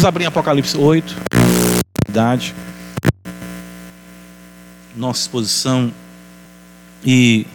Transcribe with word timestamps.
Vamos 0.00 0.08
abrir 0.08 0.24
em 0.24 0.28
Apocalipse 0.28 0.78
8. 0.78 1.14
Idade. 2.08 2.54
Nossa 4.96 5.20
exposição. 5.20 5.92
E 7.04 7.46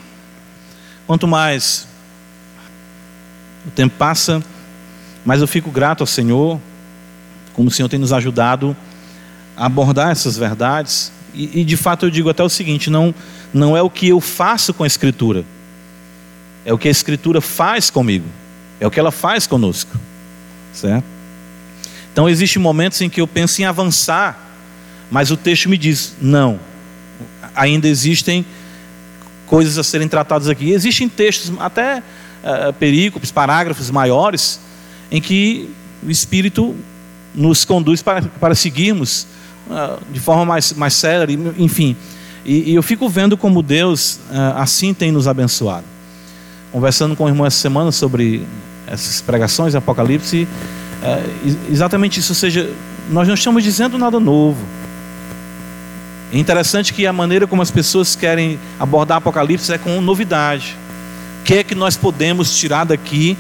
quanto 1.08 1.28
mais 1.28 1.88
o 3.66 3.72
tempo 3.72 3.96
passa, 3.98 4.44
mais 5.26 5.42
eu 5.42 5.48
fico 5.48 5.72
grato 5.72 6.02
ao 6.02 6.06
Senhor, 6.06 6.62
como 7.52 7.70
o 7.70 7.72
Senhor 7.72 7.90
tem 7.90 7.98
nos 7.98 8.14
ajudado 8.14 8.78
a 9.58 9.66
abordar 9.66 10.12
essas 10.12 10.38
verdades. 10.38 11.12
E, 11.34 11.62
e 11.62 11.66
de 11.66 11.76
fato 11.76 12.06
eu 12.06 12.12
digo 12.12 12.30
até 12.30 12.44
o 12.44 12.50
seguinte: 12.50 12.92
não, 12.92 13.12
não 13.52 13.76
é 13.76 13.82
o 13.82 13.90
que 13.90 14.10
eu 14.10 14.22
faço 14.22 14.72
com 14.72 14.84
a 14.84 14.88
Escritura, 14.88 15.44
é 16.64 16.72
o 16.72 16.78
que 16.78 16.88
a 16.88 16.92
Escritura 16.92 17.42
faz 17.42 17.90
comigo, 17.90 18.28
é 18.80 18.86
o 18.86 18.92
que 18.92 19.00
ela 19.00 19.12
faz 19.12 19.48
conosco, 19.48 19.98
certo? 20.72 21.15
Então 22.16 22.30
existem 22.30 22.62
momentos 22.62 23.02
em 23.02 23.10
que 23.10 23.20
eu 23.20 23.28
penso 23.28 23.62
em 23.62 23.66
avançar, 23.66 24.40
mas 25.12 25.32
o 25.32 25.36
texto 25.36 25.68
me 25.68 25.78
diz: 25.78 26.16
não, 26.22 26.58
ainda 27.54 27.90
existem 27.90 28.46
coisas 29.46 29.78
a 29.78 29.84
serem 29.84 30.08
tratadas 30.08 30.48
aqui. 30.48 30.72
Existem 30.72 31.10
textos, 31.10 31.52
até 31.60 31.98
uh, 32.00 32.72
perícopes, 32.72 33.32
parágrafos 33.32 33.92
maiores, 33.92 34.62
em 35.12 35.20
que 35.20 35.70
o 36.02 36.10
Espírito 36.10 36.74
nos 37.34 37.66
conduz 37.66 38.02
para, 38.02 38.22
para 38.22 38.56
seguirmos 38.56 39.28
uh, 39.68 40.02
de 40.10 40.22
forma 40.22 40.46
mais, 40.46 40.72
mais 40.72 40.94
séria, 40.94 41.28
enfim. 41.58 41.98
E, 42.46 42.72
e 42.72 42.76
eu 42.76 42.82
fico 42.82 43.10
vendo 43.10 43.36
como 43.36 43.62
Deus 43.62 44.22
uh, 44.32 44.56
assim 44.56 44.94
tem 44.94 45.12
nos 45.12 45.28
abençoado. 45.28 45.84
Conversando 46.72 47.14
com 47.14 47.26
o 47.26 47.28
irmão 47.28 47.46
essa 47.46 47.60
semana 47.60 47.92
sobre 47.92 48.48
essas 48.88 49.20
pregações 49.20 49.74
de 49.74 49.78
Apocalipse, 51.06 51.24
exatamente 51.72 52.20
isso, 52.20 52.32
ou 52.32 52.36
seja, 52.36 52.72
nós 53.10 53.28
não 53.28 53.36
estamos 53.36 53.64
dizendo 53.64 53.98
nada 53.98 54.20
novo. 54.20 54.64
É 56.34 56.38
interessante 56.38 56.94
que 56.94 57.06
a 57.06 57.14
maneira 57.14 57.46
como 57.46 57.62
as 57.62 57.72
pessoas 57.72 58.16
querem 58.16 58.60
abordar 58.80 59.18
Apocalipse 59.18 59.72
é 59.72 59.78
com 59.78 60.02
novidade. 60.02 60.76
O 61.42 61.44
que 61.46 61.56
é 61.56 61.64
que 61.64 61.76
nós 61.76 61.96
podemos 61.96 62.58
tirar 62.58 62.86
daqui 62.86 63.38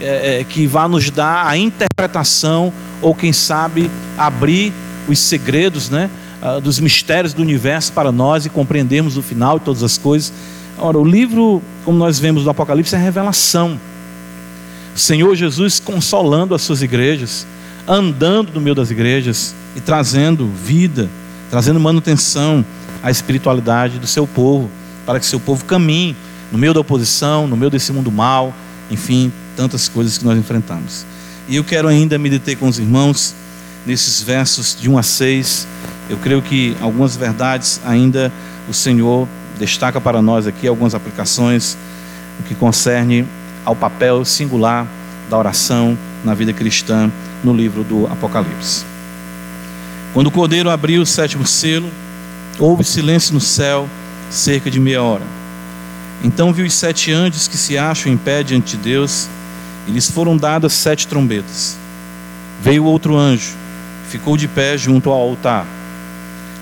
é, 0.00 0.40
é, 0.40 0.44
que 0.44 0.66
vá 0.66 0.88
nos 0.88 1.10
dar 1.10 1.46
a 1.46 1.56
interpretação 1.56 2.72
ou 3.02 3.14
quem 3.14 3.32
sabe 3.32 3.90
abrir 4.16 4.72
os 5.08 5.18
segredos, 5.18 5.90
né, 5.90 6.08
uh, 6.40 6.60
dos 6.60 6.78
mistérios 6.78 7.32
do 7.34 7.42
universo 7.42 7.92
para 7.92 8.12
nós 8.12 8.46
e 8.46 8.48
compreendermos 8.48 9.16
o 9.16 9.22
final 9.22 9.56
e 9.56 9.60
todas 9.60 9.82
as 9.82 9.98
coisas. 9.98 10.32
Ora, 10.78 10.98
o 10.98 11.04
livro, 11.04 11.60
como 11.84 11.98
nós 11.98 12.20
vemos 12.20 12.44
do 12.44 12.50
Apocalipse, 12.50 12.94
é 12.94 12.98
revelação. 12.98 13.80
O 14.98 15.00
Senhor 15.00 15.32
Jesus 15.36 15.78
consolando 15.78 16.56
as 16.56 16.62
suas 16.62 16.82
igrejas, 16.82 17.46
andando 17.86 18.52
no 18.52 18.60
meio 18.60 18.74
das 18.74 18.90
igrejas 18.90 19.54
e 19.76 19.80
trazendo 19.80 20.48
vida 20.48 21.08
trazendo 21.48 21.78
manutenção 21.78 22.64
à 23.00 23.08
espiritualidade 23.08 24.00
do 24.00 24.08
seu 24.08 24.26
povo, 24.26 24.68
para 25.06 25.20
que 25.20 25.24
seu 25.24 25.38
povo 25.38 25.64
caminhe 25.64 26.16
no 26.50 26.58
meio 26.58 26.74
da 26.74 26.80
oposição, 26.80 27.46
no 27.46 27.56
meio 27.56 27.70
desse 27.70 27.92
mundo 27.92 28.10
mal, 28.10 28.52
enfim, 28.90 29.32
tantas 29.56 29.88
coisas 29.88 30.18
que 30.18 30.24
nós 30.24 30.36
enfrentamos. 30.36 31.06
E 31.48 31.54
eu 31.54 31.62
quero 31.62 31.86
ainda 31.86 32.18
me 32.18 32.28
deter 32.28 32.56
com 32.56 32.66
os 32.66 32.80
irmãos 32.80 33.36
nesses 33.86 34.20
versos 34.20 34.76
de 34.78 34.90
1 34.90 34.98
a 34.98 35.02
6. 35.04 35.68
Eu 36.10 36.16
creio 36.16 36.42
que 36.42 36.76
algumas 36.80 37.16
verdades 37.16 37.80
ainda 37.86 38.32
o 38.68 38.74
Senhor 38.74 39.28
destaca 39.60 40.00
para 40.00 40.20
nós 40.20 40.44
aqui, 40.44 40.66
algumas 40.66 40.92
aplicações 40.92 41.78
que 42.48 42.54
concerne 42.56 43.24
ao 43.68 43.76
papel 43.76 44.24
singular 44.24 44.86
da 45.28 45.36
oração 45.36 45.96
na 46.24 46.32
vida 46.32 46.54
cristã 46.54 47.12
no 47.44 47.52
livro 47.52 47.84
do 47.84 48.06
Apocalipse. 48.06 48.82
Quando 50.14 50.28
o 50.28 50.30
cordeiro 50.30 50.70
abriu 50.70 51.02
o 51.02 51.06
sétimo 51.06 51.46
selo, 51.46 51.90
houve 52.58 52.82
silêncio 52.82 53.34
no 53.34 53.40
céu 53.42 53.86
cerca 54.30 54.70
de 54.70 54.80
meia 54.80 55.02
hora. 55.02 55.24
Então 56.24 56.50
viu 56.50 56.64
os 56.64 56.72
sete 56.72 57.12
anjos 57.12 57.46
que 57.46 57.58
se 57.58 57.76
acham 57.76 58.10
em 58.10 58.16
pé 58.16 58.42
diante 58.42 58.74
de 58.74 58.82
Deus, 58.82 59.28
e 59.86 59.90
lhes 59.90 60.10
foram 60.10 60.34
dadas 60.34 60.72
sete 60.72 61.06
trombetas. 61.06 61.76
Veio 62.62 62.84
outro 62.84 63.18
anjo, 63.18 63.52
ficou 64.08 64.34
de 64.38 64.48
pé 64.48 64.78
junto 64.78 65.10
ao 65.10 65.20
altar, 65.20 65.66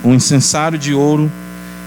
um 0.03 0.13
incensário 0.13 0.77
de 0.77 0.93
ouro, 0.93 1.31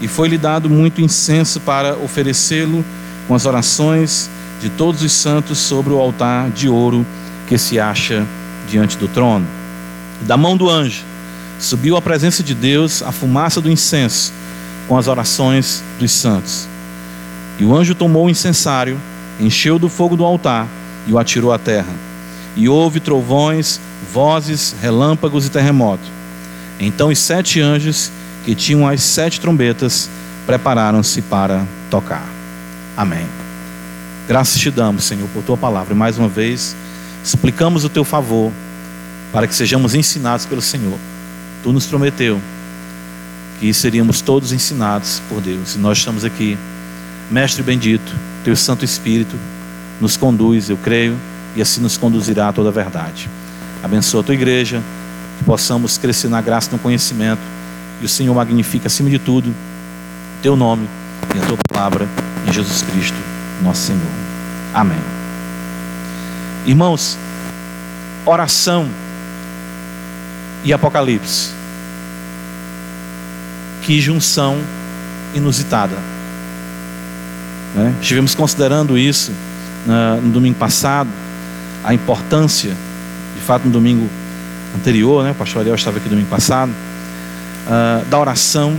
e 0.00 0.08
foi-lhe 0.08 0.38
dado 0.38 0.70
muito 0.70 1.02
incenso 1.02 1.60
para 1.60 1.94
oferecê-lo 1.98 2.82
com 3.28 3.34
as 3.34 3.44
orações 3.44 4.30
de 4.60 4.68
todos 4.68 5.02
os 5.02 5.12
santos 5.12 5.58
sobre 5.58 5.92
o 5.92 5.98
altar 5.98 6.50
de 6.50 6.68
ouro 6.68 7.06
que 7.46 7.56
se 7.56 7.80
acha 7.80 8.26
diante 8.68 8.96
do 8.96 9.08
trono. 9.08 9.46
Da 10.22 10.36
mão 10.36 10.56
do 10.56 10.68
anjo 10.68 11.02
subiu 11.58 11.96
à 11.96 12.02
presença 12.02 12.42
de 12.42 12.54
Deus 12.54 13.02
a 13.02 13.10
fumaça 13.10 13.60
do 13.60 13.70
incenso 13.70 14.32
com 14.86 14.96
as 14.96 15.08
orações 15.08 15.82
dos 15.98 16.10
santos. 16.12 16.68
E 17.58 17.64
o 17.64 17.76
anjo 17.76 17.94
tomou 17.94 18.26
o 18.26 18.30
incensário, 18.30 18.98
encheu 19.38 19.78
do 19.78 19.88
fogo 19.88 20.16
do 20.16 20.24
altar 20.24 20.66
e 21.06 21.12
o 21.12 21.18
atirou 21.18 21.52
à 21.52 21.58
terra. 21.58 21.92
E 22.56 22.68
houve 22.68 23.00
trovões, 23.00 23.80
vozes, 24.12 24.74
relâmpagos 24.80 25.46
e 25.46 25.50
terremoto. 25.50 26.02
Então 26.78 27.08
os 27.08 27.18
sete 27.18 27.60
anjos 27.60 28.10
que 28.44 28.54
tinham 28.54 28.88
as 28.88 29.02
sete 29.02 29.40
trombetas 29.40 30.08
prepararam-se 30.46 31.22
para 31.22 31.64
tocar. 31.90 32.26
Amém. 32.96 33.39
Graças 34.30 34.60
te 34.60 34.70
damos, 34.70 35.02
Senhor, 35.02 35.28
por 35.30 35.42
tua 35.42 35.56
palavra. 35.56 35.92
E 35.92 35.96
mais 35.96 36.16
uma 36.16 36.28
vez, 36.28 36.76
suplicamos 37.24 37.84
o 37.84 37.88
teu 37.88 38.04
favor 38.04 38.52
para 39.32 39.44
que 39.48 39.52
sejamos 39.52 39.92
ensinados 39.92 40.46
pelo 40.46 40.62
Senhor. 40.62 40.96
Tu 41.64 41.72
nos 41.72 41.84
prometeu 41.86 42.40
que 43.58 43.74
seríamos 43.74 44.20
todos 44.20 44.52
ensinados 44.52 45.20
por 45.28 45.40
Deus. 45.40 45.74
E 45.74 45.78
nós 45.80 45.98
estamos 45.98 46.24
aqui. 46.24 46.56
Mestre 47.28 47.64
bendito, 47.64 48.14
teu 48.44 48.54
Santo 48.54 48.84
Espírito 48.84 49.34
nos 50.00 50.16
conduz, 50.16 50.70
eu 50.70 50.76
creio, 50.76 51.18
e 51.56 51.60
assim 51.60 51.80
nos 51.80 51.96
conduzirá 51.96 52.50
a 52.50 52.52
toda 52.52 52.68
a 52.68 52.72
verdade. 52.72 53.28
Abençoa 53.82 54.20
a 54.20 54.24
tua 54.24 54.34
igreja, 54.36 54.80
que 55.38 55.44
possamos 55.44 55.98
crescer 55.98 56.28
na 56.28 56.40
graça 56.40 56.68
e 56.70 56.72
no 56.74 56.78
conhecimento. 56.78 57.42
E 58.00 58.04
o 58.04 58.08
Senhor 58.08 58.32
magnifica 58.32 58.86
acima 58.86 59.10
de 59.10 59.18
tudo 59.18 59.52
teu 60.40 60.54
nome 60.54 60.88
e 61.34 61.38
a 61.42 61.46
tua 61.46 61.58
palavra 61.68 62.06
em 62.48 62.52
Jesus 62.52 62.82
Cristo, 62.82 63.16
nosso 63.62 63.82
Senhor. 63.82 64.02
Amém. 64.74 64.98
Irmãos, 66.66 67.16
oração 68.24 68.88
e 70.64 70.72
Apocalipse. 70.72 71.52
Que 73.82 74.00
junção 74.00 74.58
inusitada. 75.34 75.96
Né? 77.74 77.94
Estivemos 78.00 78.34
considerando 78.34 78.98
isso 78.98 79.32
no 80.22 80.30
domingo 80.30 80.58
passado, 80.58 81.08
a 81.82 81.94
importância, 81.94 82.74
de 83.34 83.40
fato, 83.40 83.64
no 83.64 83.70
domingo 83.70 84.08
anterior, 84.76 85.24
né? 85.24 85.30
o 85.30 85.34
pastor 85.34 85.60
Ariel 85.60 85.74
estava 85.74 85.96
aqui 85.96 86.06
no 86.06 86.10
domingo 86.10 86.28
passado, 86.28 86.70
uh, 86.70 88.04
da 88.06 88.18
oração 88.18 88.76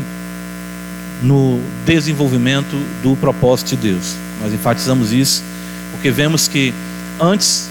no 1.22 1.60
desenvolvimento 1.86 2.76
do 3.04 3.16
propósito 3.16 3.70
de 3.70 3.78
Deus. 3.78 4.16
Nós 4.42 4.54
enfatizamos 4.54 5.14
isso 5.14 5.44
porque 5.92 6.10
vemos 6.10 6.48
que 6.48 6.74
antes 7.20 7.70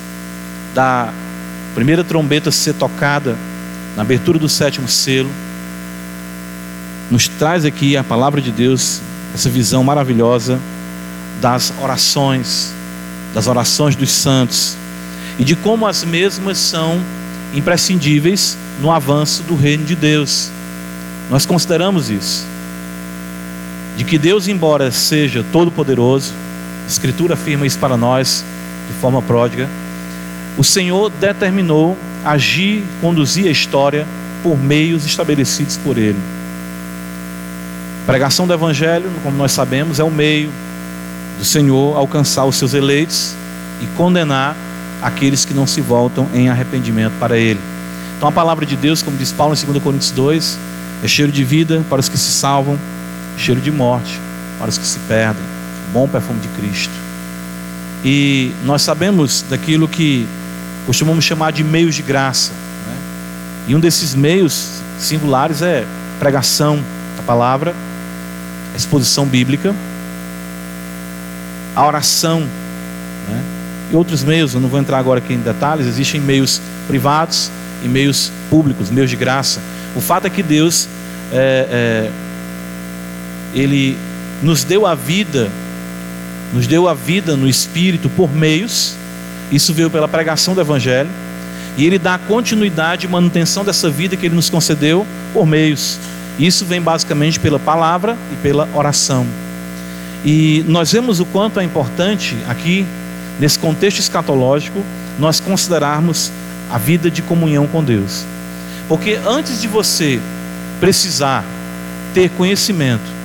da 0.74 1.12
primeira 1.74 2.04
trombeta 2.04 2.50
ser 2.50 2.74
tocada 2.74 3.36
na 3.96 4.02
abertura 4.02 4.38
do 4.38 4.48
sétimo 4.48 4.88
selo, 4.88 5.30
nos 7.10 7.26
traz 7.26 7.64
aqui 7.64 7.96
a 7.96 8.04
palavra 8.04 8.40
de 8.40 8.52
Deus, 8.52 9.00
essa 9.34 9.50
visão 9.50 9.82
maravilhosa 9.82 10.60
das 11.40 11.72
orações, 11.80 12.72
das 13.34 13.46
orações 13.48 13.96
dos 13.96 14.12
santos 14.12 14.76
e 15.38 15.44
de 15.44 15.56
como 15.56 15.86
as 15.86 16.04
mesmas 16.04 16.58
são 16.58 17.00
imprescindíveis 17.54 18.56
no 18.80 18.92
avanço 18.92 19.42
do 19.42 19.56
reino 19.56 19.84
de 19.84 19.96
Deus. 19.96 20.50
Nós 21.28 21.44
consideramos 21.44 22.10
isso. 22.10 22.46
De 23.96 24.04
que 24.04 24.18
Deus, 24.18 24.48
embora 24.48 24.90
seja 24.90 25.44
todo-poderoso, 25.52 26.32
a 26.84 26.88
Escritura 26.88 27.34
afirma 27.34 27.66
isso 27.66 27.78
para 27.78 27.96
nós 27.96 28.44
de 28.88 28.94
forma 29.00 29.20
pródiga, 29.22 29.68
o 30.56 30.64
Senhor 30.64 31.10
determinou 31.10 31.96
agir, 32.24 32.84
conduzir 33.00 33.46
a 33.46 33.50
história 33.50 34.06
por 34.42 34.58
meios 34.58 35.04
estabelecidos 35.04 35.76
por 35.76 35.96
Ele. 35.96 36.18
pregação 38.06 38.46
do 38.46 38.52
Evangelho, 38.52 39.08
como 39.22 39.36
nós 39.36 39.52
sabemos, 39.52 40.00
é 40.00 40.04
o 40.04 40.10
meio 40.10 40.50
do 41.38 41.44
Senhor 41.44 41.96
alcançar 41.96 42.44
os 42.44 42.56
seus 42.56 42.74
eleitos 42.74 43.34
e 43.80 43.86
condenar 43.96 44.56
aqueles 45.00 45.44
que 45.44 45.54
não 45.54 45.66
se 45.66 45.80
voltam 45.80 46.28
em 46.34 46.48
arrependimento 46.48 47.14
para 47.18 47.38
Ele. 47.38 47.60
Então 48.16 48.28
a 48.28 48.32
palavra 48.32 48.66
de 48.66 48.76
Deus, 48.76 49.00
como 49.00 49.16
diz 49.16 49.32
Paulo 49.32 49.54
em 49.54 49.64
2 49.64 49.82
Coríntios 49.82 50.10
2, 50.10 50.58
é 51.02 51.08
cheiro 51.08 51.32
de 51.32 51.42
vida 51.44 51.82
para 51.88 52.00
os 52.00 52.08
que 52.08 52.18
se 52.18 52.32
salvam, 52.32 52.78
cheiro 53.40 53.60
de 53.60 53.70
morte 53.70 54.20
para 54.58 54.68
os 54.68 54.76
que 54.76 54.86
se 54.86 54.98
perdem, 55.00 55.42
bom 55.92 56.06
perfume 56.06 56.40
de 56.40 56.48
Cristo. 56.48 56.92
E 58.04 58.52
nós 58.64 58.82
sabemos 58.82 59.44
daquilo 59.48 59.88
que 59.88 60.26
costumamos 60.86 61.24
chamar 61.24 61.50
de 61.50 61.64
meios 61.64 61.94
de 61.94 62.02
graça. 62.02 62.52
Né? 62.52 62.96
E 63.68 63.74
um 63.74 63.80
desses 63.80 64.14
meios 64.14 64.80
singulares 64.98 65.62
é 65.62 65.84
pregação 66.18 66.82
da 67.16 67.22
palavra, 67.22 67.74
a 68.72 68.76
exposição 68.76 69.26
bíblica, 69.26 69.74
a 71.74 71.86
oração, 71.86 72.40
né? 73.28 73.42
e 73.90 73.96
outros 73.96 74.22
meios, 74.22 74.54
eu 74.54 74.60
não 74.60 74.68
vou 74.68 74.78
entrar 74.78 74.98
agora 74.98 75.18
aqui 75.18 75.34
em 75.34 75.40
detalhes, 75.40 75.86
existem 75.86 76.20
meios 76.20 76.60
privados 76.86 77.50
e 77.82 77.88
meios 77.88 78.30
públicos, 78.48 78.90
meios 78.90 79.10
de 79.10 79.16
graça. 79.16 79.60
O 79.96 80.00
fato 80.00 80.26
é 80.26 80.30
que 80.30 80.42
Deus, 80.42 80.88
é, 81.32 81.66
é, 81.70 82.10
Ele 83.54 83.96
nos 84.42 84.64
deu 84.64 84.86
a 84.86 84.94
vida, 84.94 85.50
nos 86.52 86.66
deu 86.66 86.88
a 86.88 86.94
vida 86.94 87.36
no 87.36 87.48
Espírito 87.48 88.08
por 88.08 88.32
meios, 88.32 88.94
isso 89.50 89.74
veio 89.74 89.90
pela 89.90 90.08
pregação 90.08 90.54
do 90.54 90.60
Evangelho, 90.60 91.10
e 91.76 91.84
Ele 91.84 91.98
dá 91.98 92.18
continuidade 92.18 93.06
e 93.06 93.08
manutenção 93.08 93.64
dessa 93.64 93.90
vida 93.90 94.16
que 94.16 94.26
Ele 94.26 94.34
nos 94.34 94.50
concedeu 94.50 95.06
por 95.32 95.46
meios. 95.46 95.98
Isso 96.38 96.64
vem 96.64 96.80
basicamente 96.80 97.38
pela 97.38 97.58
palavra 97.58 98.16
e 98.32 98.36
pela 98.36 98.68
oração. 98.74 99.26
E 100.24 100.64
nós 100.68 100.92
vemos 100.92 101.20
o 101.20 101.24
quanto 101.26 101.60
é 101.60 101.64
importante 101.64 102.36
aqui 102.48 102.86
nesse 103.38 103.58
contexto 103.58 103.98
escatológico, 103.98 104.84
nós 105.18 105.40
considerarmos 105.40 106.30
a 106.70 106.78
vida 106.78 107.10
de 107.10 107.22
comunhão 107.22 107.66
com 107.66 107.82
Deus. 107.82 108.24
Porque 108.86 109.18
antes 109.26 109.60
de 109.60 109.66
você 109.66 110.20
precisar 110.78 111.44
ter 112.12 112.28
conhecimento 112.30 113.19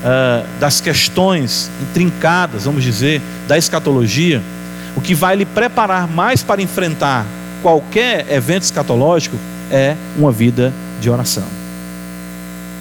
uh, 0.00 0.46
das 0.58 0.80
questões 0.80 1.70
intrincadas, 1.82 2.64
vamos 2.64 2.82
dizer, 2.82 3.20
da 3.46 3.56
escatologia, 3.56 4.42
o 4.96 5.00
que 5.00 5.14
vai 5.14 5.36
lhe 5.36 5.44
preparar 5.44 6.08
mais 6.08 6.42
para 6.42 6.60
enfrentar 6.60 7.26
qualquer 7.62 8.26
evento 8.30 8.62
escatológico 8.62 9.36
é 9.70 9.96
uma 10.16 10.32
vida 10.32 10.72
de 11.00 11.08
oração. 11.08 11.44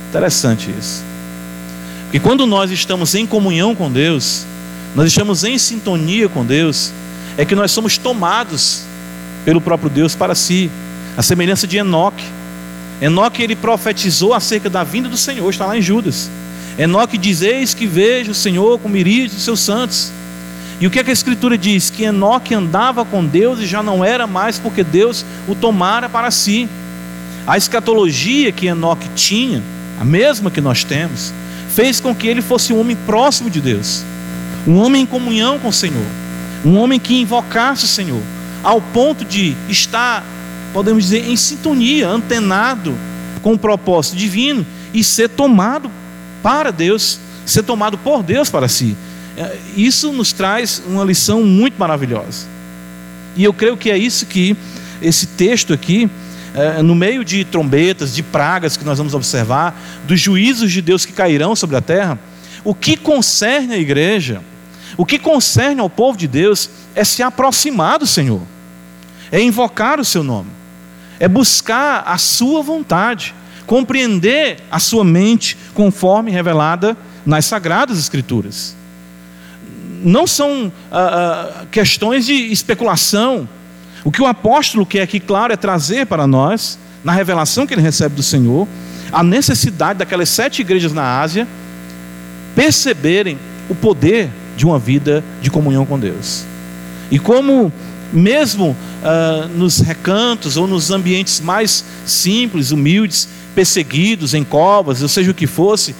Interessante 0.09 0.73
isso. 0.77 1.03
Porque 2.03 2.19
quando 2.19 2.47
nós 2.47 2.71
estamos 2.71 3.13
em 3.13 3.25
comunhão 3.25 3.75
com 3.75 3.91
Deus, 3.91 4.45
nós 4.95 5.07
estamos 5.07 5.43
em 5.43 5.57
sintonia 5.57 6.27
com 6.27 6.43
Deus, 6.43 6.91
é 7.37 7.45
que 7.45 7.53
nós 7.53 7.71
somos 7.71 7.97
tomados 7.97 8.83
pelo 9.45 9.61
próprio 9.61 9.89
Deus 9.89 10.15
para 10.15 10.33
si. 10.33 10.71
A 11.15 11.21
semelhança 11.21 11.67
de 11.67 11.77
Enoque. 11.77 12.25
Enoque 13.01 13.43
ele 13.43 13.55
profetizou 13.55 14.33
acerca 14.33 14.69
da 14.69 14.83
vinda 14.83 15.07
do 15.07 15.17
Senhor, 15.17 15.49
está 15.49 15.65
lá 15.65 15.77
em 15.77 15.81
Judas. 15.81 16.29
Enoque 16.79 17.17
diz: 17.17 17.41
Eis 17.41 17.73
que 17.73 17.85
vejo 17.85 18.31
o 18.31 18.35
Senhor 18.35 18.79
com 18.79 18.89
miríades 18.89 19.35
de 19.35 19.41
seus 19.41 19.59
santos. 19.59 20.11
E 20.79 20.87
o 20.87 20.89
que, 20.89 20.97
é 20.97 21.03
que 21.03 21.09
a 21.09 21.13
Escritura 21.13 21.57
diz? 21.57 21.89
Que 21.89 22.05
Enoque 22.05 22.55
andava 22.55 23.03
com 23.03 23.25
Deus 23.25 23.59
e 23.59 23.67
já 23.67 23.83
não 23.83 24.03
era 24.03 24.25
mais 24.25 24.57
porque 24.57 24.83
Deus 24.83 25.25
o 25.47 25.53
tomara 25.53 26.07
para 26.07 26.31
si. 26.31 26.69
A 27.45 27.57
escatologia 27.57 28.51
que 28.51 28.67
Enoque 28.67 29.09
tinha, 29.13 29.61
a 29.99 30.05
mesma 30.05 30.49
que 30.49 30.61
nós 30.61 30.83
temos, 30.83 31.33
fez 31.69 31.99
com 31.99 32.15
que 32.15 32.27
ele 32.27 32.41
fosse 32.41 32.71
um 32.71 32.79
homem 32.79 32.95
próximo 33.05 33.49
de 33.49 33.59
Deus 33.59 34.03
um 34.67 34.77
homem 34.77 35.03
em 35.03 35.05
comunhão 35.05 35.57
com 35.59 35.69
o 35.69 35.73
Senhor, 35.73 36.05
um 36.65 36.77
homem 36.77 36.99
que 36.99 37.19
invocasse 37.19 37.85
o 37.85 37.87
Senhor, 37.87 38.21
ao 38.63 38.81
ponto 38.81 39.23
de 39.23 39.55
estar, 39.69 40.23
podemos 40.73 41.03
dizer, 41.03 41.27
em 41.27 41.35
sintonia, 41.35 42.07
antenado 42.07 42.93
com 43.41 43.53
o 43.53 43.59
propósito 43.59 44.17
divino 44.17 44.65
e 44.93 45.03
ser 45.03 45.29
tomado 45.29 45.89
para 46.41 46.71
Deus, 46.71 47.19
ser 47.45 47.63
tomado 47.63 47.97
por 47.97 48.23
Deus 48.23 48.49
para 48.49 48.67
si. 48.67 48.95
É, 49.37 49.57
isso 49.75 50.11
nos 50.11 50.33
traz 50.33 50.81
uma 50.85 51.03
lição 51.03 51.43
muito 51.43 51.77
maravilhosa. 51.77 52.47
E 53.35 53.43
eu 53.43 53.53
creio 53.53 53.77
que 53.77 53.89
é 53.89 53.97
isso 53.97 54.25
que 54.25 54.55
esse 55.01 55.27
texto 55.27 55.73
aqui, 55.73 56.09
é, 56.53 56.81
no 56.81 56.93
meio 56.93 57.23
de 57.23 57.45
trombetas, 57.45 58.13
de 58.13 58.21
pragas 58.21 58.75
que 58.75 58.83
nós 58.83 58.97
vamos 58.97 59.13
observar, 59.13 59.79
dos 60.05 60.19
juízos 60.19 60.71
de 60.71 60.81
Deus 60.81 61.05
que 61.05 61.13
cairão 61.13 61.55
sobre 61.55 61.77
a 61.77 61.81
terra, 61.81 62.19
o 62.63 62.75
que 62.75 62.97
concerne 62.97 63.73
a 63.73 63.77
igreja, 63.77 64.41
o 64.97 65.05
que 65.05 65.17
concerne 65.17 65.79
ao 65.79 65.89
povo 65.89 66.17
de 66.17 66.27
Deus 66.27 66.69
é 66.93 67.03
se 67.03 67.23
aproximar 67.23 67.99
do 67.99 68.07
Senhor, 68.07 68.41
é 69.31 69.41
invocar 69.41 69.99
o 69.99 70.05
seu 70.05 70.23
nome, 70.23 70.49
é 71.19 71.27
buscar 71.27 72.03
a 72.05 72.17
sua 72.17 72.61
vontade, 72.61 73.33
compreender 73.69 74.57
a 74.71 74.79
sua 74.79 75.03
mente 75.03 75.55
conforme 75.75 76.31
revelada 76.31 76.97
nas 77.23 77.45
Sagradas 77.45 77.99
Escrituras. 77.99 78.75
Não 80.01 80.25
são 80.25 80.71
ah, 80.91 80.97
ah, 81.61 81.65
questões 81.69 82.25
de 82.25 82.33
especulação. 82.33 83.47
O 84.03 84.11
que 84.11 84.23
o 84.23 84.25
apóstolo 84.25 84.87
quer 84.87 85.03
aqui, 85.03 85.19
claro, 85.19 85.53
é 85.53 85.55
trazer 85.55 86.07
para 86.07 86.25
nós, 86.25 86.79
na 87.03 87.11
revelação 87.11 87.67
que 87.67 87.75
ele 87.75 87.83
recebe 87.83 88.15
do 88.15 88.23
Senhor, 88.23 88.67
a 89.11 89.21
necessidade 89.23 89.99
daquelas 89.99 90.29
sete 90.29 90.61
igrejas 90.63 90.91
na 90.91 91.21
Ásia 91.21 91.47
perceberem 92.55 93.37
o 93.69 93.75
poder 93.75 94.31
de 94.57 94.65
uma 94.65 94.79
vida 94.79 95.23
de 95.43 95.51
comunhão 95.51 95.85
com 95.85 95.99
Deus. 95.99 96.43
E 97.11 97.19
como, 97.19 97.71
mesmo 98.11 98.75
uh, 99.03 99.47
nos 99.49 99.79
recantos 99.79 100.57
ou 100.57 100.67
nos 100.67 100.91
ambientes 100.91 101.39
mais 101.39 101.83
simples, 102.05 102.71
humildes, 102.71 103.27
perseguidos, 103.53 104.33
em 104.33 104.43
covas, 104.43 105.01
ou 105.01 105.07
seja 105.07 105.31
o 105.31 105.33
que 105.33 105.47
fosse, 105.47 105.95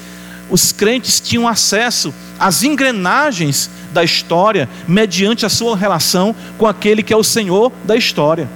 os 0.49 0.71
crentes 0.71 1.19
tinham 1.19 1.47
acesso 1.47 2.13
às 2.39 2.63
engrenagens 2.63 3.69
da 3.93 4.03
história 4.03 4.69
mediante 4.87 5.45
a 5.45 5.49
sua 5.49 5.75
relação 5.75 6.35
com 6.57 6.65
aquele 6.65 7.03
que 7.03 7.13
é 7.13 7.17
o 7.17 7.23
Senhor 7.23 7.71
da 7.83 7.95
história. 7.95 8.49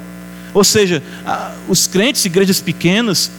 Ou 0.53 0.63
seja, 0.63 1.01
os 1.67 1.87
crentes, 1.87 2.25
igrejas 2.25 2.61
pequenas, 2.61 3.31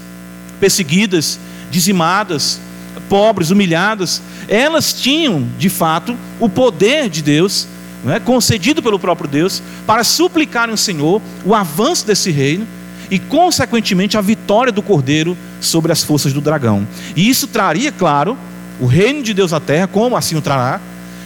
perseguidas, 0.59 1.39
dizimadas, 1.71 2.61
pobres, 3.09 3.51
humilhadas, 3.51 4.21
elas 4.49 4.93
tinham, 4.93 5.47
de 5.59 5.69
fato, 5.69 6.17
o 6.41 6.49
poder 6.49 7.09
de 7.09 7.23
Deus, 7.23 7.67
é, 8.07 8.21
concedido 8.21 8.83
pelo 8.83 8.99
próprio 8.99 9.29
Deus, 9.29 9.63
para 9.87 10.05
suplicarem 10.05 10.73
ao 10.73 10.77
Senhor 10.77 11.21
o 11.45 11.55
avanço 11.55 12.07
desse 12.07 12.31
reino 12.31 12.67
e, 13.11 13.19
consequentemente, 13.19 14.17
a 14.17 14.21
vitória 14.21 14.73
do 14.73 14.83
cordeiro 14.83 15.37
sobre 15.61 15.93
as 15.93 16.03
forças 16.03 16.33
do 16.33 16.41
dragão. 16.41 16.87
E 17.15 17.29
isso 17.29 17.47
traria, 17.47 17.93
claro, 17.93 18.37
o 18.81 18.87
reino 18.87 19.23
de 19.23 19.33
Deus 19.33 19.53
à 19.53 19.61
terra, 19.61 19.87
como 19.87 20.17
assim 20.17 20.37
o 20.37 20.43
trará, 20.43 20.81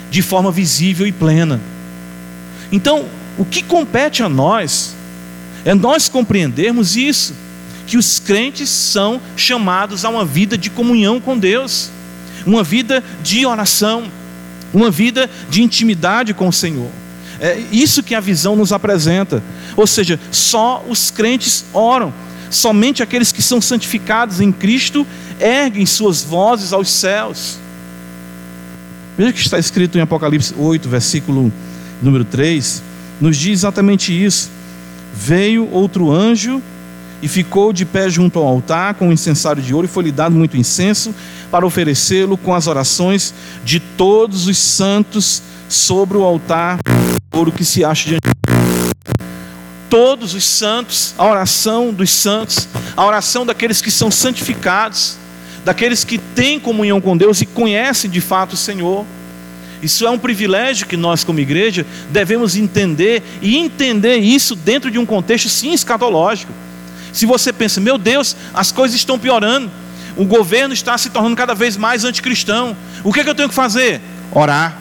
de 0.09 0.21
forma 0.21 0.51
visível 0.51 1.05
e 1.05 1.11
plena. 1.11 1.59
Então, 2.71 3.05
o 3.37 3.45
que 3.45 3.63
compete 3.63 4.21
a 4.21 4.29
nós 4.29 4.95
é 5.65 5.73
nós 5.73 6.09
compreendermos 6.09 6.95
isso 6.95 7.33
que 7.87 7.97
os 7.97 8.19
crentes 8.19 8.69
são 8.69 9.19
chamados 9.35 10.05
a 10.05 10.09
uma 10.09 10.23
vida 10.23 10.57
de 10.57 10.69
comunhão 10.69 11.19
com 11.19 11.37
Deus, 11.37 11.89
uma 12.45 12.63
vida 12.63 13.03
de 13.23 13.45
oração, 13.45 14.03
uma 14.73 14.91
vida 14.91 15.29
de 15.49 15.61
intimidade 15.61 16.33
com 16.33 16.47
o 16.47 16.53
Senhor. 16.53 16.89
É 17.39 17.57
isso 17.71 18.03
que 18.03 18.13
a 18.13 18.19
visão 18.19 18.55
nos 18.55 18.73
apresenta. 18.73 19.41
Ou 19.75 19.87
seja, 19.87 20.19
só 20.31 20.83
os 20.87 21.09
crentes 21.09 21.65
oram, 21.73 22.13
somente 22.49 23.01
aqueles 23.01 23.31
que 23.31 23.41
são 23.41 23.61
santificados 23.61 24.41
em 24.41 24.51
Cristo 24.51 25.07
erguem 25.39 25.85
suas 25.85 26.21
vozes 26.21 26.73
aos 26.73 26.91
céus. 26.91 27.57
Veja 29.17 29.33
que 29.33 29.39
está 29.39 29.57
escrito 29.57 29.97
em 29.97 30.01
Apocalipse 30.01 30.53
8, 30.57 30.87
versículo 30.87 31.51
número 32.01 32.25
3, 32.25 32.81
nos 33.19 33.37
diz 33.37 33.59
exatamente 33.59 34.13
isso. 34.13 34.49
Veio 35.13 35.69
outro 35.71 36.11
anjo 36.11 36.61
e 37.21 37.27
ficou 37.27 37.73
de 37.73 37.85
pé 37.85 38.09
junto 38.09 38.39
ao 38.39 38.47
altar 38.47 38.93
com 38.93 39.09
o 39.09 39.13
incensário 39.13 39.61
de 39.61 39.73
ouro, 39.73 39.85
e 39.85 39.89
foi-lhe 39.89 40.11
dado 40.11 40.35
muito 40.35 40.57
incenso 40.57 41.13
para 41.51 41.65
oferecê-lo 41.65 42.37
com 42.37 42.53
as 42.53 42.67
orações 42.67 43.33
de 43.63 43.79
todos 43.79 44.47
os 44.47 44.57
santos 44.57 45.41
sobre 45.67 46.17
o 46.17 46.23
altar 46.23 46.77
de 46.77 47.37
ouro 47.37 47.51
que 47.51 47.65
se 47.65 47.83
acha 47.83 48.09
diante 48.09 48.29
todos 49.89 50.35
os 50.35 50.43
santos, 50.43 51.15
a 51.17 51.25
oração 51.25 51.91
dos 51.91 52.11
santos, 52.11 52.67
a 52.95 53.03
oração 53.03 53.45
daqueles 53.45 53.81
que 53.81 53.89
são 53.89 54.11
santificados, 54.11 55.17
daqueles 55.65 56.03
que 56.03 56.17
têm 56.17 56.59
comunhão 56.59 57.01
com 57.01 57.17
Deus 57.17 57.41
e 57.41 57.45
conhecem 57.45 58.09
de 58.09 58.21
fato 58.21 58.53
o 58.53 58.57
Senhor. 58.57 59.05
Isso 59.81 60.05
é 60.05 60.09
um 60.09 60.19
privilégio 60.19 60.87
que 60.87 60.95
nós, 60.95 61.23
como 61.23 61.39
igreja, 61.39 61.85
devemos 62.11 62.55
entender 62.55 63.23
e 63.41 63.57
entender 63.57 64.17
isso 64.17 64.55
dentro 64.55 64.91
de 64.91 64.99
um 64.99 65.05
contexto 65.05 65.49
sim 65.49 65.73
escatológico. 65.73 66.53
Se 67.13 67.25
você 67.25 67.51
pensa, 67.51 67.79
meu 67.79 67.97
Deus, 67.97 68.35
as 68.53 68.71
coisas 68.71 68.95
estão 68.95 69.17
piorando, 69.17 69.69
o 70.15 70.25
governo 70.25 70.73
está 70.73 70.97
se 70.97 71.09
tornando 71.09 71.35
cada 71.35 71.53
vez 71.53 71.77
mais 71.77 72.03
anticristão, 72.03 72.75
o 73.03 73.13
que, 73.13 73.21
é 73.21 73.23
que 73.23 73.29
eu 73.29 73.35
tenho 73.35 73.49
que 73.49 73.55
fazer? 73.55 74.01
Orar. 74.31 74.77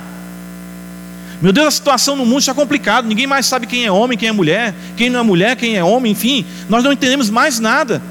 Meu 1.40 1.52
Deus, 1.52 1.68
a 1.68 1.70
situação 1.70 2.16
no 2.16 2.26
mundo 2.26 2.40
está 2.40 2.52
complicada, 2.52 3.06
ninguém 3.06 3.26
mais 3.26 3.46
sabe 3.46 3.66
quem 3.66 3.84
é 3.86 3.92
homem, 3.92 4.18
quem 4.18 4.28
é 4.28 4.32
mulher, 4.32 4.74
quem 4.96 5.08
não 5.08 5.20
é 5.20 5.22
mulher, 5.22 5.56
quem 5.56 5.76
é 5.76 5.84
homem, 5.84 6.12
enfim, 6.12 6.44
nós 6.68 6.82
não 6.82 6.92
entendemos 6.92 7.30
mais 7.30 7.60
nada. 7.60 8.02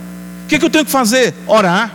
O 0.45 0.47
que, 0.47 0.55
é 0.55 0.59
que 0.59 0.63
eu 0.63 0.69
tenho 0.69 0.85
que 0.85 0.91
fazer? 0.91 1.33
Orar. 1.45 1.91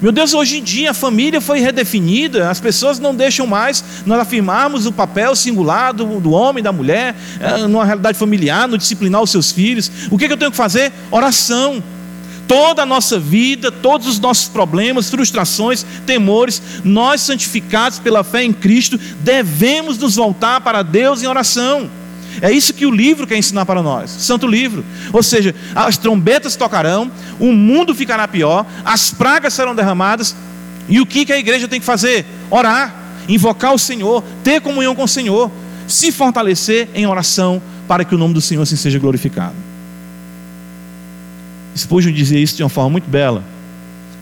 Meu 0.00 0.10
Deus, 0.10 0.32
hoje 0.32 0.58
em 0.58 0.62
dia 0.62 0.92
a 0.92 0.94
família 0.94 1.42
foi 1.42 1.60
redefinida, 1.60 2.48
as 2.48 2.58
pessoas 2.58 2.98
não 2.98 3.14
deixam 3.14 3.46
mais 3.46 3.84
nós 4.06 4.18
afirmarmos 4.18 4.86
o 4.86 4.92
papel 4.92 5.36
singular 5.36 5.92
do, 5.92 6.18
do 6.20 6.30
homem, 6.30 6.64
da 6.64 6.72
mulher, 6.72 7.14
eh, 7.38 7.58
numa 7.66 7.84
realidade 7.84 8.16
familiar, 8.16 8.66
no 8.66 8.78
disciplinar 8.78 9.22
os 9.22 9.30
seus 9.30 9.52
filhos. 9.52 9.90
O 10.10 10.16
que, 10.16 10.26
que 10.26 10.32
eu 10.32 10.38
tenho 10.38 10.50
que 10.50 10.56
fazer? 10.56 10.90
Oração. 11.10 11.82
Toda 12.48 12.82
a 12.82 12.86
nossa 12.86 13.18
vida, 13.18 13.70
todos 13.70 14.06
os 14.06 14.18
nossos 14.18 14.48
problemas, 14.48 15.10
frustrações, 15.10 15.84
temores, 16.06 16.62
nós 16.82 17.20
santificados 17.20 17.98
pela 17.98 18.24
fé 18.24 18.42
em 18.42 18.52
Cristo, 18.54 18.98
devemos 19.20 19.98
nos 19.98 20.16
voltar 20.16 20.62
para 20.62 20.82
Deus 20.82 21.22
em 21.22 21.26
oração. 21.26 21.90
É 22.42 22.50
isso 22.50 22.72
que 22.72 22.86
o 22.86 22.90
livro 22.90 23.26
quer 23.26 23.36
ensinar 23.36 23.66
para 23.66 23.82
nós, 23.82 24.10
Santo 24.10 24.46
Livro. 24.46 24.84
Ou 25.12 25.22
seja, 25.22 25.54
as 25.74 25.98
trombetas 25.98 26.56
tocarão, 26.56 27.10
o 27.38 27.52
mundo 27.52 27.94
ficará 27.94 28.26
pior, 28.26 28.64
as 28.84 29.10
pragas 29.10 29.52
serão 29.52 29.74
derramadas, 29.74 30.34
e 30.88 31.00
o 31.00 31.06
que 31.06 31.30
a 31.32 31.38
igreja 31.38 31.68
tem 31.68 31.78
que 31.78 31.86
fazer? 31.86 32.24
Orar, 32.50 32.94
invocar 33.28 33.74
o 33.74 33.78
Senhor, 33.78 34.24
ter 34.42 34.60
comunhão 34.60 34.94
com 34.94 35.04
o 35.04 35.08
Senhor, 35.08 35.50
se 35.86 36.10
fortalecer 36.10 36.88
em 36.94 37.06
oração 37.06 37.62
para 37.86 38.04
que 38.04 38.14
o 38.14 38.18
nome 38.18 38.34
do 38.34 38.40
Senhor 38.40 38.62
assim 38.62 38.76
seja 38.76 38.98
glorificado. 38.98 39.54
Spurgeon 41.76 42.12
dizia 42.12 42.38
isso 42.38 42.56
de 42.56 42.62
uma 42.62 42.68
forma 42.68 42.90
muito 42.90 43.08
bela. 43.08 43.44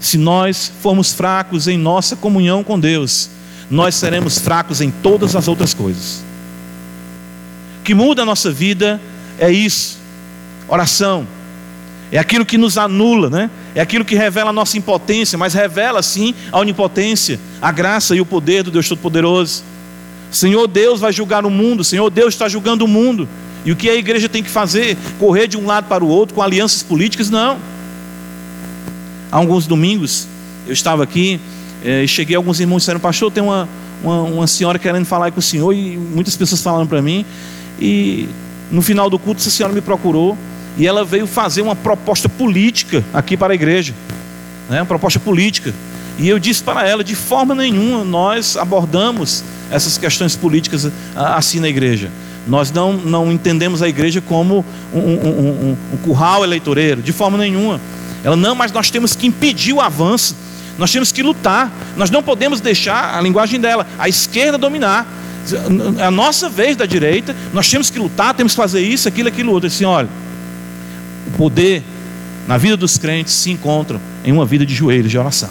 Se 0.00 0.18
nós 0.18 0.70
formos 0.82 1.12
fracos 1.12 1.66
em 1.66 1.78
nossa 1.78 2.16
comunhão 2.16 2.62
com 2.62 2.78
Deus, 2.78 3.30
nós 3.70 3.94
seremos 3.94 4.38
fracos 4.38 4.80
em 4.80 4.90
todas 4.90 5.34
as 5.34 5.48
outras 5.48 5.72
coisas 5.72 6.27
que 7.88 7.94
muda 7.94 8.20
a 8.20 8.26
nossa 8.26 8.50
vida 8.50 9.00
é 9.38 9.50
isso: 9.50 9.98
oração. 10.68 11.26
É 12.12 12.18
aquilo 12.18 12.44
que 12.44 12.58
nos 12.58 12.76
anula, 12.76 13.30
né? 13.30 13.50
É 13.74 13.80
aquilo 13.80 14.04
que 14.04 14.14
revela 14.14 14.50
a 14.50 14.52
nossa 14.52 14.76
impotência, 14.76 15.38
mas 15.38 15.54
revela 15.54 16.02
sim 16.02 16.34
a 16.52 16.58
onipotência, 16.58 17.40
a 17.62 17.72
graça 17.72 18.14
e 18.14 18.20
o 18.20 18.26
poder 18.26 18.62
do 18.62 18.70
Deus 18.70 18.86
Todo-Poderoso. 18.86 19.62
Senhor 20.30 20.66
Deus 20.66 21.00
vai 21.00 21.14
julgar 21.14 21.46
o 21.46 21.50
mundo, 21.50 21.82
Senhor 21.82 22.10
Deus 22.10 22.34
está 22.34 22.46
julgando 22.46 22.84
o 22.84 22.88
mundo. 22.88 23.26
E 23.64 23.72
o 23.72 23.76
que 23.76 23.88
a 23.88 23.94
igreja 23.94 24.28
tem 24.28 24.42
que 24.42 24.50
fazer? 24.50 24.94
Correr 25.18 25.46
de 25.46 25.56
um 25.56 25.64
lado 25.64 25.88
para 25.88 26.04
o 26.04 26.08
outro 26.08 26.34
com 26.34 26.42
alianças 26.42 26.82
políticas? 26.82 27.30
Não. 27.30 27.58
Há 29.32 29.36
alguns 29.38 29.66
domingos 29.66 30.26
eu 30.66 30.74
estava 30.74 31.02
aqui 31.02 31.40
eh, 31.82 32.04
e 32.04 32.08
cheguei, 32.08 32.36
alguns 32.36 32.60
irmãos 32.60 32.80
disseram, 32.80 33.00
pastor, 33.00 33.32
tem 33.32 33.42
uma, 33.42 33.66
uma, 34.02 34.22
uma 34.22 34.46
senhora 34.46 34.78
querendo 34.78 35.06
falar 35.06 35.30
com 35.32 35.38
o 35.38 35.42
senhor, 35.42 35.72
e 35.72 35.96
muitas 35.96 36.36
pessoas 36.36 36.62
falaram 36.62 36.86
para 36.86 37.00
mim, 37.00 37.24
e 37.78 38.28
no 38.70 38.82
final 38.82 39.08
do 39.08 39.18
culto, 39.18 39.40
essa 39.40 39.50
senhora 39.50 39.74
me 39.74 39.80
procurou 39.80 40.36
e 40.76 40.86
ela 40.86 41.04
veio 41.04 41.26
fazer 41.26 41.62
uma 41.62 41.74
proposta 41.74 42.28
política 42.28 43.04
aqui 43.12 43.36
para 43.36 43.52
a 43.52 43.54
igreja, 43.54 43.94
né? 44.68 44.80
uma 44.80 44.86
proposta 44.86 45.18
política. 45.18 45.74
E 46.18 46.28
eu 46.28 46.38
disse 46.38 46.62
para 46.62 46.86
ela: 46.86 47.02
de 47.02 47.14
forma 47.14 47.54
nenhuma 47.54 48.04
nós 48.04 48.56
abordamos 48.56 49.42
essas 49.70 49.96
questões 49.96 50.36
políticas 50.36 50.90
assim 51.14 51.60
na 51.60 51.68
igreja. 51.68 52.10
Nós 52.46 52.70
não, 52.72 52.94
não 52.94 53.30
entendemos 53.30 53.82
a 53.82 53.88
igreja 53.88 54.22
como 54.22 54.64
um, 54.94 54.98
um, 54.98 55.02
um, 55.02 55.76
um 55.92 55.96
curral 55.98 56.42
eleitoreiro, 56.42 57.02
de 57.02 57.12
forma 57.12 57.36
nenhuma. 57.36 57.78
Ela, 58.24 58.36
não, 58.36 58.54
mas 58.54 58.72
nós 58.72 58.90
temos 58.90 59.14
que 59.14 59.26
impedir 59.26 59.74
o 59.74 59.80
avanço, 59.80 60.34
nós 60.78 60.90
temos 60.90 61.12
que 61.12 61.22
lutar, 61.22 61.70
nós 61.96 62.10
não 62.10 62.22
podemos 62.22 62.60
deixar 62.60 63.16
a 63.16 63.20
linguagem 63.20 63.60
dela, 63.60 63.86
a 63.98 64.08
esquerda 64.08 64.56
dominar 64.56 65.06
a 66.00 66.10
nossa 66.10 66.48
vez 66.48 66.76
da 66.76 66.86
direita, 66.86 67.34
nós 67.52 67.68
temos 67.70 67.90
que 67.90 67.98
lutar, 67.98 68.34
temos 68.34 68.52
que 68.52 68.56
fazer 68.56 68.80
isso, 68.80 69.08
aquilo, 69.08 69.28
aquilo 69.28 69.52
outro. 69.52 69.66
Assim, 69.66 69.84
olha, 69.84 70.08
o 71.26 71.30
poder 71.36 71.82
na 72.46 72.56
vida 72.56 72.76
dos 72.76 72.96
crentes 72.98 73.34
se 73.34 73.50
encontra 73.50 74.00
em 74.24 74.32
uma 74.32 74.46
vida 74.46 74.64
de 74.64 74.74
joelhos, 74.74 75.10
de 75.10 75.18
oração. 75.18 75.50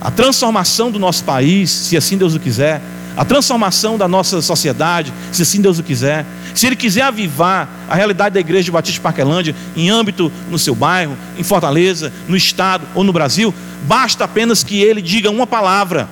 A 0.00 0.10
transformação 0.10 0.90
do 0.90 0.98
nosso 0.98 1.22
país, 1.22 1.70
se 1.70 1.96
assim 1.96 2.18
Deus 2.18 2.34
o 2.34 2.40
quiser, 2.40 2.80
a 3.16 3.24
transformação 3.24 3.98
da 3.98 4.08
nossa 4.08 4.40
sociedade, 4.40 5.12
se 5.30 5.42
assim 5.42 5.60
Deus 5.60 5.78
o 5.78 5.82
quiser, 5.82 6.24
se 6.54 6.66
Ele 6.66 6.76
quiser 6.76 7.02
avivar 7.02 7.68
a 7.88 7.94
realidade 7.94 8.34
da 8.34 8.40
igreja 8.40 8.64
de 8.64 8.70
Batista 8.70 8.94
de 8.94 9.00
Parquelândia 9.00 9.54
em 9.76 9.90
âmbito 9.90 10.32
no 10.50 10.58
seu 10.58 10.74
bairro, 10.74 11.16
em 11.38 11.42
Fortaleza, 11.42 12.12
no 12.26 12.36
estado 12.36 12.86
ou 12.94 13.04
no 13.04 13.12
Brasil, 13.12 13.54
basta 13.84 14.24
apenas 14.24 14.64
que 14.64 14.80
Ele 14.80 15.00
diga 15.00 15.30
uma 15.30 15.46
palavra 15.46 16.08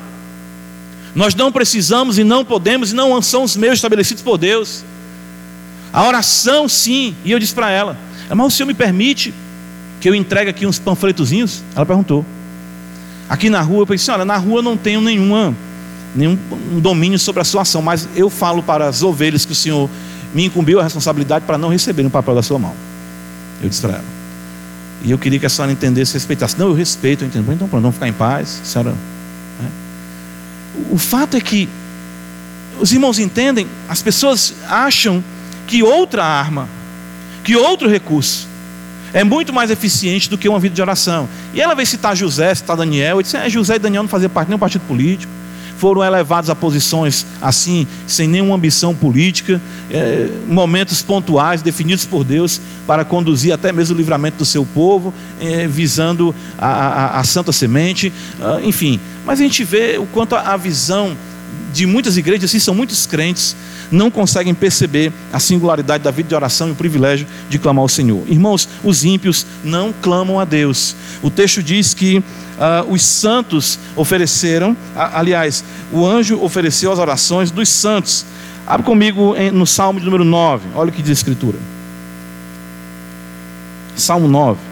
nós 1.15 1.35
não 1.35 1.51
precisamos 1.51 2.19
e 2.19 2.25
não 2.25 2.45
podemos, 2.45 2.93
e 2.93 2.95
não 2.95 3.21
são 3.21 3.43
os 3.43 3.57
meios 3.57 3.77
estabelecidos 3.77 4.23
por 4.23 4.39
Deus. 4.39 4.85
A 5.93 6.07
oração, 6.07 6.69
sim. 6.69 7.15
E 7.25 7.33
eu 7.33 7.39
disse 7.39 7.55
para 7.55 7.71
ela: 7.71 7.97
Mas 8.29 8.47
o 8.47 8.51
senhor 8.51 8.67
me 8.67 8.75
permite 8.75 9.35
que 10.01 10.09
eu 10.09 10.15
entregue 10.15 10.51
aqui 10.51 10.67
uns 10.67 10.79
panfletozinhos? 10.79 11.63
Ela 11.75 11.85
perguntou. 11.85 12.25
Aqui 13.29 13.51
na 13.51 13.61
rua, 13.61 13.83
eu 13.83 13.87
pensei: 13.87 14.13
Olha, 14.15 14.25
na 14.25 14.37
rua 14.37 14.63
não 14.63 14.77
tenho 14.77 15.01
nenhuma, 15.01 15.55
nenhum 16.15 16.39
domínio 16.81 17.19
sobre 17.19 17.43
a 17.43 17.45
sua 17.45 17.63
ação, 17.63 17.83
mas 17.83 18.09
eu 18.15 18.31
falo 18.31 18.63
para 18.63 18.87
as 18.87 19.03
ovelhas 19.03 19.45
que 19.45 19.53
o 19.53 19.55
senhor 19.55 19.91
me 20.33 20.45
incumbiu 20.45 20.79
a 20.79 20.85
responsabilidade 20.85 21.45
para 21.45 21.59
não 21.59 21.69
receberem 21.69 22.07
o 22.07 22.11
papel 22.11 22.35
da 22.37 22.43
sua 22.43 22.59
mão. 22.59 22.75
Eu 23.61 23.69
disse 23.69 23.81
para 23.81 23.95
ela. 23.95 24.21
E 25.03 25.11
eu 25.11 25.19
queria 25.19 25.39
que 25.39 25.47
a 25.47 25.49
senhora 25.49 25.73
entendesse 25.73 26.13
respeitasse. 26.13 26.59
Não, 26.59 26.69
eu 26.69 26.75
respeito, 26.75 27.25
eu 27.25 27.29
entendo. 27.29 27.51
Então, 27.53 27.67
para 27.67 27.81
não 27.81 27.91
ficar 27.91 28.07
em 28.07 28.13
paz, 28.13 28.61
a 28.63 28.65
senhora 28.65 28.95
o 30.91 30.99
fato 30.99 31.37
é 31.37 31.41
que 31.41 31.69
os 32.79 32.93
irmãos 32.93 33.19
entendem, 33.19 33.67
as 33.89 34.03
pessoas 34.03 34.55
acham 34.69 35.23
que 35.67 35.83
outra 35.83 36.25
arma, 36.25 36.69
que 37.45 37.57
outro 37.57 37.89
recurso 37.89 38.49
é 39.13 39.25
muito 39.25 39.53
mais 39.53 39.71
eficiente 39.71 40.31
do 40.31 40.39
que 40.39 40.49
uma 40.49 40.59
vida 40.59 40.75
de 40.75 40.83
oração. 40.83 41.29
E 41.53 41.61
ela 41.61 41.75
vai 41.75 41.85
citar 41.85 42.17
José, 42.17 42.55
citar 42.55 42.77
Daniel, 42.77 43.21
e 43.21 43.23
disse: 43.23 43.37
é, 43.37 43.49
José 43.49 43.77
e 43.77 43.79
Daniel 43.79 44.03
não 44.03 44.09
faziam 44.09 44.31
parte 44.31 44.47
de 44.47 44.51
nenhum 44.51 44.59
partido 44.59 44.83
político, 44.87 45.33
foram 45.81 46.05
elevados 46.05 46.51
a 46.51 46.55
posições 46.55 47.25
assim, 47.41 47.87
sem 48.07 48.29
nenhuma 48.29 48.55
ambição 48.55 48.95
política, 48.95 49.59
é, 49.91 50.29
momentos 50.47 51.01
pontuais 51.01 51.63
definidos 51.63 52.05
por 52.05 52.23
Deus 52.23 52.61
para 52.87 53.03
conduzir 53.03 53.51
até 53.55 53.73
mesmo 53.73 53.95
o 53.95 53.99
livramento 53.99 54.37
do 54.37 54.45
seu 54.45 54.67
povo, 54.67 55.13
é, 55.41 55.67
visando 55.67 56.35
a, 56.59 56.69
a, 56.69 57.21
a, 57.21 57.25
santa 57.25 57.51
semente, 57.51 58.13
ah, 58.43 58.61
enfim. 58.63 59.01
Mas 59.25 59.41
a 59.41 59.43
gente 59.43 59.65
vê 59.65 59.97
o 59.97 60.05
quanto 60.05 60.37
a, 60.37 60.53
a 60.53 60.57
visão 60.59 61.17
de 61.73 61.87
muitas 61.87 62.19
igrejas, 62.19 62.51
assim, 62.51 62.59
são 62.59 62.75
muitos 62.75 63.07
crentes, 63.07 63.57
não 63.91 64.11
conseguem 64.11 64.55
perceber 64.55 65.13
a 65.33 65.39
singularidade 65.39 66.05
da 66.05 66.11
vida 66.11 66.29
de 66.29 66.35
oração 66.35 66.69
e 66.69 66.73
o 66.73 66.75
privilégio 66.75 67.27
de 67.49 67.59
clamar 67.59 67.83
ao 67.83 67.89
Senhor. 67.89 68.23
Irmãos, 68.29 68.69
os 68.85 69.05
ímpios 69.05 69.47
não 69.65 69.93
clamam 69.93 70.39
a 70.39 70.45
Deus. 70.45 70.95
O 71.23 71.31
texto 71.31 71.63
diz 71.63 71.95
que 71.95 72.19
uh, 72.19 72.93
os 72.93 73.03
santos 73.03 73.79
ofereceram, 73.97 74.77
aliás, 74.95 75.65
o 75.93 76.07
anjo 76.07 76.41
ofereceu 76.43 76.93
as 76.93 76.99
orações 76.99 77.51
dos 77.51 77.69
santos. 77.69 78.25
Abre 78.67 78.87
comigo 78.87 79.35
no 79.53 79.67
Salmo 79.67 79.99
de 79.99 80.05
número 80.05 80.25
9, 80.25 80.69
olha 80.75 80.91
o 80.91 80.93
que 80.93 81.03
diz 81.03 81.11
a 81.11 81.15
Escritura. 81.15 81.59
Salmo 83.97 84.29
9. 84.29 84.70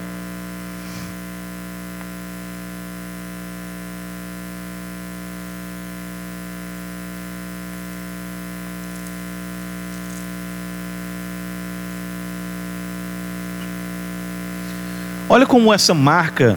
Olha 15.39 15.47
como 15.47 15.73
essa 15.73 15.95
marca. 15.95 16.57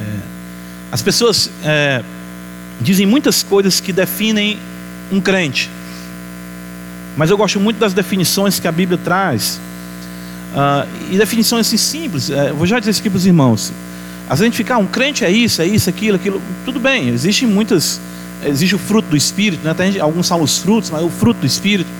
É, 0.00 0.04
as 0.92 1.02
pessoas 1.02 1.50
é, 1.64 2.04
dizem 2.80 3.04
muitas 3.04 3.42
coisas 3.42 3.80
que 3.80 3.92
definem 3.92 4.60
um 5.10 5.20
crente, 5.20 5.68
mas 7.16 7.30
eu 7.30 7.36
gosto 7.36 7.58
muito 7.58 7.78
das 7.78 7.92
definições 7.92 8.60
que 8.60 8.68
a 8.68 8.70
Bíblia 8.70 8.96
traz. 8.96 9.58
Uh, 10.54 10.88
e 11.10 11.18
definições 11.18 11.66
assim 11.66 11.76
simples. 11.76 12.30
É, 12.30 12.52
vou 12.52 12.64
já 12.64 12.78
dizer 12.78 12.92
isso 12.92 13.00
aqui 13.00 13.10
para 13.10 13.16
os 13.16 13.26
irmãos. 13.26 13.72
Às 14.28 14.38
vezes 14.38 14.54
a 14.54 14.56
gente 14.56 14.72
ah, 14.72 14.78
um 14.78 14.86
crente 14.86 15.24
é 15.24 15.30
isso, 15.32 15.60
é 15.60 15.66
isso, 15.66 15.90
aquilo, 15.90 16.14
aquilo. 16.14 16.40
Tudo 16.64 16.78
bem, 16.78 17.08
existem 17.08 17.48
muitas. 17.48 18.00
Existe 18.46 18.76
o 18.76 18.78
fruto 18.78 19.08
do 19.08 19.16
Espírito, 19.16 19.64
né? 19.64 19.74
Tem, 19.74 19.98
alguns 19.98 20.28
são 20.28 20.40
os 20.40 20.58
frutos, 20.58 20.90
mas 20.90 21.02
é 21.02 21.04
o 21.04 21.10
fruto 21.10 21.40
do 21.40 21.46
Espírito. 21.46 21.90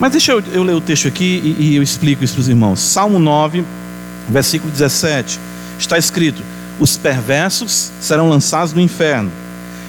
Mas 0.00 0.10
deixa 0.10 0.32
eu, 0.32 0.42
eu 0.52 0.64
ler 0.64 0.74
o 0.74 0.80
texto 0.80 1.06
aqui 1.06 1.56
e, 1.60 1.70
e 1.70 1.76
eu 1.76 1.82
explico 1.84 2.24
isso 2.24 2.34
para 2.34 2.40
os 2.40 2.48
irmãos. 2.48 2.80
Salmo 2.80 3.20
9, 3.20 3.64
versículo 4.28 4.70
17, 4.70 5.38
está 5.78 5.98
escrito: 5.98 6.42
Os 6.78 6.96
perversos 6.96 7.90
serão 8.00 8.28
lançados 8.28 8.72
no 8.72 8.80
inferno, 8.80 9.30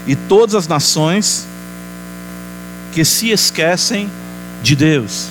e 0.07 0.15
todas 0.15 0.55
as 0.55 0.67
nações 0.67 1.45
que 2.91 3.05
se 3.05 3.29
esquecem 3.29 4.09
de 4.61 4.75
Deus. 4.75 5.27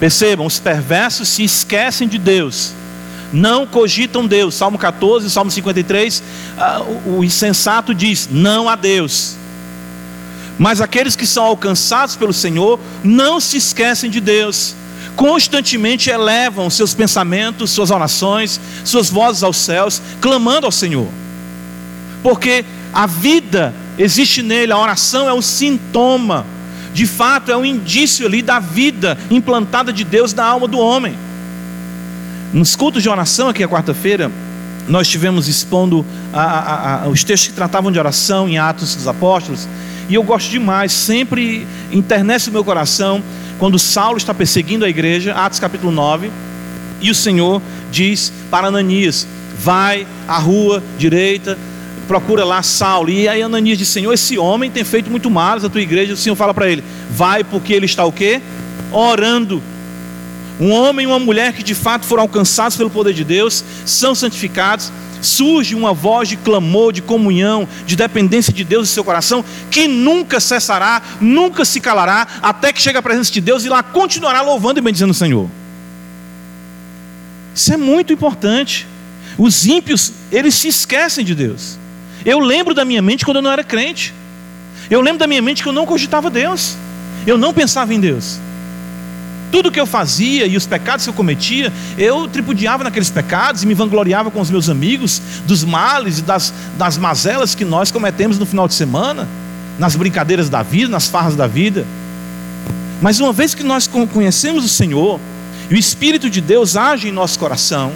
Percebam, 0.00 0.46
os 0.46 0.60
perversos 0.60 1.28
se 1.28 1.42
esquecem 1.42 2.06
de 2.06 2.18
Deus, 2.18 2.72
não 3.32 3.66
cogitam 3.66 4.26
Deus. 4.26 4.54
Salmo 4.54 4.78
14, 4.78 5.28
Salmo 5.28 5.50
53, 5.50 6.22
ah, 6.56 6.82
o 7.06 7.24
insensato 7.24 7.94
diz: 7.94 8.28
Não 8.30 8.68
há 8.68 8.76
Deus. 8.76 9.36
Mas 10.58 10.80
aqueles 10.80 11.14
que 11.14 11.26
são 11.26 11.44
alcançados 11.44 12.16
pelo 12.16 12.32
Senhor 12.32 12.80
não 13.04 13.38
se 13.38 13.56
esquecem 13.56 14.10
de 14.10 14.20
Deus 14.20 14.74
constantemente 15.18 16.10
elevam 16.10 16.70
seus 16.70 16.94
pensamentos, 16.94 17.72
suas 17.72 17.90
orações, 17.90 18.60
suas 18.84 19.10
vozes 19.10 19.42
aos 19.42 19.56
céus, 19.56 20.00
clamando 20.20 20.64
ao 20.64 20.70
Senhor. 20.70 21.08
Porque 22.22 22.64
a 22.92 23.04
vida 23.04 23.74
existe 23.98 24.42
nele, 24.42 24.72
a 24.72 24.78
oração 24.78 25.28
é 25.28 25.32
o 25.32 25.42
sintoma, 25.42 26.46
de 26.94 27.04
fato 27.04 27.50
é 27.50 27.56
um 27.56 27.64
indício 27.64 28.26
ali 28.26 28.42
da 28.42 28.60
vida 28.60 29.18
implantada 29.28 29.92
de 29.92 30.04
Deus 30.04 30.32
na 30.32 30.44
alma 30.44 30.68
do 30.68 30.78
homem. 30.78 31.18
Nos 32.52 32.76
cultos 32.76 33.02
de 33.02 33.08
oração, 33.08 33.48
aqui 33.48 33.64
a 33.64 33.68
quarta-feira, 33.68 34.30
nós 34.86 35.08
estivemos 35.08 35.48
expondo 35.48 36.06
a, 36.32 36.42
a, 36.42 37.02
a, 37.02 37.08
os 37.08 37.24
textos 37.24 37.48
que 37.48 37.56
tratavam 37.56 37.90
de 37.90 37.98
oração 37.98 38.48
em 38.48 38.56
Atos 38.56 38.94
dos 38.94 39.08
Apóstolos, 39.08 39.66
e 40.08 40.14
eu 40.14 40.22
gosto 40.22 40.50
demais, 40.50 40.92
sempre 40.92 41.66
internece 41.92 42.48
o 42.48 42.52
meu 42.52 42.64
coração 42.64 43.22
quando 43.58 43.78
Saulo 43.78 44.16
está 44.16 44.32
perseguindo 44.32 44.84
a 44.84 44.88
igreja, 44.88 45.34
Atos 45.34 45.58
capítulo 45.58 45.90
9, 45.92 46.30
e 47.00 47.10
o 47.10 47.14
Senhor 47.14 47.60
diz 47.90 48.32
para 48.50 48.68
Ananias: 48.68 49.26
vai 49.58 50.06
à 50.26 50.38
rua 50.38 50.82
direita, 50.96 51.58
procura 52.06 52.44
lá 52.44 52.62
Saulo. 52.62 53.10
E 53.10 53.28
aí 53.28 53.42
Ananias 53.42 53.78
diz: 53.78 53.88
Senhor, 53.88 54.12
esse 54.12 54.38
homem 54.38 54.70
tem 54.70 54.84
feito 54.84 55.10
muito 55.10 55.28
mal 55.28 55.58
à 55.58 55.68
tua 55.68 55.80
igreja. 55.80 56.14
O 56.14 56.16
Senhor 56.16 56.36
fala 56.36 56.54
para 56.54 56.70
ele: 56.70 56.82
vai 57.10 57.44
porque 57.44 57.72
ele 57.72 57.86
está 57.86 58.04
o 58.04 58.12
quê? 58.12 58.40
Orando. 58.92 59.62
Um 60.60 60.72
homem 60.72 61.04
e 61.04 61.06
uma 61.06 61.20
mulher 61.20 61.52
que 61.52 61.62
de 61.62 61.74
fato 61.74 62.04
foram 62.04 62.22
alcançados 62.22 62.76
pelo 62.76 62.90
poder 62.90 63.14
de 63.14 63.22
Deus, 63.22 63.62
são 63.84 64.12
santificados, 64.12 64.90
surge 65.20 65.74
uma 65.74 65.92
voz 65.92 66.28
de 66.28 66.36
clamor, 66.36 66.92
de 66.92 67.02
comunhão, 67.02 67.68
de 67.86 67.96
dependência 67.96 68.52
de 68.52 68.64
Deus 68.64 68.88
em 68.88 68.92
seu 68.92 69.04
coração, 69.04 69.44
que 69.70 69.88
nunca 69.88 70.40
cessará, 70.40 71.02
nunca 71.20 71.64
se 71.64 71.80
calará, 71.80 72.26
até 72.42 72.72
que 72.72 72.80
chegue 72.80 72.98
à 72.98 73.02
presença 73.02 73.32
de 73.32 73.40
Deus 73.40 73.64
e 73.64 73.68
lá 73.68 73.82
continuará 73.82 74.42
louvando 74.42 74.78
e 74.78 74.82
bendizendo 74.82 75.10
o 75.10 75.14
Senhor. 75.14 75.48
Isso 77.54 77.72
é 77.72 77.76
muito 77.76 78.12
importante. 78.12 78.86
Os 79.36 79.66
ímpios, 79.66 80.12
eles 80.30 80.54
se 80.54 80.68
esquecem 80.68 81.24
de 81.24 81.34
Deus. 81.34 81.78
Eu 82.24 82.38
lembro 82.38 82.74
da 82.74 82.84
minha 82.84 83.02
mente 83.02 83.24
quando 83.24 83.38
eu 83.38 83.42
não 83.42 83.50
era 83.50 83.64
crente. 83.64 84.14
Eu 84.90 85.00
lembro 85.00 85.18
da 85.18 85.26
minha 85.26 85.42
mente 85.42 85.62
que 85.62 85.68
eu 85.68 85.72
não 85.72 85.86
cogitava 85.86 86.30
Deus. 86.30 86.76
Eu 87.26 87.36
não 87.36 87.52
pensava 87.52 87.92
em 87.92 88.00
Deus. 88.00 88.38
Tudo 89.50 89.72
que 89.72 89.80
eu 89.80 89.86
fazia 89.86 90.46
e 90.46 90.56
os 90.56 90.66
pecados 90.66 91.04
que 91.04 91.10
eu 91.10 91.14
cometia, 91.14 91.72
eu 91.96 92.28
tripudiava 92.28 92.84
naqueles 92.84 93.10
pecados 93.10 93.62
e 93.62 93.66
me 93.66 93.74
vangloriava 93.74 94.30
com 94.30 94.40
os 94.40 94.50
meus 94.50 94.68
amigos 94.68 95.22
dos 95.46 95.64
males 95.64 96.18
e 96.18 96.22
das, 96.22 96.52
das 96.76 96.98
mazelas 96.98 97.54
que 97.54 97.64
nós 97.64 97.90
cometemos 97.90 98.38
no 98.38 98.44
final 98.44 98.68
de 98.68 98.74
semana, 98.74 99.26
nas 99.78 99.96
brincadeiras 99.96 100.50
da 100.50 100.62
vida, 100.62 100.90
nas 100.90 101.08
farras 101.08 101.34
da 101.34 101.46
vida. 101.46 101.86
Mas 103.00 103.20
uma 103.20 103.32
vez 103.32 103.54
que 103.54 103.62
nós 103.62 103.86
conhecemos 103.86 104.64
o 104.64 104.68
Senhor, 104.68 105.18
e 105.70 105.74
o 105.74 105.78
Espírito 105.78 106.28
de 106.28 106.40
Deus 106.40 106.76
age 106.76 107.08
em 107.08 107.12
nosso 107.12 107.38
coração, 107.38 107.92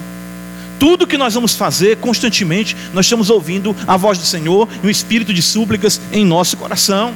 tudo 0.82 1.06
que 1.06 1.16
nós 1.16 1.35
vamos 1.35 1.54
fazer 1.54 1.99
constantemente, 1.99 2.76
nós 2.92 3.06
estamos 3.06 3.30
ouvindo 3.30 3.75
a 3.87 3.97
voz 3.97 4.18
do 4.18 4.25
Senhor 4.25 4.68
e 4.82 4.87
o 4.88 4.90
espírito 4.90 5.32
de 5.32 5.40
súplicas 5.40 6.00
em 6.12 6.25
nosso 6.25 6.56
coração. 6.56 7.14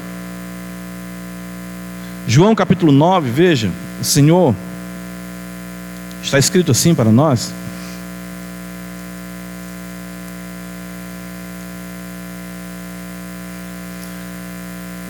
João 2.28 2.54
capítulo 2.54 2.92
9, 2.92 3.28
veja, 3.28 3.72
Senhor 4.06 4.54
está 6.22 6.38
escrito 6.38 6.72
assim 6.72 6.94
para 6.94 7.10
nós. 7.10 7.52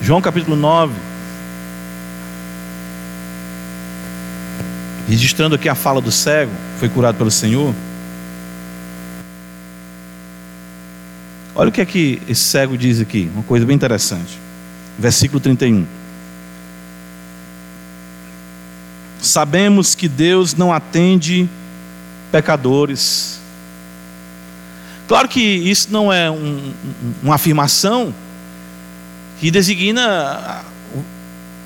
João 0.01 0.21
capítulo 0.21 0.55
9, 0.55 0.93
registrando 5.09 5.55
aqui 5.55 5.67
a 5.67 5.75
fala 5.75 5.99
do 5.99 6.11
cego, 6.11 6.51
foi 6.79 6.87
curado 6.87 7.17
pelo 7.17 7.29
Senhor. 7.29 7.75
Olha 11.53 11.69
o 11.69 11.71
que 11.71 11.81
é 11.81 11.85
que 11.85 12.21
esse 12.29 12.41
cego 12.41 12.77
diz 12.77 13.01
aqui, 13.01 13.29
uma 13.33 13.43
coisa 13.43 13.65
bem 13.65 13.75
interessante. 13.75 14.39
Versículo 14.97 15.39
31. 15.39 15.85
Sabemos 19.27 19.95
que 19.95 20.07
Deus 20.07 20.55
não 20.55 20.71
atende 20.71 21.49
pecadores. 22.31 23.39
Claro 25.07 25.27
que 25.27 25.39
isso 25.39 25.87
não 25.91 26.11
é 26.11 26.29
um, 26.29 26.73
uma 27.23 27.35
afirmação 27.35 28.13
que 29.39 29.49
designa 29.51 30.63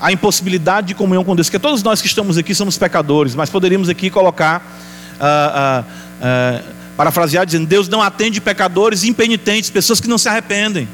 a, 0.00 0.12
impossibilidade 0.12 0.88
de 0.88 0.94
comunhão 0.94 1.24
com 1.24 1.34
Deus, 1.34 1.48
porque 1.48 1.58
todos 1.58 1.82
nós 1.82 2.00
que 2.00 2.06
estamos 2.06 2.38
aqui 2.38 2.54
somos 2.54 2.76
pecadores, 2.78 3.34
mas 3.34 3.50
poderíamos 3.50 3.88
aqui 3.88 4.10
colocar. 4.10 4.62
Uh, 5.18 5.84
uh, 5.84 6.68
uh, 6.68 6.82
parafrasear 6.96 7.44
dizendo: 7.44 7.66
Deus 7.66 7.88
não 7.88 8.02
atende 8.02 8.40
pecadores 8.40 9.04
impenitentes, 9.04 9.70
pessoas 9.70 10.00
que 10.00 10.08
não 10.08 10.18
se 10.18 10.28
arrependem. 10.28 10.88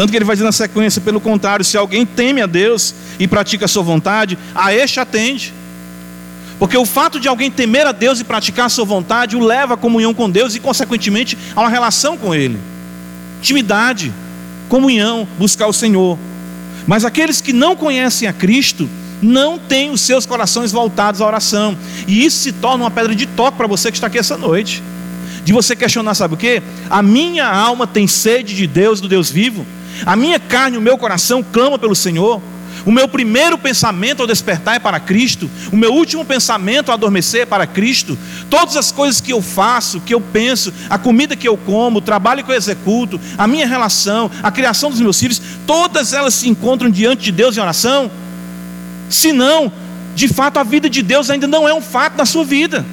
Tanto 0.00 0.12
que 0.12 0.16
ele 0.16 0.24
vai 0.24 0.34
dizer 0.34 0.46
na 0.46 0.52
sequência, 0.52 0.98
pelo 0.98 1.20
contrário, 1.20 1.62
se 1.62 1.76
alguém 1.76 2.06
teme 2.06 2.40
a 2.40 2.46
Deus 2.46 2.94
e 3.18 3.28
pratica 3.28 3.66
a 3.66 3.68
sua 3.68 3.82
vontade, 3.82 4.38
a 4.54 4.72
este 4.72 4.98
atende. 4.98 5.52
Porque 6.58 6.74
o 6.74 6.86
fato 6.86 7.20
de 7.20 7.28
alguém 7.28 7.50
temer 7.50 7.86
a 7.86 7.92
Deus 7.92 8.18
e 8.18 8.24
praticar 8.24 8.64
a 8.64 8.68
sua 8.70 8.86
vontade 8.86 9.36
o 9.36 9.44
leva 9.44 9.74
à 9.74 9.76
comunhão 9.76 10.14
com 10.14 10.30
Deus 10.30 10.54
e, 10.54 10.58
consequentemente, 10.58 11.36
a 11.54 11.60
uma 11.60 11.68
relação 11.68 12.16
com 12.16 12.34
Ele. 12.34 12.58
Intimidade, 13.40 14.10
comunhão, 14.70 15.28
buscar 15.38 15.66
o 15.66 15.72
Senhor. 15.72 16.18
Mas 16.86 17.04
aqueles 17.04 17.42
que 17.42 17.52
não 17.52 17.76
conhecem 17.76 18.26
a 18.26 18.32
Cristo, 18.32 18.88
não 19.20 19.58
têm 19.58 19.90
os 19.90 20.00
seus 20.00 20.24
corações 20.24 20.72
voltados 20.72 21.20
à 21.20 21.26
oração. 21.26 21.76
E 22.08 22.24
isso 22.24 22.38
se 22.38 22.52
torna 22.52 22.84
uma 22.84 22.90
pedra 22.90 23.14
de 23.14 23.26
toque 23.26 23.58
para 23.58 23.66
você 23.66 23.90
que 23.90 23.98
está 23.98 24.06
aqui 24.06 24.16
essa 24.16 24.38
noite. 24.38 24.82
De 25.44 25.52
você 25.52 25.76
questionar, 25.76 26.14
sabe 26.14 26.32
o 26.32 26.36
que? 26.38 26.62
A 26.88 27.02
minha 27.02 27.46
alma 27.46 27.86
tem 27.86 28.06
sede 28.06 28.56
de 28.56 28.66
Deus, 28.66 28.98
do 28.98 29.06
Deus 29.06 29.30
vivo. 29.30 29.66
A 30.04 30.16
minha 30.16 30.38
carne, 30.38 30.76
o 30.76 30.80
meu 30.80 30.96
coração 30.96 31.42
clama 31.42 31.78
pelo 31.78 31.94
Senhor. 31.94 32.40
O 32.86 32.90
meu 32.90 33.06
primeiro 33.06 33.58
pensamento 33.58 34.20
ao 34.20 34.26
despertar 34.26 34.76
é 34.76 34.78
para 34.78 34.98
Cristo. 34.98 35.50
O 35.70 35.76
meu 35.76 35.92
último 35.92 36.24
pensamento 36.24 36.88
ao 36.88 36.94
adormecer 36.94 37.42
é 37.42 37.46
para 37.46 37.66
Cristo. 37.66 38.16
Todas 38.48 38.76
as 38.76 38.90
coisas 38.90 39.20
que 39.20 39.32
eu 39.32 39.42
faço, 39.42 40.00
que 40.00 40.14
eu 40.14 40.20
penso, 40.20 40.72
a 40.88 40.96
comida 40.96 41.36
que 41.36 41.46
eu 41.46 41.56
como, 41.56 41.98
o 41.98 42.02
trabalho 42.02 42.42
que 42.42 42.50
eu 42.50 42.56
executo, 42.56 43.20
a 43.36 43.46
minha 43.46 43.66
relação, 43.66 44.30
a 44.42 44.50
criação 44.50 44.90
dos 44.90 45.00
meus 45.00 45.18
filhos, 45.18 45.40
todas 45.66 46.12
elas 46.12 46.34
se 46.34 46.48
encontram 46.48 46.90
diante 46.90 47.24
de 47.24 47.32
Deus 47.32 47.56
em 47.56 47.60
oração. 47.60 48.10
Senão, 49.10 49.70
de 50.14 50.28
fato, 50.28 50.58
a 50.58 50.62
vida 50.62 50.88
de 50.88 51.02
Deus 51.02 51.28
ainda 51.28 51.46
não 51.46 51.68
é 51.68 51.74
um 51.74 51.82
fato 51.82 52.16
na 52.16 52.24
sua 52.24 52.44
vida. 52.44 52.84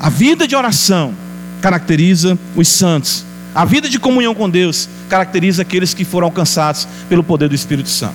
A 0.00 0.10
vida 0.10 0.46
de 0.46 0.54
oração 0.54 1.14
caracteriza 1.60 2.38
os 2.54 2.68
santos. 2.68 3.27
A 3.58 3.64
vida 3.64 3.88
de 3.88 3.98
comunhão 3.98 4.36
com 4.36 4.48
Deus 4.48 4.88
caracteriza 5.08 5.62
aqueles 5.62 5.92
que 5.92 6.04
foram 6.04 6.28
alcançados 6.28 6.86
pelo 7.08 7.24
poder 7.24 7.48
do 7.48 7.56
Espírito 7.56 7.88
Santo. 7.88 8.14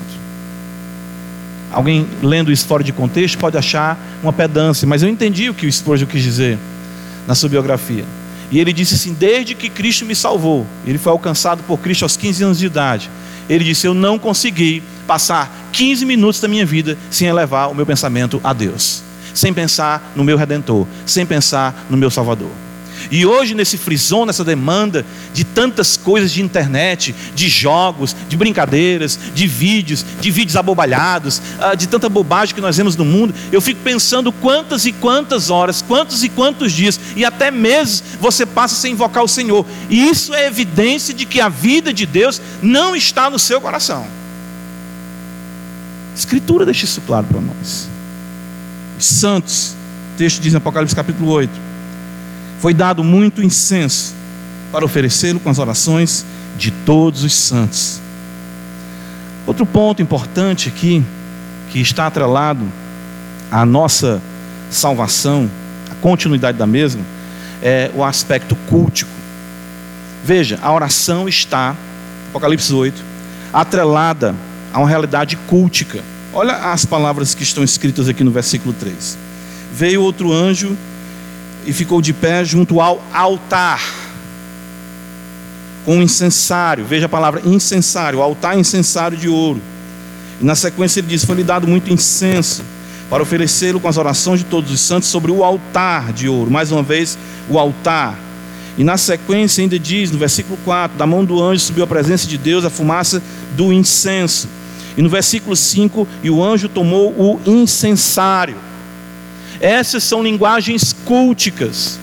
Alguém 1.69 2.07
lendo 2.21 2.49
isso 2.49 2.65
fora 2.65 2.81
de 2.81 2.93
contexto 2.93 3.37
pode 3.37 3.57
achar 3.57 3.99
uma 4.23 4.31
pedância, 4.31 4.87
mas 4.87 5.03
eu 5.03 5.09
entendi 5.09 5.49
o 5.49 5.53
que 5.53 5.67
o 5.67 5.69
Spurgeon 5.69 6.07
quis 6.07 6.23
dizer 6.23 6.57
na 7.27 7.35
sua 7.35 7.49
biografia. 7.49 8.05
E 8.49 8.57
ele 8.57 8.71
disse 8.71 8.95
assim: 8.95 9.13
Desde 9.13 9.53
que 9.53 9.69
Cristo 9.69 10.05
me 10.05 10.15
salvou, 10.15 10.65
ele 10.87 10.97
foi 10.97 11.11
alcançado 11.11 11.61
por 11.63 11.77
Cristo 11.77 12.03
aos 12.03 12.15
15 12.15 12.41
anos 12.45 12.59
de 12.59 12.65
idade. 12.65 13.09
Ele 13.49 13.65
disse: 13.65 13.85
Eu 13.85 13.93
não 13.93 14.17
consegui 14.17 14.81
passar 15.05 15.51
15 15.73 16.05
minutos 16.05 16.39
da 16.39 16.47
minha 16.47 16.65
vida 16.65 16.97
sem 17.11 17.27
elevar 17.27 17.69
o 17.69 17.75
meu 17.75 17.85
pensamento 17.85 18.39
a 18.45 18.53
Deus, 18.53 19.03
sem 19.33 19.53
pensar 19.53 20.13
no 20.15 20.23
meu 20.23 20.37
redentor, 20.37 20.87
sem 21.05 21.25
pensar 21.25 21.85
no 21.89 21.97
meu 21.97 22.09
Salvador. 22.09 22.51
E 23.11 23.25
hoje, 23.25 23.53
nesse 23.53 23.77
frisão, 23.77 24.25
nessa 24.25 24.43
demanda 24.43 25.05
de 25.33 25.43
tantas 25.43 25.97
coisas 25.97 26.31
de 26.31 26.41
internet, 26.41 27.13
de 27.35 27.49
jogos, 27.49 28.15
de 28.29 28.37
brincadeiras, 28.37 29.19
de 29.33 29.47
vídeos, 29.47 30.05
de 30.19 30.31
vídeos 30.31 30.55
abobalhados, 30.55 31.41
ah, 31.59 31.75
de 31.75 31.87
tanta 31.87 32.09
bobagem 32.09 32.55
que 32.55 32.61
nós 32.61 32.77
vemos 32.77 32.95
no 32.95 33.05
mundo, 33.05 33.33
eu 33.51 33.61
fico 33.61 33.81
pensando 33.83 34.31
quantas 34.31 34.85
e 34.85 34.91
quantas 34.91 35.49
horas, 35.49 35.81
quantos 35.81 36.23
e 36.23 36.29
quantos 36.29 36.71
dias 36.71 36.99
e 37.15 37.25
até 37.25 37.51
meses 37.51 38.03
você 38.19 38.45
passa 38.45 38.75
sem 38.75 38.93
invocar 38.93 39.23
o 39.23 39.27
Senhor. 39.27 39.65
E 39.89 40.09
isso 40.09 40.33
é 40.33 40.47
evidência 40.47 41.13
de 41.13 41.25
que 41.25 41.41
a 41.41 41.49
vida 41.49 41.93
de 41.93 42.05
Deus 42.05 42.41
não 42.61 42.95
está 42.95 43.29
no 43.29 43.39
seu 43.39 43.59
coração. 43.59 44.05
A 46.11 46.15
Escritura 46.15 46.65
deixa 46.65 46.85
isso 46.85 47.01
claro 47.01 47.25
para 47.25 47.41
nós. 47.41 47.89
Os 48.99 49.05
santos, 49.05 49.75
o 50.13 50.17
texto 50.17 50.39
diz 50.39 50.53
em 50.53 50.57
Apocalipse 50.57 50.95
capítulo 50.95 51.29
8 51.31 51.72
foi 52.59 52.73
dado 52.73 53.03
muito 53.03 53.41
incenso 53.43 54.13
para 54.71 54.85
oferecê-lo 54.85 55.39
com 55.39 55.49
as 55.49 55.59
orações 55.59 56.25
de 56.57 56.71
todos 56.71 57.23
os 57.23 57.33
santos. 57.33 57.99
Outro 59.45 59.65
ponto 59.65 60.01
importante 60.01 60.69
aqui, 60.69 61.03
que 61.69 61.79
está 61.79 62.07
atrelado 62.07 62.65
à 63.51 63.65
nossa 63.65 64.21
salvação, 64.71 65.49
a 65.91 65.95
continuidade 65.95 66.57
da 66.57 66.65
mesma, 66.65 67.01
é 67.61 67.91
o 67.93 68.03
aspecto 68.03 68.55
cultico. 68.69 69.11
Veja, 70.23 70.57
a 70.61 70.71
oração 70.71 71.27
está, 71.27 71.75
Apocalipse 72.29 72.73
8, 72.73 73.03
atrelada 73.51 74.33
a 74.73 74.79
uma 74.79 74.87
realidade 74.87 75.35
cultica. 75.35 76.01
Olha 76.33 76.71
as 76.71 76.85
palavras 76.85 77.35
que 77.35 77.43
estão 77.43 77.63
escritas 77.63 78.07
aqui 78.07 78.23
no 78.23 78.31
versículo 78.31 78.73
3. 78.73 79.17
Veio 79.73 80.01
outro 80.01 80.31
anjo 80.31 80.77
e 81.65 81.73
ficou 81.73 82.01
de 82.01 82.13
pé 82.13 82.43
junto 82.43 82.79
ao 82.81 83.01
altar 83.13 83.81
com 85.85 85.97
um 85.97 86.01
incensário. 86.01 86.85
Veja 86.85 87.05
a 87.05 87.09
palavra 87.09 87.41
incensário, 87.45 88.21
altar 88.21 88.57
incensário 88.57 89.17
de 89.17 89.27
ouro. 89.27 89.61
E 90.41 90.45
na 90.45 90.55
sequência 90.55 90.99
ele 90.99 91.07
diz: 91.07 91.23
Foi-lhe 91.25 91.43
dado 91.43 91.67
muito 91.67 91.91
incenso 91.91 92.63
para 93.09 93.21
oferecê-lo 93.21 93.79
com 93.79 93.87
as 93.87 93.97
orações 93.97 94.39
de 94.39 94.45
todos 94.45 94.71
os 94.71 94.79
santos 94.79 95.09
sobre 95.09 95.31
o 95.31 95.43
altar 95.43 96.11
de 96.13 96.27
ouro. 96.27 96.49
Mais 96.49 96.71
uma 96.71 96.83
vez, 96.83 97.17
o 97.49 97.59
altar. 97.59 98.17
E 98.77 98.83
na 98.83 98.97
sequência 98.97 99.61
ainda 99.61 99.77
diz, 99.77 100.09
no 100.11 100.17
versículo 100.17 100.57
4: 100.65 100.97
Da 100.97 101.05
mão 101.05 101.23
do 101.23 101.41
anjo 101.41 101.63
subiu 101.63 101.83
a 101.83 101.87
presença 101.87 102.27
de 102.27 102.37
Deus 102.37 102.65
a 102.65 102.69
fumaça 102.69 103.21
do 103.55 103.71
incenso. 103.71 104.47
E 104.97 105.01
no 105.01 105.09
versículo 105.09 105.55
5: 105.55 106.07
E 106.23 106.29
o 106.29 106.43
anjo 106.43 106.67
tomou 106.67 107.11
o 107.11 107.39
incensário. 107.45 108.55
Essas 109.63 110.03
são 110.03 110.21
linguagens 110.21 110.91
culticas. 110.91 111.97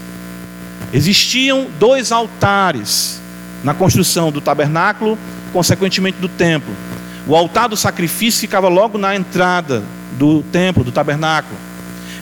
Existiam 0.94 1.66
dois 1.78 2.10
altares 2.10 3.20
na 3.62 3.74
construção 3.74 4.32
do 4.32 4.40
tabernáculo, 4.40 5.18
consequentemente 5.52 6.16
do 6.18 6.26
templo. 6.26 6.74
O 7.26 7.36
altar 7.36 7.68
do 7.68 7.76
sacrifício 7.76 8.40
ficava 8.40 8.66
logo 8.68 8.96
na 8.96 9.14
entrada 9.14 9.82
do 10.12 10.42
templo, 10.44 10.82
do 10.82 10.90
tabernáculo. 10.90 11.54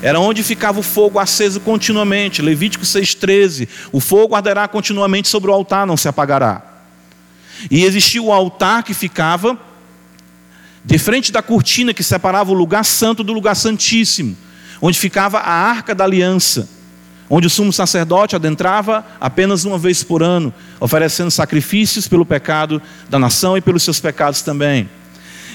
Era 0.02 0.18
onde 0.18 0.42
ficava 0.42 0.80
o 0.80 0.82
fogo 0.82 1.20
aceso 1.20 1.60
continuamente. 1.60 2.42
Levítico 2.42 2.84
6,13. 2.84 3.68
O 3.92 4.00
fogo 4.00 4.34
arderá 4.34 4.66
continuamente 4.66 5.28
sobre 5.28 5.52
o 5.52 5.54
altar, 5.54 5.86
não 5.86 5.96
se 5.96 6.08
apagará. 6.08 6.62
E 7.70 7.84
existia 7.84 8.20
o 8.20 8.32
altar 8.32 8.82
que 8.82 8.92
ficava 8.92 9.56
de 10.84 10.98
frente 10.98 11.30
da 11.30 11.42
cortina 11.42 11.94
que 11.94 12.02
separava 12.02 12.50
o 12.50 12.54
lugar 12.54 12.84
santo 12.84 13.22
do 13.22 13.32
lugar 13.32 13.54
santíssimo, 13.54 14.36
onde 14.80 14.98
ficava 14.98 15.38
a 15.38 15.52
arca 15.52 15.94
da 15.94 16.04
aliança 16.04 16.68
onde 17.30 17.46
o 17.46 17.50
sumo 17.50 17.72
sacerdote 17.72 18.34
adentrava 18.34 19.04
apenas 19.20 19.64
uma 19.64 19.78
vez 19.78 20.02
por 20.02 20.22
ano, 20.22 20.52
oferecendo 20.80 21.30
sacrifícios 21.30 22.08
pelo 22.08 22.24
pecado 22.24 22.80
da 23.08 23.18
nação 23.18 23.56
e 23.56 23.60
pelos 23.60 23.82
seus 23.82 24.00
pecados 24.00 24.40
também. 24.40 24.88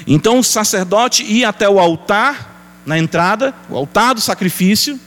Então 0.06 0.40
o 0.40 0.44
sacerdote 0.44 1.24
ia 1.24 1.50
até 1.50 1.68
o 1.68 1.80
altar, 1.80 2.82
na 2.86 2.98
entrada, 3.00 3.54
o 3.70 3.76
altar 3.76 4.14
do 4.14 4.22
sacrifício, 4.22 5.00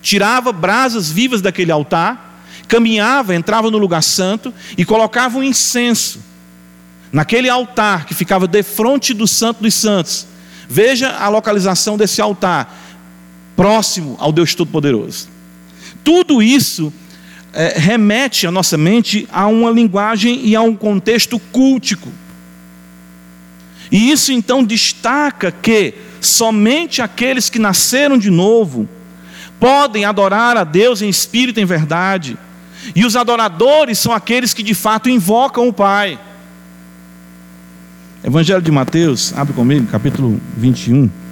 tirava 0.00 0.52
brasas 0.52 1.10
vivas 1.10 1.42
daquele 1.42 1.72
altar, 1.72 2.40
caminhava, 2.68 3.34
entrava 3.34 3.70
no 3.70 3.78
lugar 3.78 4.02
santo 4.02 4.54
e 4.78 4.84
colocava 4.84 5.38
um 5.38 5.42
incenso 5.42 6.20
naquele 7.12 7.48
altar 7.48 8.06
que 8.06 8.14
ficava 8.14 8.46
de 8.46 8.62
frente 8.62 9.12
do 9.12 9.26
Santo 9.26 9.62
dos 9.62 9.74
Santos. 9.74 10.26
Veja 10.68 11.10
a 11.10 11.28
localização 11.28 11.96
desse 11.96 12.20
altar, 12.20 12.74
próximo 13.56 14.14
ao 14.20 14.30
Deus 14.30 14.54
Todo-Poderoso. 14.54 15.28
Tudo 16.04 16.42
isso 16.42 16.92
é, 17.52 17.78
remete 17.78 18.46
a 18.46 18.50
nossa 18.50 18.76
mente 18.76 19.26
a 19.32 19.46
uma 19.46 19.70
linguagem 19.70 20.44
e 20.44 20.54
a 20.54 20.60
um 20.60 20.76
contexto 20.76 21.38
cultico. 21.38 22.12
E 23.90 24.10
isso 24.10 24.30
então 24.30 24.62
destaca 24.62 25.50
que 25.50 25.94
somente 26.20 27.00
aqueles 27.00 27.48
que 27.48 27.58
nasceram 27.58 28.18
de 28.18 28.30
novo 28.30 28.88
podem 29.58 30.04
adorar 30.04 30.56
a 30.56 30.64
Deus 30.64 31.00
em 31.00 31.08
espírito 31.08 31.58
e 31.58 31.62
em 31.62 31.66
verdade. 31.66 32.36
E 32.94 33.04
os 33.04 33.16
adoradores 33.16 33.98
são 33.98 34.12
aqueles 34.12 34.52
que 34.52 34.62
de 34.62 34.74
fato 34.74 35.08
invocam 35.08 35.66
o 35.66 35.72
Pai. 35.72 36.18
Evangelho 38.22 38.60
de 38.60 38.70
Mateus, 38.70 39.32
abre 39.36 39.54
comigo, 39.54 39.86
capítulo 39.86 40.40
21. 40.56 41.25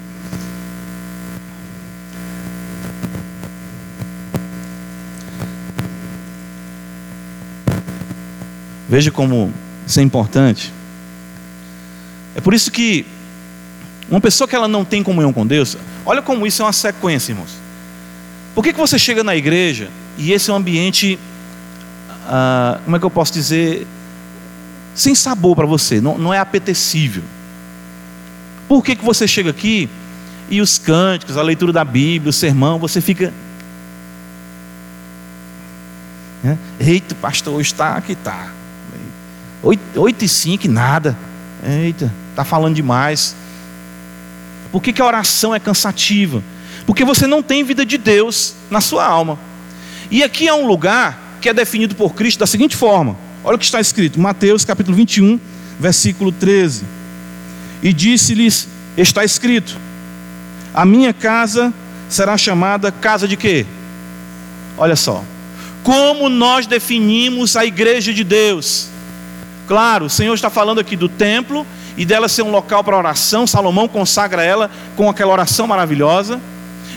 Veja 8.94 9.10
como 9.10 9.52
isso 9.84 9.98
é 9.98 10.04
importante. 10.04 10.72
É 12.36 12.40
por 12.40 12.54
isso 12.54 12.70
que 12.70 13.04
uma 14.08 14.20
pessoa 14.20 14.46
que 14.46 14.54
ela 14.54 14.68
não 14.68 14.84
tem 14.84 15.02
comunhão 15.02 15.32
com 15.32 15.44
Deus, 15.44 15.76
olha 16.06 16.22
como 16.22 16.46
isso 16.46 16.62
é 16.62 16.64
uma 16.64 16.72
sequência, 16.72 17.32
irmãos. 17.32 17.50
Por 18.54 18.62
que, 18.62 18.72
que 18.72 18.78
você 18.78 18.96
chega 18.96 19.24
na 19.24 19.34
igreja 19.34 19.90
e 20.16 20.30
esse 20.30 20.48
é 20.48 20.52
um 20.52 20.56
ambiente, 20.58 21.18
ah, 22.28 22.78
como 22.84 22.94
é 22.94 23.00
que 23.00 23.04
eu 23.04 23.10
posso 23.10 23.32
dizer, 23.32 23.84
sem 24.94 25.12
sabor 25.12 25.56
para 25.56 25.66
você, 25.66 26.00
não, 26.00 26.16
não 26.16 26.32
é 26.32 26.38
apetecível? 26.38 27.24
Por 28.68 28.84
que, 28.84 28.94
que 28.94 29.04
você 29.04 29.26
chega 29.26 29.50
aqui 29.50 29.90
e 30.48 30.60
os 30.60 30.78
cânticos, 30.78 31.36
a 31.36 31.42
leitura 31.42 31.72
da 31.72 31.84
Bíblia, 31.84 32.30
o 32.30 32.32
sermão, 32.32 32.78
você 32.78 33.00
fica. 33.00 33.34
Eita, 36.78 37.16
pastor, 37.16 37.54
hoje 37.54 37.72
está 37.72 37.96
aqui, 37.96 38.12
está. 38.12 38.52
8, 39.64 40.24
e 40.24 40.28
5, 40.28 40.68
nada. 40.68 41.16
Eita, 41.66 42.12
está 42.30 42.44
falando 42.44 42.74
demais. 42.74 43.34
Por 44.70 44.82
que, 44.82 44.92
que 44.92 45.00
a 45.00 45.06
oração 45.06 45.54
é 45.54 45.58
cansativa? 45.58 46.42
Porque 46.86 47.04
você 47.04 47.26
não 47.26 47.42
tem 47.42 47.64
vida 47.64 47.86
de 47.86 47.96
Deus 47.96 48.54
na 48.70 48.80
sua 48.80 49.06
alma. 49.06 49.38
E 50.10 50.22
aqui 50.22 50.46
é 50.46 50.52
um 50.52 50.66
lugar 50.66 51.38
que 51.40 51.48
é 51.48 51.54
definido 51.54 51.94
por 51.94 52.14
Cristo 52.14 52.40
da 52.40 52.46
seguinte 52.46 52.76
forma: 52.76 53.16
olha 53.42 53.56
o 53.56 53.58
que 53.58 53.64
está 53.64 53.80
escrito, 53.80 54.20
Mateus 54.20 54.64
capítulo 54.64 54.96
21, 54.96 55.40
versículo 55.80 56.30
13. 56.30 56.84
E 57.82 57.92
disse-lhes: 57.92 58.68
Está 58.96 59.24
escrito, 59.24 59.78
a 60.74 60.84
minha 60.84 61.14
casa 61.14 61.72
será 62.08 62.36
chamada 62.36 62.92
casa 62.92 63.26
de 63.26 63.36
quê? 63.36 63.64
Olha 64.76 64.96
só, 64.96 65.24
como 65.82 66.28
nós 66.28 66.66
definimos 66.66 67.56
a 67.56 67.64
igreja 67.64 68.12
de 68.12 68.24
Deus? 68.24 68.88
Claro, 69.66 70.06
o 70.06 70.10
Senhor 70.10 70.34
está 70.34 70.50
falando 70.50 70.80
aqui 70.80 70.96
do 70.96 71.08
templo 71.08 71.66
e 71.96 72.04
dela 72.04 72.28
ser 72.28 72.42
um 72.42 72.50
local 72.50 72.84
para 72.84 72.96
oração. 72.96 73.46
Salomão 73.46 73.88
consagra 73.88 74.42
ela 74.42 74.70
com 74.96 75.08
aquela 75.08 75.32
oração 75.32 75.66
maravilhosa. 75.66 76.40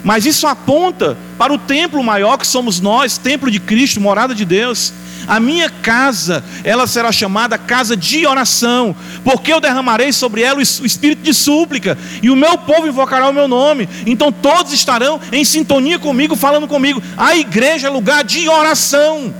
Mas 0.04 0.26
isso 0.26 0.46
aponta 0.48 1.18
para 1.38 1.54
o 1.54 1.58
templo 1.58 2.04
maior 2.04 2.38
que 2.38 2.46
somos 2.46 2.80
nós, 2.80 3.18
templo 3.18 3.50
de 3.50 3.60
Cristo, 3.60 4.00
morada 4.00 4.36
de 4.36 4.46
Deus. 4.46 4.94
A 5.28 5.40
minha 5.40 5.70
casa, 5.70 6.44
ela 6.64 6.88
será 6.88 7.12
chamada 7.12 7.58
casa 7.58 7.98
de 7.98 8.26
oração, 8.26 8.96
porque 9.24 9.52
eu 9.52 9.60
derramarei 9.60 10.14
sobre 10.14 10.42
ela 10.42 10.60
o 10.60 10.62
espírito 10.62 11.22
de 11.22 11.34
súplica, 11.34 11.98
e 12.22 12.30
o 12.30 12.36
meu 12.36 12.58
povo 12.58 12.88
invocará 12.88 13.28
o 13.28 13.34
meu 13.34 13.48
nome. 13.48 13.90
Então 14.06 14.32
todos 14.32 14.72
estarão 14.72 15.20
em 15.32 15.44
sintonia 15.44 16.00
comigo, 16.00 16.36
falando 16.36 16.68
comigo. 16.68 17.02
A 17.18 17.36
igreja 17.36 17.88
é 17.88 17.90
lugar 17.90 18.24
de 18.24 18.48
oração 18.48 19.34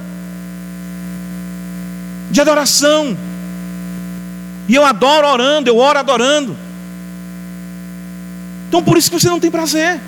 de 2.30 2.42
adoração. 2.42 3.18
E 4.68 4.76
eu 4.76 4.86
adoro 4.86 5.28
orando, 5.28 5.70
eu 5.70 5.78
oro 5.78 5.98
adorando. 5.98 6.56
Então 8.68 8.84
por 8.84 8.98
isso 8.98 9.10
que 9.10 9.20
você 9.20 9.30
não 9.30 9.40
tem 9.40 9.50
prazer. 9.50 10.00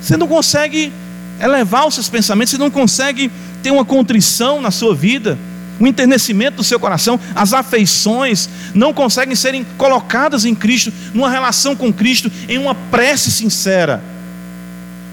Você 0.00 0.16
não 0.16 0.28
consegue 0.28 0.92
elevar 1.40 1.86
os 1.86 1.94
seus 1.94 2.08
pensamentos, 2.08 2.52
você 2.52 2.58
não 2.58 2.70
consegue 2.70 3.30
ter 3.62 3.70
uma 3.70 3.84
contrição 3.84 4.60
na 4.60 4.70
sua 4.70 4.94
vida, 4.94 5.38
um 5.80 5.86
enternecimento 5.86 6.56
do 6.56 6.64
seu 6.64 6.78
coração, 6.78 7.18
as 7.34 7.52
afeições 7.52 8.48
não 8.74 8.92
conseguem 8.92 9.34
serem 9.34 9.64
colocadas 9.76 10.44
em 10.44 10.54
Cristo, 10.54 10.92
numa 11.12 11.30
relação 11.30 11.74
com 11.74 11.92
Cristo, 11.92 12.30
em 12.48 12.58
uma 12.58 12.74
prece 12.74 13.30
sincera 13.30 14.02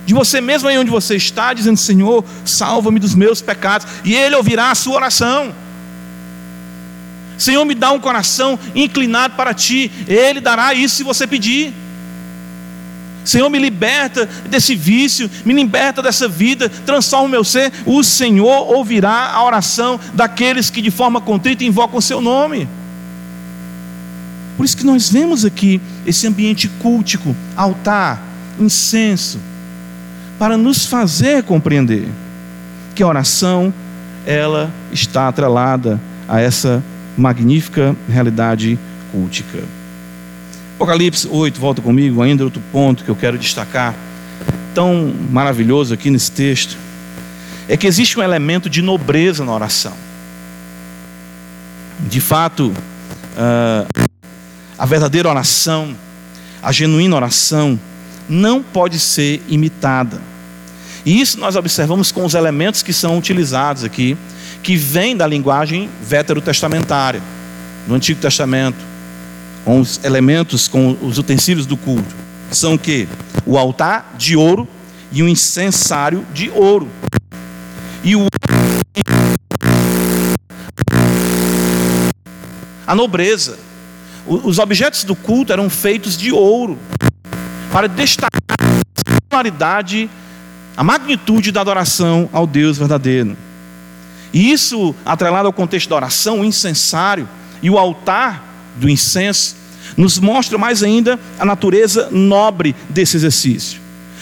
de 0.08 0.14
você 0.14 0.40
mesmo 0.40 0.70
aí 0.70 0.78
onde 0.78 0.90
você 0.90 1.18
está, 1.18 1.54
dizendo: 1.54 1.76
Senhor, 1.76 2.24
salva-me 2.46 2.98
dos 2.98 3.14
meus 3.14 3.42
pecados, 3.42 3.86
e 4.06 4.16
Ele 4.16 4.38
ouvirá 4.38 4.72
a 4.72 4.76
sua 4.76 4.96
oração. 4.96 5.54
Senhor, 7.38 7.66
me 7.66 7.76
dá 7.76 7.92
um 7.92 8.00
coração 8.00 8.58
inclinado 8.74 9.36
para 9.36 9.54
Ti, 9.54 9.92
Ele 10.08 10.40
dará 10.40 10.74
isso 10.74 10.96
se 10.96 11.04
você 11.04 11.28
pedir. 11.28 11.74
Senhor, 13.26 13.50
me 13.50 13.60
liberta 13.60 14.26
desse 14.50 14.76
vício, 14.76 15.30
me 15.44 15.54
liberta 15.54 16.02
dessa 16.02 16.30
vida, 16.30 16.70
transforma 16.70 17.26
o 17.26 17.30
meu 17.30 17.44
ser. 17.44 17.74
O 17.86 18.02
Senhor 18.02 18.74
ouvirá 18.74 19.32
a 19.34 19.44
oração 19.44 20.00
daqueles 20.14 20.70
que 20.70 20.82
de 20.82 20.90
forma 20.90 21.20
contrita 21.20 21.66
invocam 21.66 22.00
o 22.00 22.02
Seu 22.02 22.22
nome. 22.22 22.66
Por 24.56 24.64
isso 24.64 24.78
que 24.78 24.86
nós 24.86 25.10
vemos 25.10 25.44
aqui 25.44 25.82
esse 26.06 26.26
ambiente 26.26 26.70
cultico, 26.70 27.36
altar, 27.58 28.24
incenso 28.58 29.38
para 30.38 30.58
nos 30.58 30.86
fazer 30.86 31.44
compreender 31.44 32.08
que 32.94 33.02
a 33.02 33.08
oração 33.08 33.74
ela 34.26 34.72
está 34.92 35.28
atrelada 35.28 36.00
a 36.28 36.42
essa 36.42 36.84
magnífica 37.18 37.96
realidade 38.10 38.78
cultica. 39.12 39.64
Apocalipse 40.76 41.28
8, 41.28 41.60
volta 41.60 41.82
comigo, 41.82 42.22
ainda 42.22 42.44
outro 42.44 42.62
ponto 42.72 43.04
que 43.04 43.10
eu 43.10 43.16
quero 43.16 43.38
destacar, 43.38 43.96
tão 44.76 45.12
maravilhoso 45.32 45.94
aqui 45.94 46.12
nesse 46.12 46.32
texto, 46.32 46.78
é 47.68 47.76
que 47.76 47.88
existe 47.88 48.20
um 48.20 48.24
elemento 48.24 48.70
de 48.70 48.82
nobreza 48.82 49.44
na 49.44 49.52
oração. 49.52 49.94
De 52.00 52.22
fato, 52.22 52.68
uh, 52.68 54.08
a 54.78 54.86
verdadeira 54.86 55.28
oração, 55.28 55.96
a 56.62 56.72
genuína 56.72 57.16
oração, 57.16 57.80
não 58.30 58.62
pode 58.62 59.00
ser 59.00 59.42
imitada. 59.48 60.22
E 61.06 61.22
isso 61.22 61.40
nós 61.40 61.56
observamos 61.56 62.12
com 62.12 62.26
os 62.26 62.34
elementos 62.34 62.84
que 62.84 62.92
são 62.92 63.18
utilizados 63.18 63.84
aqui, 63.84 64.18
que 64.62 64.76
vêm 64.76 65.16
da 65.16 65.26
linguagem 65.26 65.90
veterotestamentária, 66.02 67.22
no 67.88 67.96
Antigo 67.96 68.20
Testamento, 68.20 68.78
com 69.64 69.80
os 69.80 70.04
elementos, 70.04 70.68
com 70.68 70.98
os 71.02 71.18
utensílios 71.18 71.66
do 71.66 71.78
culto. 71.78 72.14
São 72.52 72.74
o 72.74 72.80
que? 72.80 73.08
O 73.46 73.58
altar 73.58 74.16
de 74.18 74.36
ouro 74.36 74.68
e 75.12 75.24
o 75.24 75.30
incensário 75.30 76.26
de 76.34 76.50
ouro. 76.50 76.90
E 78.04 78.16
o 78.16 78.28
a 82.86 82.96
nobreza. 82.96 83.58
Os 84.26 84.60
objetos 84.60 85.04
do 85.04 85.16
culto 85.16 85.54
eram 85.54 85.70
feitos 85.70 86.18
de 86.18 86.32
ouro 86.32 86.78
para 87.72 87.88
destacar 87.88 88.32
a 88.50 89.12
singularidade, 89.12 90.10
a 90.76 90.84
magnitude 90.84 91.52
da 91.52 91.62
adoração 91.62 92.30
ao 92.32 92.48
Deus 92.48 92.78
verdadeiro. 92.78 93.36
E 94.34 94.52
isso, 94.52 94.94
atrelado 95.06 95.48
ao 95.48 95.54
contexto 95.54 95.90
da 95.90 95.96
oração, 95.96 96.42
o 96.42 96.46
incensário 96.46 97.28
e 97.62 97.70
o 97.70 97.78
altar 97.78 98.44
do 98.76 98.90
incenso, 98.90 99.56
nos 99.96 100.20
mostra 100.20 100.58
mais 100.58 100.84
ainda 100.84 101.20
a 101.40 101.46
natureza 101.46 102.10
nobre 102.12 102.76
desse 102.90 103.18
exercício. 103.18 103.80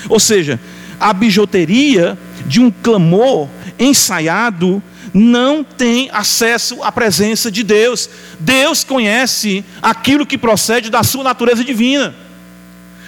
Ou 0.07 0.19
seja, 0.19 0.59
a 0.99 1.11
bijuteria 1.11 2.17
de 2.45 2.59
um 2.59 2.71
clamor 2.71 3.49
ensaiado 3.77 4.81
não 5.13 5.63
tem 5.63 6.09
acesso 6.11 6.83
à 6.83 6.91
presença 6.91 7.49
de 7.49 7.63
Deus. 7.63 8.09
Deus 8.39 8.83
conhece 8.83 9.63
aquilo 9.81 10.25
que 10.25 10.37
procede 10.37 10.89
da 10.89 11.03
sua 11.03 11.23
natureza 11.23 11.63
divina. 11.63 12.13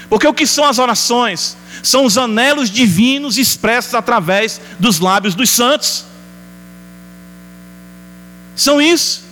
Porque 0.10 0.28
o 0.28 0.34
que 0.34 0.48
são 0.48 0.65
as 0.65 0.80
orações? 0.80 1.58
São 1.84 2.06
os 2.06 2.17
anelos 2.17 2.70
divinos 2.70 3.38
expressos 3.38 3.93
através 3.93 4.60
dos 4.80 5.00
lábios 5.00 5.36
dos 5.36 5.50
santos. 5.50 6.06
São 8.56 8.82
isso. 8.82 9.24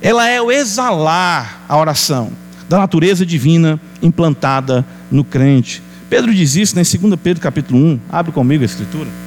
Ela 0.00 0.28
é 0.28 0.40
o 0.40 0.52
exalar 0.52 1.62
a 1.68 1.76
oração 1.76 2.32
da 2.68 2.78
natureza 2.78 3.24
divina 3.24 3.80
implantada 4.02 4.84
no 5.10 5.24
crente. 5.24 5.82
Pedro 6.10 6.34
diz 6.34 6.54
isso 6.54 6.76
né, 6.76 6.82
em 6.82 6.98
2 6.98 7.20
Pedro 7.20 7.42
capítulo 7.42 7.78
1. 7.78 8.00
Abre 8.10 8.32
comigo 8.32 8.62
a 8.62 8.66
escritura. 8.66 9.25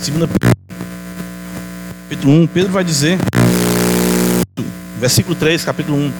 Segunda 0.00 0.26
capítulo 2.08 2.32
1, 2.32 2.46
Pedro 2.46 2.72
vai 2.72 2.82
dizer, 2.82 3.18
versículo 4.98 5.34
3, 5.34 5.62
capítulo 5.62 5.98
1, 5.98 6.12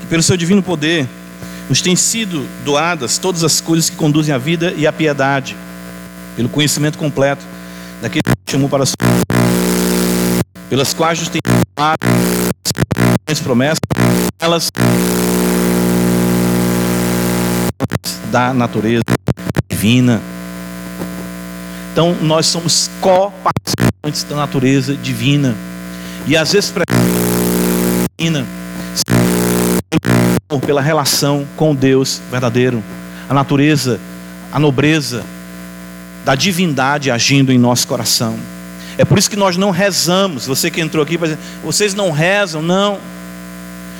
que 0.00 0.06
pelo 0.08 0.22
seu 0.22 0.36
divino 0.36 0.62
poder 0.62 1.08
nos 1.70 1.80
têm 1.80 1.96
sido 1.96 2.46
doadas 2.66 3.16
todas 3.16 3.42
as 3.42 3.62
coisas 3.62 3.88
que 3.88 3.96
conduzem 3.96 4.34
à 4.34 4.36
vida 4.36 4.74
e 4.76 4.86
à 4.86 4.92
piedade, 4.92 5.56
pelo 6.36 6.50
conhecimento 6.50 6.98
completo 6.98 7.42
daquele 8.02 8.22
que 8.22 8.52
chamou 8.52 8.68
para 8.68 8.82
a 8.82 8.86
sua 8.86 8.96
pelas 10.68 10.92
quais 10.92 11.18
nos 11.18 11.28
tem 11.28 11.40
as 13.26 13.40
promessas, 13.40 13.80
elas 14.38 14.70
da 18.30 18.52
natureza 18.52 19.02
divina. 19.70 20.20
Então 21.92 22.16
nós 22.22 22.46
somos 22.46 22.90
co-participantes 23.00 24.24
da 24.24 24.34
natureza 24.34 24.96
divina. 24.96 25.54
E 26.26 26.34
às 26.36 26.52
vezes 26.52 26.72
divina 28.18 28.46
pela 30.64 30.80
relação 30.80 31.46
com 31.56 31.74
Deus 31.74 32.20
verdadeiro, 32.30 32.82
a 33.28 33.34
natureza, 33.34 34.00
a 34.50 34.58
nobreza 34.58 35.22
da 36.24 36.34
divindade 36.34 37.10
agindo 37.10 37.52
em 37.52 37.58
nosso 37.58 37.86
coração. 37.86 38.38
É 38.96 39.04
por 39.04 39.18
isso 39.18 39.28
que 39.28 39.36
nós 39.36 39.56
não 39.56 39.70
rezamos. 39.70 40.46
Você 40.46 40.70
que 40.70 40.80
entrou 40.80 41.02
aqui, 41.02 41.18
vocês 41.64 41.94
não 41.94 42.10
rezam, 42.10 42.62
não. 42.62 42.98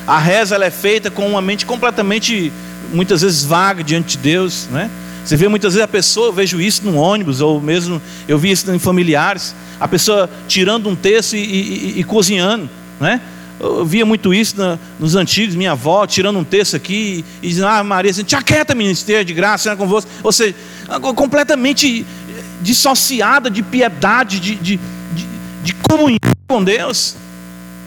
A 0.07 0.19
reza 0.19 0.55
ela 0.55 0.65
é 0.65 0.71
feita 0.71 1.11
com 1.11 1.27
uma 1.27 1.43
mente 1.43 1.67
completamente, 1.67 2.53
muitas 2.93 3.23
vezes 3.23 3.45
vaga 3.45 3.83
diante 3.83 4.17
de 4.17 4.23
Deus, 4.23 4.69
né? 4.71 4.91
Você 5.25 5.37
vê 5.37 5.49
muitas 5.49 5.75
vezes 5.75 5.85
a 5.85 5.89
pessoa, 5.89 6.29
eu 6.29 6.33
vejo 6.33 6.61
isso 6.61 6.85
no 6.85 6.97
ônibus, 6.97 7.41
ou 7.41 7.61
mesmo 7.61 8.03
eu 8.27 8.39
vi 8.39 8.51
isso 8.51 8.71
em 8.73 8.79
familiares, 8.79 9.55
a 9.79 9.87
pessoa 9.87 10.29
tirando 10.49 10.89
um 10.89 10.97
texto 10.97 11.37
e, 11.37 11.39
e, 11.39 12.01
e 12.01 12.05
cozinhando, 12.05 12.69
né? 13.01 13.21
Eu 13.61 13.85
via 13.85 14.05
muito 14.05 14.35
isso 14.35 14.57
na, 14.59 14.77
nos 14.99 15.15
antigos, 15.15 15.55
minha 15.55 15.73
avó 15.73 16.05
tirando 16.05 16.37
um 16.37 16.43
texto 16.43 16.75
aqui 16.75 17.25
e, 17.41 17.49
dizendo, 17.49 17.69
ah, 17.69 17.85
Maria, 17.85 18.11
assim, 18.11 18.25
te 18.25 18.35
aquieta, 18.35 18.75
ministério 18.75 19.25
de 19.25 19.33
graça, 19.33 19.71
com 19.77 19.85
convosco. 19.85 20.11
Ou 20.25 20.33
seja, 20.33 20.55
completamente 21.15 22.05
dissociada 22.61 23.49
de 23.49 23.63
piedade, 23.63 24.41
de, 24.41 24.57
de, 24.57 24.81
de, 25.13 25.27
de 25.63 25.75
comunhão 25.75 26.19
com 26.49 26.65
Deus. 26.65 27.15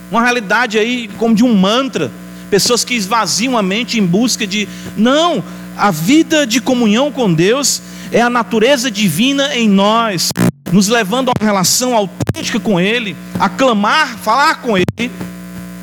Uma 0.10 0.22
realidade 0.22 0.78
aí 0.78 1.10
como 1.18 1.36
de 1.36 1.44
um 1.44 1.54
mantra. 1.54 2.10
Pessoas 2.50 2.86
que 2.86 2.94
esvaziam 2.94 3.58
a 3.58 3.64
mente 3.64 4.00
em 4.00 4.06
busca 4.06 4.48
de. 4.48 4.70
Não, 4.96 5.44
a 5.78 5.92
vida 5.92 6.48
de 6.48 6.62
comunhão 6.62 7.12
com 7.12 7.34
Deus 7.34 7.82
é 8.12 8.22
a 8.22 8.30
natureza 8.30 8.90
divina 8.90 9.56
em 9.56 9.68
nós, 9.68 10.30
nos 10.72 10.88
levando 10.88 11.30
a 11.30 11.34
uma 11.38 11.46
relação 11.46 11.94
autêntica 11.96 12.60
com 12.60 12.80
Ele, 12.80 13.16
a 13.40 13.50
clamar, 13.50 14.18
falar 14.18 14.62
com 14.62 14.78
Ele 14.78 15.12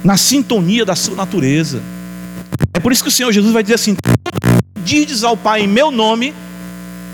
na 0.03 0.17
sintonia 0.17 0.85
da 0.85 0.97
sua 0.97 1.15
natureza. 1.15 1.81
É 2.75 2.81
por 2.81 2.93
isso 2.93 3.03
que 3.03 3.09
o 3.09 3.13
Senhor 3.13 3.33
Jesus 3.33 3.53
vai 3.53 3.63
dizer 3.63 3.75
assim: 3.75 3.97
Dides 4.83 5.23
ao 5.25 5.37
Pai 5.37 5.63
em 5.63 5.69
meu 5.69 5.91
nome, 5.91 6.35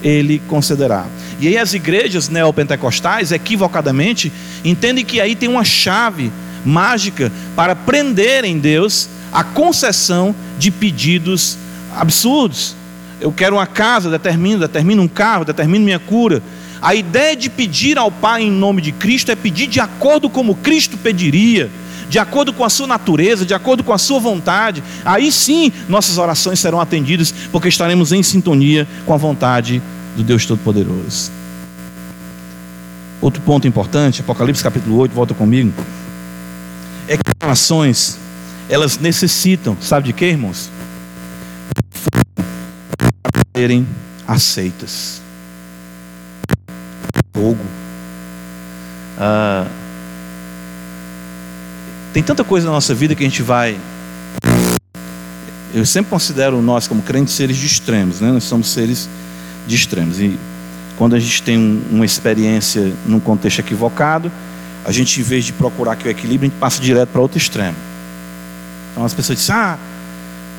Ele 0.02 0.40
concederá. 0.46 1.06
E 1.40 1.48
aí 1.48 1.58
as 1.58 1.74
igrejas 1.74 2.28
neopentecostais, 2.28 3.32
equivocadamente, 3.32 4.32
entendem 4.64 5.04
que 5.04 5.20
aí 5.20 5.36
tem 5.36 5.48
uma 5.48 5.64
chave 5.64 6.32
mágica 6.64 7.32
para 7.54 7.76
prender 7.76 8.44
em 8.44 8.58
Deus 8.58 9.08
a 9.32 9.44
concessão 9.44 10.34
de 10.58 10.70
pedidos 10.70 11.56
absurdos. 11.98 12.74
Eu 13.20 13.32
quero 13.32 13.56
uma 13.56 13.66
casa, 13.66 14.08
determino, 14.08 14.60
determino 14.60 15.02
um 15.02 15.08
carro, 15.08 15.44
determino 15.44 15.84
minha 15.84 15.98
cura. 15.98 16.42
A 16.80 16.94
ideia 16.94 17.34
de 17.34 17.50
pedir 17.50 17.98
ao 17.98 18.10
Pai 18.10 18.42
em 18.42 18.50
nome 18.50 18.80
de 18.80 18.92
Cristo 18.92 19.32
é 19.32 19.36
pedir 19.36 19.66
de 19.66 19.80
acordo 19.80 20.30
como 20.30 20.54
Cristo 20.54 20.96
pediria 20.96 21.68
de 22.08 22.18
acordo 22.18 22.52
com 22.52 22.64
a 22.64 22.70
sua 22.70 22.86
natureza, 22.86 23.44
de 23.44 23.52
acordo 23.52 23.84
com 23.84 23.92
a 23.92 23.98
sua 23.98 24.18
vontade, 24.18 24.82
aí 25.04 25.30
sim 25.30 25.70
nossas 25.88 26.18
orações 26.18 26.58
serão 26.58 26.80
atendidas, 26.80 27.32
porque 27.52 27.68
estaremos 27.68 28.12
em 28.12 28.22
sintonia 28.22 28.88
com 29.04 29.12
a 29.12 29.16
vontade 29.16 29.82
do 30.16 30.22
Deus 30.22 30.46
Todo-Poderoso. 30.46 31.30
Outro 33.20 33.42
ponto 33.42 33.66
importante, 33.66 34.20
Apocalipse 34.20 34.62
capítulo 34.62 34.96
8, 34.96 35.12
volta 35.12 35.34
comigo, 35.34 35.72
é 37.06 37.16
que 37.16 37.22
as 37.26 37.46
orações, 37.46 38.18
elas 38.70 38.98
necessitam, 38.98 39.76
sabe 39.80 40.06
de 40.06 40.12
quê, 40.12 40.26
irmãos? 40.26 40.70
Serem 43.58 43.84
aceitas. 44.24 45.20
Fogo. 47.34 47.58
Ah, 49.18 49.66
tem 52.12 52.22
tanta 52.22 52.44
coisa 52.44 52.66
na 52.66 52.72
nossa 52.72 52.94
vida 52.94 53.16
que 53.16 53.24
a 53.24 53.26
gente 53.26 53.42
vai. 53.42 53.76
Eu 55.74 55.84
sempre 55.84 56.08
considero 56.08 56.62
nós, 56.62 56.86
como 56.86 57.02
crentes, 57.02 57.34
seres 57.34 57.56
de 57.56 57.66
extremos, 57.66 58.20
né? 58.20 58.30
Nós 58.30 58.44
somos 58.44 58.68
seres 58.68 59.08
de 59.66 59.74
extremos. 59.74 60.20
E 60.20 60.38
quando 60.96 61.16
a 61.16 61.18
gente 61.18 61.42
tem 61.42 61.58
um, 61.58 61.82
uma 61.90 62.06
experiência 62.06 62.92
num 63.06 63.18
contexto 63.18 63.58
equivocado, 63.58 64.30
a 64.84 64.92
gente, 64.92 65.18
em 65.18 65.24
vez 65.24 65.44
de 65.44 65.52
procurar 65.52 65.94
aqui 65.94 66.06
o 66.06 66.10
equilíbrio, 66.12 66.46
a 66.46 66.50
gente 66.52 66.60
passa 66.60 66.80
direto 66.80 67.08
para 67.08 67.20
outro 67.20 67.36
extremo. 67.36 67.76
Então 68.92 69.04
as 69.04 69.12
pessoas 69.12 69.36
dizem, 69.36 69.56
ah, 69.56 69.76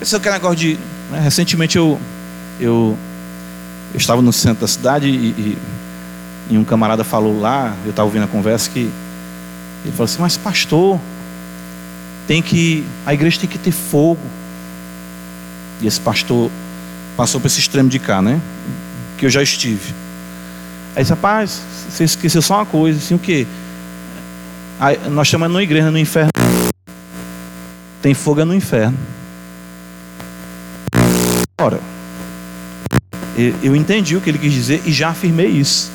esse 0.02 0.14
é 0.14 0.18
aquele 0.18 0.34
negócio 0.34 0.58
de. 0.58 0.78
Né? 1.10 1.22
Recentemente 1.22 1.78
eu, 1.78 1.98
eu, 2.60 2.98
eu 3.94 3.98
estava 3.98 4.22
no 4.22 4.34
centro 4.34 4.62
da 4.62 4.68
cidade 4.68 5.08
e, 5.08 5.12
e, 5.12 5.58
e 6.52 6.58
um 6.58 6.64
camarada 6.64 7.04
falou 7.04 7.40
lá, 7.40 7.76
eu 7.86 7.92
estava 7.92 8.06
ouvindo 8.06 8.24
a 8.24 8.28
conversa, 8.28 8.70
que 8.70 8.90
ele 9.84 9.92
falou 9.92 10.06
assim, 10.06 10.22
mas 10.22 10.38
pastor, 10.38 11.00
tem 12.28 12.42
que 12.42 12.86
a 13.06 13.14
igreja 13.14 13.40
tem 13.40 13.50
que 13.50 13.58
ter 13.58 13.72
fogo. 13.72 14.22
E 15.82 15.88
esse 15.88 16.00
pastor 16.00 16.52
passou 17.16 17.40
para 17.40 17.48
esse 17.48 17.60
extremo 17.60 17.90
de 17.90 18.00
cá, 18.00 18.22
né? 18.22 18.40
Que 19.18 19.26
eu 19.26 19.30
já 19.30 19.42
estive. 19.42 19.94
Aí 20.96 21.04
disse, 21.04 21.14
rapaz, 21.14 21.62
você 21.90 22.04
esqueceu 22.04 22.42
só 22.42 22.56
uma 22.56 22.66
coisa, 22.66 23.00
assim, 23.00 23.16
o 23.16 23.20
quê? 23.20 23.48
Aí, 24.80 24.98
nós 25.10 25.28
chamamos 25.28 25.56
na 25.56 25.64
igreja 25.64 25.90
no 25.90 25.98
inferno. 25.98 26.32
Tem 28.02 28.14
fogo 28.14 28.44
no 28.46 28.54
inferno. 28.54 28.98
Ora, 31.60 31.80
eu 33.64 33.76
entendi 33.76 34.16
o 34.16 34.22
que 34.22 34.30
ele 34.30 34.38
quis 34.38 34.52
dizer 34.52 34.82
e 34.86 34.92
já 34.92 35.10
afirmei 35.10 35.48
isso. 35.48 35.92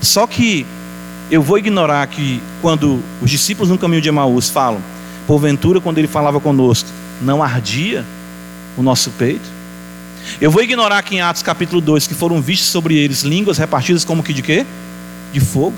Só 0.00 0.26
que 0.26 0.66
eu 1.30 1.42
vou 1.42 1.58
ignorar 1.58 2.06
que 2.06 2.42
quando 2.60 3.02
os 3.20 3.30
discípulos 3.30 3.70
no 3.70 3.78
caminho 3.78 4.02
de 4.02 4.08
Emaús 4.08 4.50
falam, 4.50 4.80
porventura, 5.26 5.80
quando 5.80 5.98
ele 5.98 6.06
falava 6.06 6.38
conosco, 6.38 6.88
não 7.20 7.42
ardia 7.42 8.04
o 8.76 8.82
nosso 8.82 9.10
peito? 9.12 9.48
Eu 10.40 10.50
vou 10.50 10.62
ignorar 10.62 11.02
que 11.02 11.16
em 11.16 11.20
Atos 11.20 11.42
capítulo 11.42 11.80
2, 11.80 12.06
que 12.06 12.14
foram 12.14 12.40
vistas 12.40 12.68
sobre 12.68 12.96
eles 12.96 13.22
línguas 13.22 13.58
repartidas 13.58 14.04
como 14.04 14.22
que 14.22 14.32
de 14.32 14.42
quê? 14.42 14.66
De 15.32 15.40
fogo. 15.40 15.74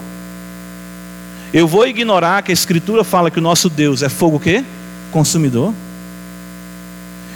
Eu 1.53 1.67
vou 1.67 1.87
ignorar 1.87 2.43
que 2.43 2.53
a 2.53 2.55
escritura 2.55 3.03
fala 3.03 3.31
que 3.31 3.39
o 3.39 3.43
nosso 3.43 3.71
Deus 3.71 4.03
é 4.03 4.09
fogo 4.09 4.39
quê? 4.39 4.65
Consumidor. 5.11 5.73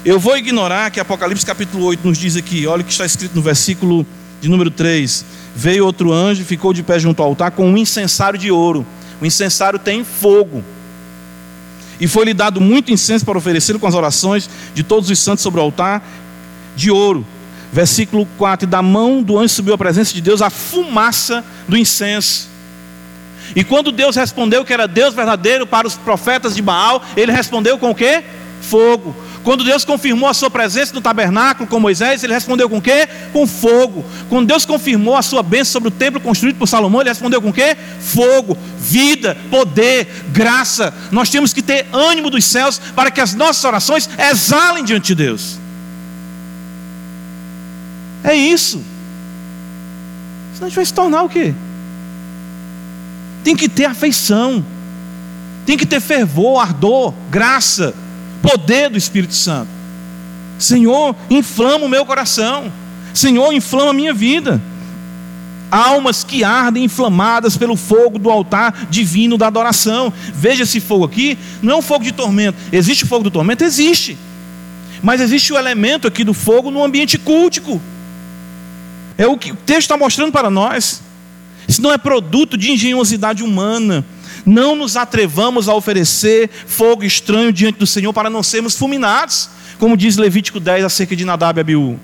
Eu 0.02 0.18
vou 0.18 0.34
ignorar 0.34 0.90
que 0.90 0.98
Apocalipse 0.98 1.44
capítulo 1.44 1.84
8 1.84 2.08
nos 2.08 2.16
diz 2.16 2.34
aqui, 2.34 2.66
olha 2.66 2.80
o 2.80 2.84
que 2.84 2.90
está 2.90 3.04
escrito 3.04 3.34
no 3.34 3.42
versículo 3.42 4.06
de 4.40 4.48
número 4.48 4.70
3. 4.70 5.26
Veio 5.54 5.84
outro 5.84 6.10
anjo 6.10 6.42
ficou 6.42 6.72
de 6.72 6.82
pé 6.82 6.98
junto 6.98 7.20
ao 7.20 7.28
altar 7.28 7.50
com 7.50 7.68
um 7.68 7.76
incensário 7.76 8.38
de 8.38 8.50
ouro. 8.50 8.86
O 9.20 9.26
incensário 9.26 9.78
tem 9.78 10.02
fogo. 10.02 10.64
E 12.00 12.08
foi-lhe 12.08 12.32
dado 12.32 12.62
muito 12.62 12.90
incenso 12.90 13.26
para 13.26 13.36
oferecê-lo 13.36 13.78
com 13.78 13.86
as 13.86 13.94
orações 13.94 14.48
de 14.74 14.82
todos 14.82 15.10
os 15.10 15.18
santos 15.18 15.42
sobre 15.42 15.60
o 15.60 15.62
altar 15.62 16.02
de 16.74 16.90
ouro. 16.90 17.26
Versículo 17.70 18.26
4: 18.38 18.66
E 18.66 18.70
da 18.70 18.80
mão 18.80 19.22
do 19.22 19.38
anjo 19.38 19.52
subiu 19.52 19.74
a 19.74 19.78
presença 19.78 20.14
de 20.14 20.22
Deus 20.22 20.40
a 20.40 20.48
fumaça 20.48 21.44
do 21.68 21.76
incenso. 21.76 22.48
E 23.54 23.62
quando 23.62 23.92
Deus 23.92 24.16
respondeu 24.16 24.64
que 24.64 24.72
era 24.72 24.88
Deus 24.88 25.12
verdadeiro 25.12 25.66
para 25.66 25.86
os 25.86 25.94
profetas 25.94 26.54
de 26.54 26.62
Baal, 26.62 27.04
ele 27.14 27.32
respondeu 27.32 27.76
com 27.76 27.90
o 27.90 27.94
quê? 27.94 28.24
Fogo. 28.62 29.14
Quando 29.42 29.64
Deus 29.64 29.84
confirmou 29.84 30.28
a 30.28 30.34
sua 30.34 30.50
presença 30.50 30.92
no 30.92 31.00
tabernáculo 31.00 31.66
com 31.66 31.80
Moisés, 31.80 32.22
ele 32.22 32.34
respondeu 32.34 32.68
com 32.68 32.80
quê? 32.80 33.08
Com 33.32 33.46
fogo. 33.46 34.04
Quando 34.28 34.46
Deus 34.46 34.66
confirmou 34.66 35.16
a 35.16 35.22
sua 35.22 35.42
bênção 35.42 35.72
sobre 35.72 35.88
o 35.88 35.92
templo 35.92 36.20
construído 36.20 36.56
por 36.56 36.66
Salomão, 36.66 37.00
ele 37.00 37.08
respondeu 37.08 37.40
com 37.40 37.52
quê? 37.52 37.74
Fogo, 38.00 38.56
vida, 38.78 39.36
poder, 39.50 40.06
graça. 40.28 40.92
Nós 41.10 41.30
temos 41.30 41.54
que 41.54 41.62
ter 41.62 41.86
ânimo 41.90 42.28
dos 42.28 42.44
céus 42.44 42.78
para 42.94 43.10
que 43.10 43.20
as 43.20 43.34
nossas 43.34 43.64
orações 43.64 44.10
exalem 44.18 44.84
diante 44.84 45.08
de 45.08 45.14
Deus. 45.14 45.58
É 48.22 48.34
isso. 48.34 48.84
Senão 50.52 50.66
a 50.66 50.68
gente 50.68 50.76
vai 50.76 50.84
se 50.84 50.92
tornar 50.92 51.22
o 51.22 51.28
quê? 51.30 51.54
Tem 53.42 53.56
que 53.56 53.70
ter 53.70 53.86
afeição, 53.86 54.62
tem 55.64 55.78
que 55.78 55.86
ter 55.86 56.00
fervor, 56.00 56.60
ardor, 56.60 57.14
graça, 57.30 57.94
poder 58.42 58.90
do 58.90 58.98
Espírito 58.98 59.34
Santo. 59.34 59.68
Senhor, 60.58 61.16
inflama 61.28 61.86
o 61.86 61.88
meu 61.88 62.04
coração. 62.04 62.70
Senhor, 63.14 63.52
inflama 63.52 63.90
a 63.90 63.94
minha 63.94 64.12
vida. 64.12 64.60
Almas 65.70 66.24
que 66.24 66.42
ardem 66.42 66.84
inflamadas 66.84 67.56
pelo 67.56 67.76
fogo 67.76 68.18
do 68.18 68.30
altar 68.30 68.86
divino 68.90 69.38
da 69.38 69.46
adoração. 69.46 70.12
Veja 70.34 70.64
esse 70.64 70.80
fogo 70.80 71.04
aqui, 71.04 71.38
não 71.62 71.74
é 71.74 71.76
um 71.76 71.82
fogo 71.82 72.04
de 72.04 72.12
tormento. 72.12 72.58
Existe 72.72 73.04
o 73.04 73.06
fogo 73.06 73.24
do 73.24 73.30
tormento? 73.30 73.64
Existe. 73.64 74.18
Mas 75.02 75.20
existe 75.20 75.52
o 75.52 75.58
elemento 75.58 76.06
aqui 76.06 76.24
do 76.24 76.34
fogo 76.34 76.70
no 76.70 76.84
ambiente 76.84 77.16
cultico. 77.16 77.80
É 79.16 79.26
o 79.26 79.36
que 79.36 79.52
o 79.52 79.56
texto 79.56 79.82
está 79.82 79.96
mostrando 79.96 80.32
para 80.32 80.50
nós. 80.50 81.02
Isso 81.68 81.80
não 81.80 81.92
é 81.92 81.98
produto 81.98 82.56
de 82.56 82.72
engenhosidade 82.72 83.42
humana. 83.42 84.04
Não 84.44 84.74
nos 84.74 84.96
atrevamos 84.96 85.68
a 85.68 85.74
oferecer 85.74 86.50
fogo 86.66 87.04
estranho 87.04 87.52
diante 87.52 87.78
do 87.78 87.86
Senhor 87.86 88.12
para 88.12 88.30
não 88.30 88.42
sermos 88.42 88.76
fulminados, 88.76 89.50
como 89.78 89.96
diz 89.96 90.16
Levítico 90.16 90.60
10 90.60 90.84
acerca 90.84 91.16
de 91.16 91.24
Nadab 91.24 91.58
e 91.58 91.60
Abiú. 91.60 91.98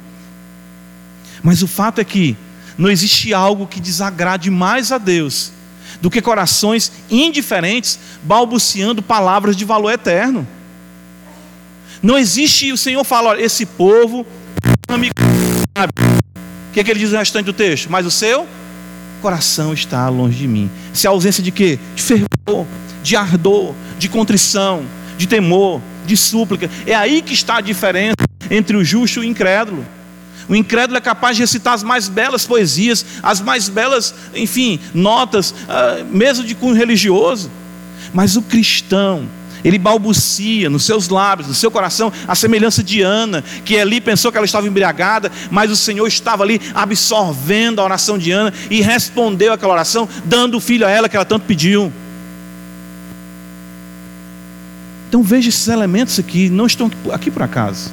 Mas 1.43 1.63
o 1.63 1.69
fato 1.69 2.01
é 2.01 2.05
que 2.05 2.37
não 2.77 2.91
existe 2.91 3.33
algo 3.33 3.67
que 3.67 3.81
desagrade 3.81 4.51
mais 4.51 4.93
a 4.93 4.99
Deus 4.99 5.53
do 6.01 6.11
que 6.11 6.21
corações 6.21 6.93
indiferentes 7.11 7.99
balbuciando 8.23 9.03
palavras 9.03 9.57
de 9.57 9.65
valor 9.65 9.91
eterno. 9.91 10.47
Não 12.03 12.19
existe, 12.19 12.71
o 12.73 12.77
Senhor 12.77 13.03
fala, 13.05 13.31
olha, 13.31 13.43
esse 13.43 13.65
povo 13.65 14.27
me 14.99 15.11
que, 16.77 16.81
é 16.81 16.85
que 16.85 16.91
ele 16.91 17.01
diz 17.01 17.11
no 17.11 17.19
restante 17.19 17.47
do 17.47 17.55
texto? 17.55 17.91
Mas 17.91 18.05
o 18.05 18.11
seu 18.11 18.47
coração 19.23 19.73
está 19.73 20.07
longe 20.11 20.37
de 20.37 20.47
mim. 20.47 20.71
Se 20.93 21.07
a 21.07 21.11
ausência 21.11 21.43
de 21.43 21.51
quê? 21.51 21.79
De 21.95 22.03
fervor, 22.03 22.26
de 23.03 23.17
ardor, 23.17 23.75
de 23.99 24.09
contrição, 24.09 24.85
de 25.19 25.27
temor, 25.27 25.81
de 26.07 26.17
súplica. 26.17 26.71
É 26.87 26.95
aí 26.95 27.21
que 27.21 27.35
está 27.35 27.57
a 27.57 27.61
diferença 27.61 28.15
entre 28.49 28.77
o 28.77 28.85
justo 28.85 29.19
e 29.19 29.21
o 29.21 29.25
incrédulo. 29.25 29.85
O 30.49 30.55
incrédulo 30.55 30.97
é 30.97 31.01
capaz 31.01 31.37
de 31.37 31.43
recitar 31.43 31.75
as 31.75 31.83
mais 31.83 32.09
belas 32.09 32.47
poesias, 32.47 33.05
as 33.21 33.41
mais 33.41 33.69
belas, 33.69 34.15
enfim, 34.35 34.79
notas, 34.95 35.51
uh, 35.51 36.05
mesmo 36.09 36.45
de 36.45 36.55
cunho 36.55 36.77
religioso. 36.77 37.51
Mas 38.15 38.37
o 38.37 38.43
cristão, 38.43 39.29
ele 39.65 39.77
balbucia 39.77 40.71
nos 40.71 40.85
seus 40.85 41.09
lábios, 41.09 41.49
no 41.49 41.55
seu 41.55 41.71
coração, 41.71 42.13
a 42.29 42.37
semelhança 42.37 42.81
de 42.81 43.03
Ana, 43.03 43.43
que 43.65 43.77
ali 43.77 44.01
pensou 44.01 44.31
que 44.31 44.39
ela 44.39 44.47
estava 44.47 44.69
embriagada, 44.69 45.33
mas 45.51 45.69
o 45.69 45.77
Senhor 45.77 46.07
estava 46.07 46.45
ali 46.45 46.61
absorvendo 46.73 47.81
a 47.81 47.85
oração 47.85 48.17
de 48.17 48.31
Ana 48.31 48.55
e 48.71 48.81
respondeu 48.81 49.53
aquela 49.53 49.73
oração, 49.73 50.09
dando 50.25 50.59
o 50.59 50.61
filho 50.61 50.87
a 50.87 50.91
ela 50.91 51.09
que 51.09 51.17
ela 51.17 51.25
tanto 51.25 51.45
pediu. 51.45 51.93
Então 55.17 55.25
veja 55.25 55.49
esses 55.49 55.67
elementos 55.69 56.19
aqui, 56.19 56.51
não 56.51 56.67
estão 56.67 56.91
aqui 57.11 57.31
por 57.31 57.43
acaso, 57.43 57.91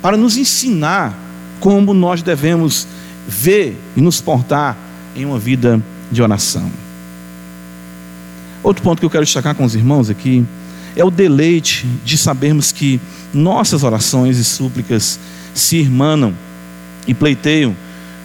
para 0.00 0.16
nos 0.16 0.36
ensinar 0.36 1.18
como 1.58 1.92
nós 1.92 2.22
devemos 2.22 2.86
ver 3.26 3.76
e 3.96 4.00
nos 4.00 4.20
portar 4.20 4.76
em 5.16 5.24
uma 5.24 5.36
vida 5.36 5.82
de 6.12 6.22
oração. 6.22 6.70
Outro 8.62 8.84
ponto 8.84 9.00
que 9.00 9.04
eu 9.04 9.10
quero 9.10 9.24
destacar 9.24 9.56
com 9.56 9.64
os 9.64 9.74
irmãos 9.74 10.10
aqui 10.10 10.46
é 10.94 11.04
o 11.04 11.10
deleite 11.10 11.88
de 12.04 12.16
sabermos 12.16 12.70
que 12.70 13.00
nossas 13.34 13.82
orações 13.82 14.38
e 14.38 14.44
súplicas 14.44 15.18
se 15.52 15.78
irmanam 15.78 16.32
e 17.04 17.12
pleiteiam 17.14 17.74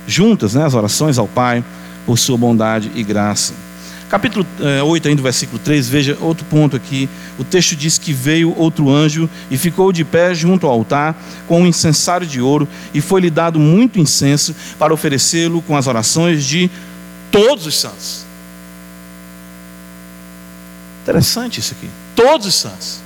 juntas 0.06 0.54
né, 0.54 0.64
as 0.64 0.76
orações 0.76 1.18
ao 1.18 1.28
Pai 1.28 1.66
por 2.06 2.20
sua 2.20 2.38
bondade 2.38 2.92
e 2.94 3.02
graça. 3.02 3.56
Capítulo 4.10 4.46
é, 4.62 4.82
8, 4.82 5.10
ainda, 5.10 5.22
versículo 5.22 5.60
3, 5.60 5.90
veja 5.90 6.18
outro 6.22 6.46
ponto 6.46 6.76
aqui. 6.76 7.10
O 7.38 7.44
texto 7.44 7.76
diz 7.76 7.98
que 7.98 8.14
veio 8.14 8.58
outro 8.58 8.90
anjo 8.90 9.30
e 9.52 9.58
ficou 9.58 9.92
de 9.92 10.06
pé 10.06 10.34
junto 10.34 10.66
ao 10.66 10.74
altar 10.74 11.16
com 11.48 11.62
um 11.62 11.68
incensário 11.68 12.26
de 12.26 12.40
ouro, 12.40 12.68
e 12.94 13.02
foi-lhe 13.02 13.30
dado 13.30 13.60
muito 13.60 14.00
incenso 14.00 14.56
para 14.80 14.94
oferecê-lo 14.94 15.62
com 15.62 15.76
as 15.76 15.88
orações 15.88 16.46
de 16.46 16.70
todos 17.32 17.66
os 17.66 17.78
santos. 17.78 18.26
Interessante 21.04 21.60
isso 21.60 21.74
aqui 21.74 21.88
todos 22.18 22.48
os 22.48 22.56
santos. 22.56 23.00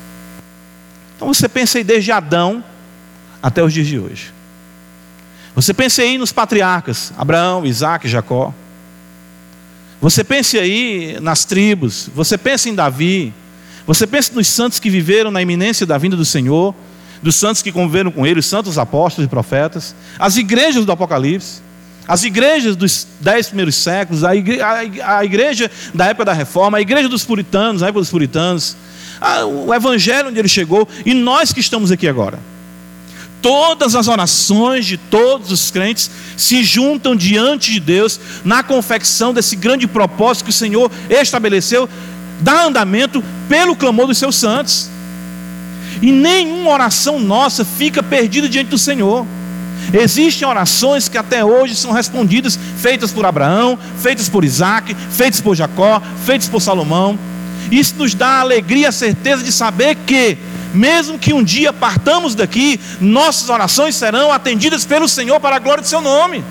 Então 1.17 1.27
você 1.27 1.49
pensa 1.49 1.77
aí 1.77 1.83
desde 1.83 2.13
Adão 2.13 2.63
até 3.43 3.61
os 3.61 3.73
dias 3.73 3.85
de 3.85 3.99
hoje. 3.99 4.33
Você 5.53 5.73
pensa 5.73 6.01
aí 6.01 6.17
nos 6.17 6.31
patriarcas, 6.31 7.11
Abraão, 7.17 7.65
Isaac, 7.65 8.07
Jacó. 8.07 8.53
Você 10.01 10.23
pense 10.23 10.57
aí 10.57 11.17
nas 11.21 11.45
tribos, 11.45 12.09
você 12.15 12.35
pensa 12.35 12.67
em 12.67 12.73
Davi, 12.73 13.31
você 13.85 14.07
pensa 14.07 14.33
nos 14.33 14.47
santos 14.47 14.79
que 14.79 14.89
viveram 14.89 15.29
na 15.29 15.43
iminência 15.43 15.85
da 15.85 15.95
vinda 15.95 16.17
do 16.17 16.25
Senhor, 16.25 16.73
dos 17.21 17.35
santos 17.35 17.61
que 17.61 17.71
conviveram 17.71 18.11
com 18.11 18.25
ele, 18.25 18.39
os 18.39 18.47
santos 18.47 18.79
apóstolos 18.79 19.27
e 19.27 19.29
profetas, 19.29 19.95
as 20.17 20.37
igrejas 20.37 20.85
do 20.85 20.91
Apocalipse. 20.91 21.61
As 22.07 22.23
igrejas 22.23 22.75
dos 22.75 23.07
dez 23.21 23.47
primeiros 23.47 23.75
séculos, 23.75 24.23
a 24.23 24.35
igreja, 24.35 24.65
a 25.05 25.23
igreja 25.23 25.71
da 25.93 26.07
época 26.07 26.25
da 26.25 26.33
reforma, 26.33 26.79
a 26.79 26.81
igreja 26.81 27.07
dos 27.07 27.23
puritanos, 27.23 27.83
a 27.83 27.87
época 27.87 28.01
dos 28.01 28.09
puritanos, 28.09 28.75
a, 29.21 29.45
o 29.45 29.73
evangelho 29.73 30.29
onde 30.29 30.39
ele 30.39 30.47
chegou, 30.47 30.89
e 31.05 31.13
nós 31.13 31.53
que 31.53 31.59
estamos 31.59 31.91
aqui 31.91 32.07
agora. 32.07 32.39
Todas 33.41 33.95
as 33.95 34.07
orações 34.07 34.85
de 34.85 34.97
todos 34.97 35.51
os 35.51 35.71
crentes 35.71 36.11
se 36.37 36.63
juntam 36.63 37.15
diante 37.15 37.71
de 37.71 37.79
Deus 37.79 38.19
na 38.45 38.61
confecção 38.61 39.33
desse 39.33 39.55
grande 39.55 39.87
propósito 39.87 40.45
que 40.45 40.51
o 40.51 40.53
Senhor 40.53 40.91
estabeleceu, 41.09 41.89
dá 42.39 42.65
andamento 42.65 43.23
pelo 43.49 43.75
clamor 43.75 44.07
dos 44.07 44.17
seus 44.17 44.35
santos. 44.35 44.89
E 46.01 46.11
nenhuma 46.11 46.71
oração 46.71 47.19
nossa 47.19 47.65
fica 47.65 48.03
perdida 48.03 48.47
diante 48.47 48.69
do 48.69 48.77
Senhor. 48.77 49.25
Existem 49.93 50.47
orações 50.47 51.09
que 51.09 51.17
até 51.17 51.43
hoje 51.43 51.75
são 51.75 51.91
respondidas, 51.91 52.57
feitas 52.77 53.11
por 53.11 53.25
Abraão, 53.25 53.77
feitas 53.97 54.29
por 54.29 54.45
Isaac, 54.45 54.95
feitas 55.11 55.41
por 55.41 55.55
Jacó, 55.55 56.01
feitas 56.25 56.47
por 56.47 56.61
Salomão. 56.61 57.17
Isso 57.71 57.95
nos 57.97 58.13
dá 58.13 58.27
a 58.27 58.39
alegria, 58.41 58.89
a 58.89 58.91
certeza 58.91 59.43
de 59.43 59.51
saber 59.51 59.95
que, 60.05 60.37
mesmo 60.73 61.19
que 61.19 61.33
um 61.33 61.43
dia 61.43 61.71
partamos 61.73 62.35
daqui, 62.35 62.79
nossas 62.99 63.49
orações 63.49 63.95
serão 63.95 64.31
atendidas 64.31 64.85
pelo 64.85 65.07
Senhor 65.07 65.39
para 65.39 65.55
a 65.55 65.59
glória 65.59 65.81
do 65.81 65.87
seu 65.87 66.01
nome. 66.01 66.43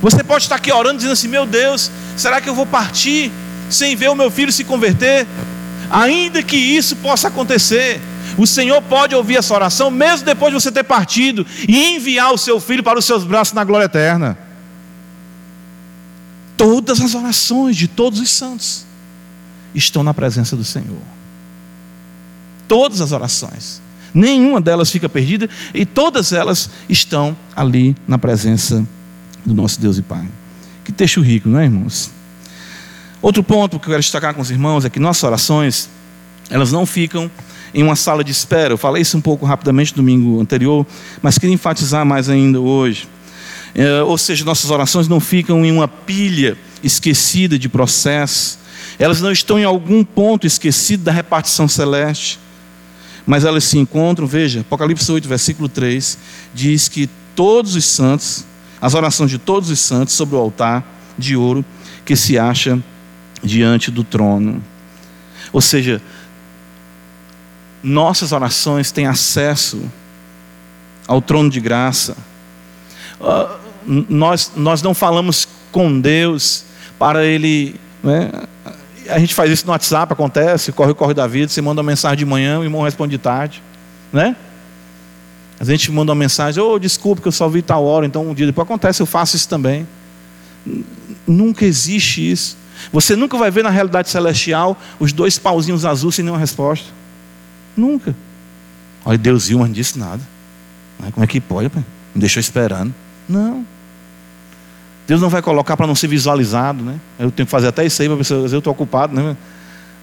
Você 0.00 0.22
pode 0.22 0.44
estar 0.44 0.56
aqui 0.56 0.72
orando 0.72 0.96
dizendo 0.96 1.12
assim: 1.12 1.28
Meu 1.28 1.44
Deus, 1.44 1.90
será 2.16 2.40
que 2.40 2.48
eu 2.48 2.54
vou 2.54 2.66
partir 2.66 3.32
sem 3.68 3.96
ver 3.96 4.08
o 4.08 4.14
meu 4.14 4.30
filho 4.30 4.52
se 4.52 4.64
converter? 4.64 5.26
Ainda 5.90 6.42
que 6.42 6.56
isso 6.56 6.96
possa 6.96 7.28
acontecer, 7.28 8.00
O 8.38 8.46
Senhor 8.46 8.80
pode 8.82 9.16
ouvir 9.16 9.36
essa 9.36 9.52
oração, 9.52 9.90
mesmo 9.90 10.24
depois 10.24 10.54
de 10.54 10.60
você 10.60 10.70
ter 10.70 10.84
partido, 10.84 11.44
e 11.66 11.96
enviar 11.96 12.32
o 12.32 12.38
seu 12.38 12.60
filho 12.60 12.84
para 12.84 12.96
os 12.96 13.04
seus 13.04 13.24
braços 13.24 13.52
na 13.52 13.64
glória 13.64 13.86
eterna. 13.86 14.38
Todas 16.56 17.00
as 17.00 17.16
orações 17.16 17.76
de 17.76 17.88
todos 17.88 18.20
os 18.20 18.30
santos 18.30 18.87
estão 19.78 20.02
na 20.02 20.12
presença 20.12 20.56
do 20.56 20.64
Senhor. 20.64 21.00
Todas 22.66 23.00
as 23.00 23.12
orações. 23.12 23.80
Nenhuma 24.12 24.60
delas 24.60 24.90
fica 24.90 25.08
perdida 25.08 25.48
e 25.72 25.86
todas 25.86 26.32
elas 26.32 26.70
estão 26.88 27.36
ali 27.54 27.96
na 28.06 28.18
presença 28.18 28.86
do 29.44 29.54
nosso 29.54 29.80
Deus 29.80 29.98
e 29.98 30.02
Pai. 30.02 30.26
Que 30.84 30.92
texto 30.92 31.20
rico, 31.20 31.48
não 31.48 31.60
é, 31.60 31.64
irmãos? 31.64 32.10
Outro 33.20 33.42
ponto 33.42 33.78
que 33.78 33.86
eu 33.86 33.90
quero 33.90 34.02
destacar 34.02 34.34
com 34.34 34.40
os 34.40 34.50
irmãos 34.50 34.84
é 34.84 34.90
que 34.90 34.98
nossas 34.98 35.24
orações, 35.24 35.88
elas 36.50 36.72
não 36.72 36.86
ficam 36.86 37.30
em 37.74 37.82
uma 37.82 37.96
sala 37.96 38.24
de 38.24 38.32
espera. 38.32 38.72
Eu 38.72 38.78
falei 38.78 39.02
isso 39.02 39.16
um 39.16 39.20
pouco 39.20 39.44
rapidamente 39.44 39.92
no 39.92 39.96
domingo 39.96 40.40
anterior, 40.40 40.86
mas 41.20 41.38
queria 41.38 41.54
enfatizar 41.54 42.04
mais 42.06 42.28
ainda 42.28 42.60
hoje. 42.60 43.08
É, 43.74 44.02
ou 44.02 44.16
seja, 44.16 44.44
nossas 44.44 44.70
orações 44.70 45.08
não 45.08 45.20
ficam 45.20 45.64
em 45.64 45.70
uma 45.70 45.86
pilha 45.86 46.56
esquecida 46.82 47.58
de 47.58 47.68
processo, 47.68 48.58
elas 48.98 49.20
não 49.20 49.30
estão 49.30 49.58
em 49.58 49.64
algum 49.64 50.04
ponto 50.04 50.46
esquecido 50.46 51.04
da 51.04 51.12
repartição 51.12 51.68
celeste, 51.68 52.38
mas 53.26 53.44
elas 53.44 53.64
se 53.64 53.78
encontram, 53.78 54.26
veja, 54.26 54.60
Apocalipse 54.60 55.10
8, 55.10 55.28
versículo 55.28 55.68
3, 55.68 56.18
diz 56.54 56.88
que 56.88 57.08
todos 57.36 57.76
os 57.76 57.84
santos, 57.84 58.44
as 58.80 58.94
orações 58.94 59.30
de 59.30 59.38
todos 59.38 59.70
os 59.70 59.78
santos 59.78 60.14
sobre 60.14 60.34
o 60.34 60.38
altar 60.38 60.84
de 61.16 61.36
ouro 61.36 61.64
que 62.04 62.16
se 62.16 62.38
acha 62.38 62.82
diante 63.42 63.90
do 63.90 64.02
trono. 64.02 64.62
Ou 65.52 65.60
seja, 65.60 66.00
nossas 67.82 68.32
orações 68.32 68.90
têm 68.90 69.06
acesso 69.06 69.80
ao 71.06 71.22
trono 71.22 71.48
de 71.48 71.60
graça. 71.60 72.16
Uh, 73.20 74.04
nós, 74.08 74.52
nós 74.56 74.82
não 74.82 74.94
falamos 74.94 75.48
com 75.72 76.00
Deus 76.00 76.64
para 76.98 77.24
Ele. 77.24 77.76
Né? 78.02 78.30
A 79.08 79.18
gente 79.18 79.34
faz 79.34 79.50
isso 79.50 79.66
no 79.66 79.72
WhatsApp, 79.72 80.12
acontece, 80.12 80.72
corre, 80.72 80.94
corre 80.94 81.14
da 81.14 81.26
vida, 81.26 81.48
você 81.48 81.60
manda 81.60 81.80
uma 81.80 81.86
mensagem 81.86 82.18
de 82.18 82.24
manhã, 82.24 82.58
o 82.58 82.64
irmão 82.64 82.82
responde 82.82 83.12
de 83.12 83.18
tarde. 83.18 83.62
Né? 84.12 84.36
A 85.60 85.64
gente 85.64 85.90
manda 85.90 86.12
uma 86.12 86.18
mensagem, 86.18 86.62
oh, 86.62 86.78
desculpe 86.78 87.20
que 87.20 87.28
eu 87.28 87.32
só 87.32 87.48
vi 87.48 87.62
tal 87.62 87.84
hora, 87.84 88.06
então 88.06 88.28
um 88.28 88.34
dia 88.34 88.46
depois 88.46 88.66
acontece, 88.66 89.00
eu 89.02 89.06
faço 89.06 89.36
isso 89.36 89.48
também. 89.48 89.86
Nunca 91.26 91.64
existe 91.64 92.30
isso. 92.30 92.56
Você 92.92 93.16
nunca 93.16 93.36
vai 93.36 93.50
ver 93.50 93.64
na 93.64 93.70
realidade 93.70 94.08
celestial 94.08 94.76
os 95.00 95.12
dois 95.12 95.38
pauzinhos 95.38 95.84
azuis 95.84 96.14
sem 96.14 96.24
nenhuma 96.24 96.38
resposta. 96.38 96.86
Nunca. 97.76 98.14
Olha, 99.04 99.18
Deus 99.18 99.48
viu, 99.48 99.58
mas 99.58 99.68
não 99.68 99.74
disse 99.74 99.98
nada. 99.98 100.22
Como 101.12 101.24
é 101.24 101.26
que 101.26 101.40
pode? 101.40 101.70
Me 102.14 102.20
deixou 102.20 102.40
esperando. 102.40 102.94
Não. 103.28 103.64
Deus 105.08 105.22
não 105.22 105.30
vai 105.30 105.40
colocar 105.40 105.74
para 105.74 105.86
não 105.86 105.94
ser 105.94 106.06
visualizado, 106.06 106.84
né? 106.84 107.00
Eu 107.18 107.30
tenho 107.30 107.46
que 107.46 107.50
fazer 107.50 107.68
até 107.68 107.84
isso 107.84 108.02
aí 108.02 108.08
para 108.08 108.14
a 108.14 108.18
pessoa, 108.18 108.46
eu 108.46 108.58
estou 108.58 108.70
ocupado, 108.70 109.14
né? 109.14 109.34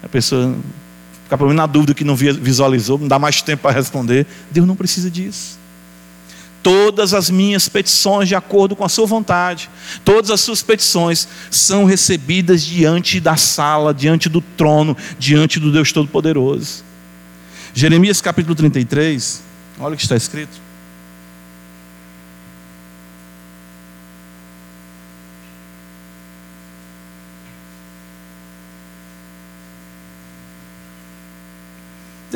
A 0.01 0.09
pessoa 0.09 0.55
ficar 1.23 1.37
pelo 1.37 1.49
menos 1.49 1.61
na 1.61 1.67
dúvida 1.67 1.93
que 1.93 2.03
não 2.03 2.15
visualizou, 2.15 2.97
não 2.97 3.07
dá 3.07 3.19
mais 3.19 3.39
tempo 3.39 3.61
para 3.61 3.71
responder. 3.71 4.25
Deus 4.49 4.65
não 4.65 4.75
precisa 4.75 5.11
disso. 5.11 5.59
Todas 6.63 7.13
as 7.13 7.29
minhas 7.29 7.69
petições, 7.69 8.27
de 8.27 8.33
acordo 8.33 8.75
com 8.75 8.83
a 8.83 8.89
sua 8.89 9.05
vontade, 9.05 9.69
todas 10.03 10.31
as 10.31 10.41
suas 10.41 10.63
petições 10.63 11.27
são 11.51 11.85
recebidas 11.85 12.63
diante 12.63 13.19
da 13.19 13.37
sala, 13.37 13.93
diante 13.93 14.27
do 14.27 14.41
trono, 14.41 14.97
diante 15.19 15.59
do 15.59 15.71
Deus 15.71 15.91
Todo-Poderoso. 15.91 16.83
Jeremias 17.75 18.21
capítulo 18.21 18.55
33, 18.55 19.43
olha 19.79 19.93
o 19.93 19.97
que 19.97 20.01
está 20.01 20.15
escrito. 20.15 20.64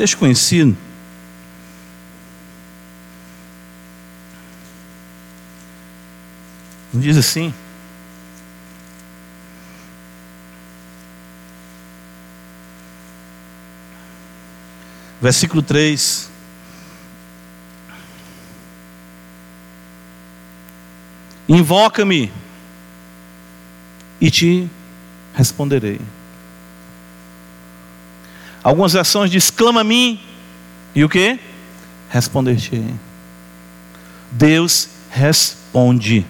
Deixa 0.00 0.16
conhecido. 0.16 0.74
Diz 6.90 7.18
assim: 7.18 7.52
versículo 15.20 15.60
3. 15.60 16.30
Invoca-me 21.46 22.32
e 24.18 24.30
te 24.30 24.66
responderei. 25.34 26.00
Algumas 28.62 28.92
versões 28.92 29.30
diz: 29.30 29.50
clama 29.50 29.80
a 29.80 29.84
mim 29.84 30.20
e 30.94 31.04
o 31.04 31.08
que? 31.08 31.38
Responder-te. 32.08 32.82
Deus 34.30 34.88
responde. 35.10 36.26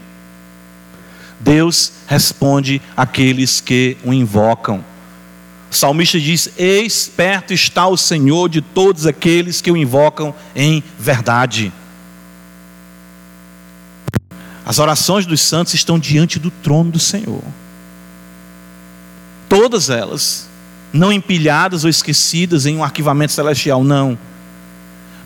Deus 1.38 1.92
responde 2.06 2.82
àqueles 2.96 3.60
que 3.60 3.96
o 4.04 4.12
invocam. 4.12 4.84
O 5.70 5.74
salmista 5.74 6.18
diz: 6.18 6.50
Eis 6.58 7.08
perto 7.08 7.54
está 7.54 7.86
o 7.86 7.96
Senhor 7.96 8.48
de 8.48 8.60
todos 8.60 9.06
aqueles 9.06 9.60
que 9.60 9.70
o 9.70 9.76
invocam 9.76 10.34
em 10.54 10.82
verdade. 10.98 11.72
As 14.66 14.78
orações 14.78 15.24
dos 15.24 15.40
santos 15.40 15.74
estão 15.74 15.98
diante 15.98 16.38
do 16.38 16.50
trono 16.50 16.92
do 16.92 16.98
Senhor. 16.98 17.42
Todas 19.48 19.90
elas, 19.90 20.49
não 20.92 21.12
empilhadas 21.12 21.84
ou 21.84 21.90
esquecidas 21.90 22.66
em 22.66 22.76
um 22.76 22.84
arquivamento 22.84 23.32
celestial, 23.32 23.84
não. 23.84 24.18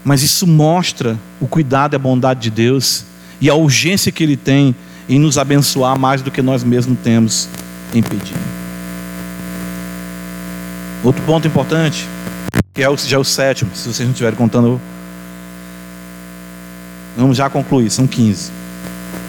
Mas 0.04 0.22
isso 0.22 0.46
mostra 0.46 1.18
o 1.40 1.46
cuidado 1.46 1.94
e 1.94 1.96
a 1.96 1.98
bondade 1.98 2.40
de 2.40 2.50
Deus 2.50 3.04
e 3.40 3.48
a 3.48 3.54
urgência 3.54 4.12
que 4.12 4.22
Ele 4.22 4.36
tem 4.36 4.74
em 5.08 5.18
nos 5.18 5.38
abençoar 5.38 5.98
mais 5.98 6.22
do 6.22 6.30
que 6.30 6.42
nós 6.42 6.62
mesmos 6.62 6.98
temos 7.02 7.48
em 7.94 8.02
pedir. 8.02 8.36
Outro 11.02 11.22
ponto 11.24 11.46
importante, 11.46 12.08
que 12.72 12.82
é 12.82 12.88
o, 12.88 12.96
já 12.96 13.16
é 13.16 13.20
o 13.20 13.24
sétimo, 13.24 13.70
se 13.74 13.86
vocês 13.86 14.06
não 14.06 14.12
estiverem 14.12 14.36
contando. 14.36 14.80
Vamos 17.16 17.36
já 17.36 17.48
concluir, 17.48 17.90
são 17.90 18.06
15. 18.06 18.50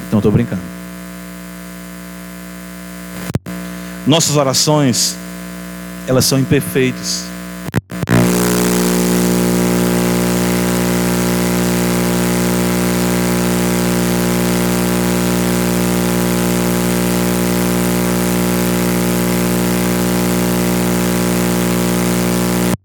Então 0.07 0.19
estou 0.19 0.31
brincando. 0.31 0.61
Nossas 4.07 4.35
orações, 4.35 5.17
elas 6.07 6.25
são 6.25 6.39
imperfeitas. 6.39 7.25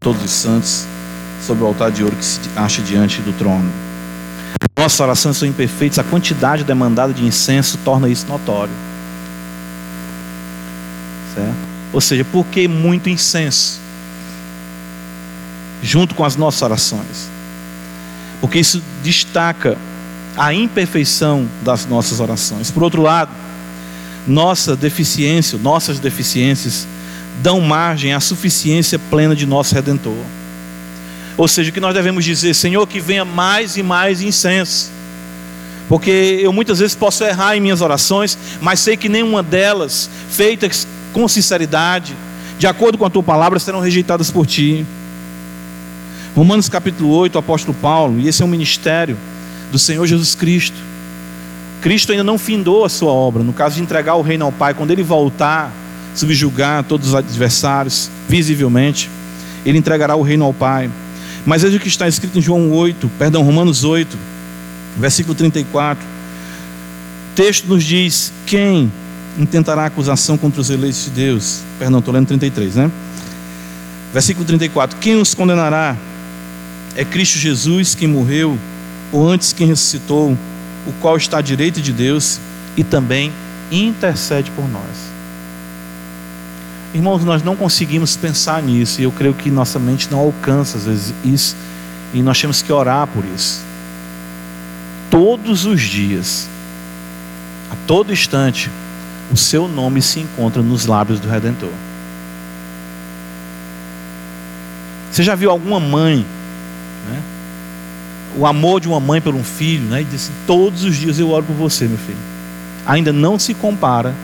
todos 0.00 0.24
os 0.24 0.30
santos 0.30 0.86
sobre 1.46 1.62
o 1.62 1.66
altar 1.66 1.92
de 1.92 2.02
ouro 2.02 2.16
que 2.16 2.24
se 2.24 2.40
acha 2.56 2.82
diante 2.82 3.20
do 3.20 3.32
trono. 3.32 3.70
Nossas 4.76 4.98
orações 4.98 5.36
são 5.36 5.46
imperfeitas, 5.46 5.98
a 5.98 6.04
quantidade 6.04 6.64
demandada 6.64 7.12
de 7.12 7.24
incenso 7.24 7.78
torna 7.84 8.08
isso 8.08 8.26
notório. 8.26 8.72
Certo? 11.34 11.69
Ou 11.92 12.00
seja, 12.00 12.24
por 12.24 12.46
que 12.46 12.68
muito 12.68 13.08
incenso? 13.08 13.80
Junto 15.82 16.14
com 16.14 16.24
as 16.24 16.36
nossas 16.36 16.62
orações. 16.62 17.28
Porque 18.40 18.58
isso 18.58 18.82
destaca 19.02 19.76
a 20.36 20.54
imperfeição 20.54 21.46
das 21.62 21.86
nossas 21.86 22.20
orações. 22.20 22.70
Por 22.70 22.82
outro 22.82 23.02
lado, 23.02 23.30
nossa 24.26 24.76
deficiência, 24.76 25.58
nossas 25.58 25.98
deficiências 25.98 26.86
dão 27.42 27.60
margem 27.60 28.12
à 28.12 28.20
suficiência 28.20 28.98
plena 28.98 29.34
de 29.34 29.46
nosso 29.46 29.74
redentor. 29.74 30.24
Ou 31.36 31.48
seja, 31.48 31.70
o 31.70 31.72
que 31.72 31.80
nós 31.80 31.94
devemos 31.94 32.24
dizer, 32.24 32.54
Senhor, 32.54 32.86
que 32.86 33.00
venha 33.00 33.24
mais 33.24 33.76
e 33.76 33.82
mais 33.82 34.20
incenso. 34.20 34.90
Porque 35.88 36.38
eu 36.42 36.52
muitas 36.52 36.78
vezes 36.78 36.94
posso 36.94 37.24
errar 37.24 37.56
em 37.56 37.60
minhas 37.60 37.80
orações, 37.80 38.38
mas 38.60 38.78
sei 38.80 38.96
que 38.96 39.08
nenhuma 39.08 39.42
delas, 39.42 40.08
feitas 40.30 40.86
com 41.12 41.26
sinceridade, 41.28 42.14
de 42.58 42.66
acordo 42.66 42.98
com 42.98 43.04
a 43.04 43.10
tua 43.10 43.22
palavra, 43.22 43.58
serão 43.58 43.80
rejeitadas 43.80 44.30
por 44.30 44.46
ti. 44.46 44.84
Romanos 46.34 46.68
capítulo 46.68 47.10
8, 47.10 47.34
o 47.34 47.38
apóstolo 47.38 47.76
Paulo, 47.80 48.20
e 48.20 48.28
esse 48.28 48.42
é 48.42 48.44
um 48.44 48.48
ministério 48.48 49.16
do 49.72 49.78
Senhor 49.78 50.06
Jesus 50.06 50.34
Cristo. 50.34 50.76
Cristo 51.80 52.12
ainda 52.12 52.22
não 52.22 52.38
findou 52.38 52.84
a 52.84 52.88
sua 52.88 53.12
obra, 53.12 53.42
no 53.42 53.52
caso 53.52 53.76
de 53.76 53.82
entregar 53.82 54.14
o 54.14 54.22
reino 54.22 54.44
ao 54.44 54.52
Pai, 54.52 54.74
quando 54.74 54.90
ele 54.90 55.02
voltar, 55.02 55.72
subjugar 56.14 56.84
todos 56.84 57.08
os 57.08 57.14
adversários, 57.14 58.10
visivelmente. 58.28 59.08
Ele 59.64 59.78
entregará 59.78 60.14
o 60.14 60.22
reino 60.22 60.44
ao 60.44 60.52
Pai. 60.52 60.90
Mas 61.44 61.62
veja 61.62 61.76
o 61.76 61.80
que 61.80 61.88
está 61.88 62.06
escrito 62.06 62.38
em 62.38 62.42
João 62.42 62.70
8, 62.70 63.10
perdão, 63.18 63.42
Romanos 63.42 63.82
8, 63.82 64.16
versículo 64.98 65.34
34. 65.34 66.04
O 66.04 67.34
texto 67.34 67.66
nos 67.66 67.82
diz: 67.82 68.32
Quem 68.46 68.92
intentará 69.38 69.86
acusação 69.86 70.36
contra 70.36 70.60
os 70.60 70.70
eleitos 70.70 71.04
de 71.04 71.10
Deus? 71.10 71.60
Perdão, 71.78 71.98
estou 71.98 72.12
lendo 72.12 72.26
33, 72.28 72.76
né? 72.76 72.90
Versículo 74.12 74.44
34: 74.44 74.96
Quem 74.98 75.16
os 75.16 75.34
condenará? 75.34 75.96
É 76.96 77.04
Cristo 77.04 77.38
Jesus 77.38 77.94
quem 77.94 78.08
morreu, 78.08 78.58
ou 79.12 79.28
antes 79.28 79.52
quem 79.52 79.66
ressuscitou, 79.66 80.36
o 80.86 80.92
qual 81.00 81.16
está 81.16 81.38
à 81.38 81.40
direita 81.40 81.80
de 81.80 81.92
Deus 81.92 82.40
e 82.76 82.82
também 82.82 83.32
intercede 83.70 84.50
por 84.50 84.68
nós. 84.68 85.10
Irmãos, 86.92 87.24
nós 87.24 87.42
não 87.42 87.54
conseguimos 87.54 88.16
pensar 88.16 88.60
nisso, 88.62 89.00
e 89.00 89.04
eu 89.04 89.12
creio 89.12 89.32
que 89.32 89.50
nossa 89.50 89.78
mente 89.78 90.08
não 90.10 90.18
alcança 90.18 90.76
às 90.76 90.84
vezes 90.84 91.14
isso, 91.24 91.54
e 92.12 92.20
nós 92.20 92.40
temos 92.40 92.62
que 92.62 92.72
orar 92.72 93.06
por 93.06 93.24
isso. 93.24 93.60
Todos 95.08 95.64
os 95.66 95.80
dias, 95.80 96.48
a 97.70 97.76
todo 97.86 98.12
instante, 98.12 98.68
o 99.30 99.36
seu 99.36 99.68
nome 99.68 100.02
se 100.02 100.20
encontra 100.20 100.62
nos 100.62 100.86
lábios 100.86 101.20
do 101.20 101.28
Redentor. 101.28 101.70
Você 105.10 105.22
já 105.22 105.34
viu 105.34 105.50
alguma 105.50 105.80
mãe, 105.80 106.24
né? 107.08 107.22
o 108.36 108.46
amor 108.46 108.80
de 108.80 108.88
uma 108.88 109.00
mãe 109.00 109.20
por 109.20 109.34
um 109.34 109.42
filho, 109.42 109.84
né? 109.84 110.02
e 110.02 110.04
disse: 110.04 110.30
Todos 110.46 110.84
os 110.84 110.96
dias 110.96 111.18
eu 111.18 111.30
oro 111.30 111.44
por 111.44 111.54
você, 111.54 111.86
meu 111.86 111.98
filho. 111.98 112.18
Ainda 112.86 113.12
não 113.12 113.38
se 113.38 113.54
compara 113.54 114.14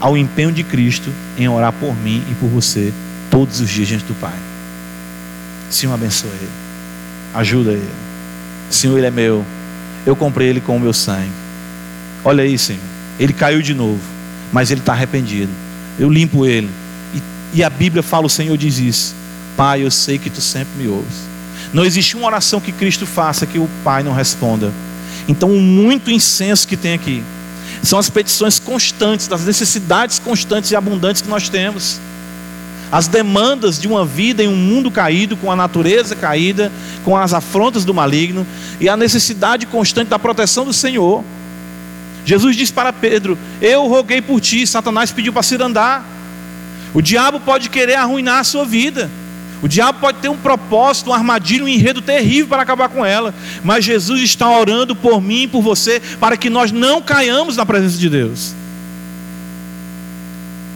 ao 0.00 0.16
empenho 0.16 0.50
de 0.50 0.64
Cristo 0.64 1.10
em 1.36 1.48
orar 1.48 1.72
por 1.72 1.94
mim 1.94 2.24
e 2.30 2.34
por 2.34 2.48
você 2.48 2.92
todos 3.30 3.60
os 3.60 3.70
dias 3.70 3.88
diante 3.88 4.04
do 4.04 4.14
Pai. 4.14 4.34
Senhor, 5.70 5.92
abençoe 5.92 6.30
ele. 6.30 6.50
Ajuda 7.34 7.72
ele. 7.72 7.88
Senhor, 8.70 8.96
ele 8.98 9.06
é 9.06 9.10
meu. 9.10 9.44
Eu 10.04 10.16
comprei 10.16 10.48
ele 10.48 10.60
com 10.60 10.76
o 10.76 10.80
meu 10.80 10.92
sangue. 10.92 11.30
Olha 12.24 12.42
aí, 12.42 12.58
Senhor. 12.58 12.82
Ele 13.18 13.32
caiu 13.32 13.60
de 13.60 13.74
novo, 13.74 14.00
mas 14.52 14.70
ele 14.70 14.80
está 14.80 14.92
arrependido. 14.92 15.50
Eu 15.98 16.10
limpo 16.10 16.46
ele. 16.46 16.70
E, 17.14 17.58
e, 17.58 17.64
a 17.64 17.70
Bíblia 17.70 18.02
fala: 18.02 18.26
o 18.26 18.30
Senhor 18.30 18.56
diz 18.56 18.78
isso. 18.78 19.14
Pai, 19.56 19.84
eu 19.84 19.90
sei 19.90 20.18
que 20.18 20.30
tu 20.30 20.40
sempre 20.40 20.82
me 20.82 20.88
ouves. 20.88 21.28
Não 21.72 21.84
existe 21.84 22.16
uma 22.16 22.26
oração 22.26 22.60
que 22.60 22.72
Cristo 22.72 23.06
faça 23.06 23.46
que 23.46 23.58
o 23.58 23.68
Pai 23.84 24.02
não 24.02 24.12
responda. 24.12 24.72
Então, 25.28 25.50
muito 25.50 26.10
incenso 26.10 26.66
que 26.66 26.76
tem 26.76 26.94
aqui 26.94 27.22
são 27.82 27.98
as 27.98 28.10
petições 28.10 28.58
constantes, 28.58 29.26
das 29.26 29.44
necessidades 29.44 30.18
constantes 30.18 30.70
e 30.70 30.76
abundantes 30.76 31.22
que 31.22 31.28
nós 31.28 31.48
temos. 31.48 31.98
As 32.92 33.06
demandas 33.06 33.78
de 33.78 33.86
uma 33.86 34.04
vida 34.04 34.42
em 34.42 34.48
um 34.48 34.56
mundo 34.56 34.90
caído, 34.90 35.36
com 35.36 35.50
a 35.50 35.56
natureza 35.56 36.16
caída, 36.16 36.72
com 37.04 37.16
as 37.16 37.32
afrontas 37.32 37.84
do 37.84 37.94
maligno, 37.94 38.46
e 38.80 38.88
a 38.88 38.96
necessidade 38.96 39.64
constante 39.66 40.08
da 40.08 40.18
proteção 40.18 40.64
do 40.64 40.72
Senhor. 40.72 41.24
Jesus 42.24 42.56
disse 42.56 42.72
para 42.72 42.92
Pedro: 42.92 43.38
Eu 43.60 43.86
roguei 43.86 44.20
por 44.20 44.40
ti, 44.40 44.66
Satanás 44.66 45.12
pediu 45.12 45.32
para 45.32 45.42
se 45.42 45.60
andar. 45.62 46.04
O 46.92 47.00
diabo 47.00 47.40
pode 47.40 47.68
querer 47.68 47.94
arruinar 47.94 48.38
a 48.38 48.44
sua 48.44 48.64
vida. 48.64 49.10
O 49.62 49.68
diabo 49.68 50.00
pode 50.00 50.18
ter 50.18 50.28
um 50.28 50.36
propósito, 50.36 51.10
um 51.10 51.12
armadilho, 51.12 51.66
um 51.66 51.68
enredo 51.68 52.00
terrível 52.00 52.48
para 52.48 52.62
acabar 52.62 52.88
com 52.88 53.04
ela. 53.04 53.34
Mas 53.62 53.84
Jesus 53.84 54.22
está 54.22 54.48
orando 54.48 54.96
por 54.96 55.20
mim 55.20 55.48
por 55.48 55.60
você 55.60 56.00
para 56.18 56.36
que 56.36 56.48
nós 56.48 56.72
não 56.72 57.02
caiamos 57.02 57.56
na 57.56 57.66
presença 57.66 57.98
de 57.98 58.08
Deus. 58.08 58.54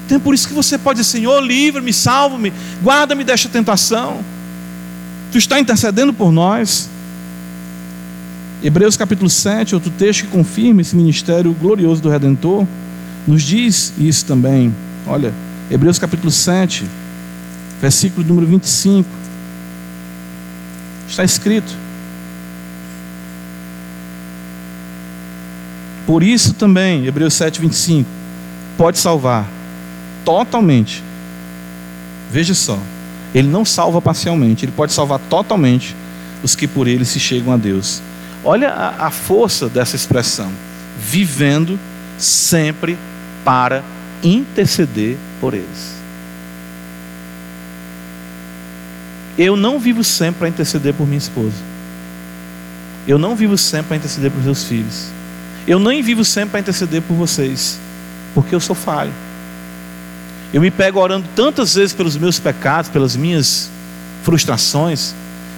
Então 0.05 0.19
é 0.19 0.21
por 0.21 0.35
isso 0.35 0.47
que 0.47 0.53
você 0.53 0.77
pode 0.77 1.01
dizer, 1.01 1.13
Senhor, 1.13 1.41
livra-me, 1.41 1.93
salva-me, 1.93 2.53
guarda-me 2.83 3.25
desta 3.25 3.49
tentação. 3.49 4.23
Tu 5.33 5.39
está 5.39 5.59
intercedendo 5.59 6.13
por 6.13 6.31
nós. 6.31 6.91
Hebreus 8.65 8.97
capítulo 8.97 9.29
7, 9.29 9.75
outro 9.75 9.91
texto 9.91 10.23
que 10.23 10.29
confirma 10.29 10.81
esse 10.81 10.97
ministério 10.97 11.53
glorioso 11.53 12.01
do 12.01 12.09
Redentor, 12.09 12.67
nos 13.27 13.43
diz 13.43 13.93
isso 13.99 14.25
também. 14.25 14.75
Olha, 15.07 15.35
Hebreus 15.71 15.99
capítulo 15.99 16.31
7, 16.31 16.83
versículo 17.79 18.27
número 18.27 18.47
25. 18.47 19.07
Está 21.07 21.23
escrito: 21.23 21.71
Por 26.07 26.23
isso 26.23 26.55
também, 26.55 27.05
Hebreus 27.05 27.35
7, 27.35 27.61
25, 27.61 28.09
pode 28.79 28.99
salvar 28.99 29.47
totalmente. 30.25 31.05
Veja 32.33 32.55
só, 32.55 32.79
ele 33.35 33.49
não 33.49 33.63
salva 33.63 34.01
parcialmente, 34.01 34.65
ele 34.65 34.73
pode 34.73 34.95
salvar 34.95 35.19
totalmente 35.29 35.95
os 36.43 36.57
que 36.57 36.67
por 36.67 36.89
ele 36.89 37.05
se 37.05 37.21
chegam 37.21 37.53
a 37.53 37.59
Deus. 37.59 38.01
Olha 38.45 38.71
a, 38.71 39.07
a 39.07 39.11
força 39.11 39.69
dessa 39.69 39.97
expressão: 39.97 40.53
vivendo 40.99 41.79
sempre 42.19 42.99
para 43.45 43.83
interceder 44.23 45.17
por 45.41 45.55
eles. 45.55 45.95
Eu 49.37 49.57
não 49.57 49.79
vivo 49.79 50.05
sempre 50.05 50.41
para 50.41 50.49
interceder 50.49 50.95
por 50.95 51.07
minha 51.07 51.19
esposa. 51.19 51.57
Eu 53.07 53.19
não 53.19 53.35
vivo 53.35 53.59
sempre 53.59 53.89
para 53.89 53.97
interceder 53.97 54.31
por 54.31 54.43
meus 54.43 54.65
filhos. 54.65 55.09
Eu 55.67 55.79
nem 55.79 56.03
vivo 56.03 56.25
sempre 56.25 56.51
para 56.51 56.61
interceder 56.61 57.03
por 57.03 57.15
vocês, 57.15 57.79
porque 58.35 58.55
eu 58.55 58.61
sou 58.61 58.77
falho. 58.77 59.13
Eu 60.53 60.61
me 60.61 60.71
pego 60.71 61.01
orando 61.01 61.27
tantas 61.35 61.75
vezes 61.75 61.93
pelos 61.93 62.17
meus 62.17 62.39
pecados, 62.39 62.89
pelas 62.91 63.17
minhas 63.17 63.69
frustrações, 64.23 65.15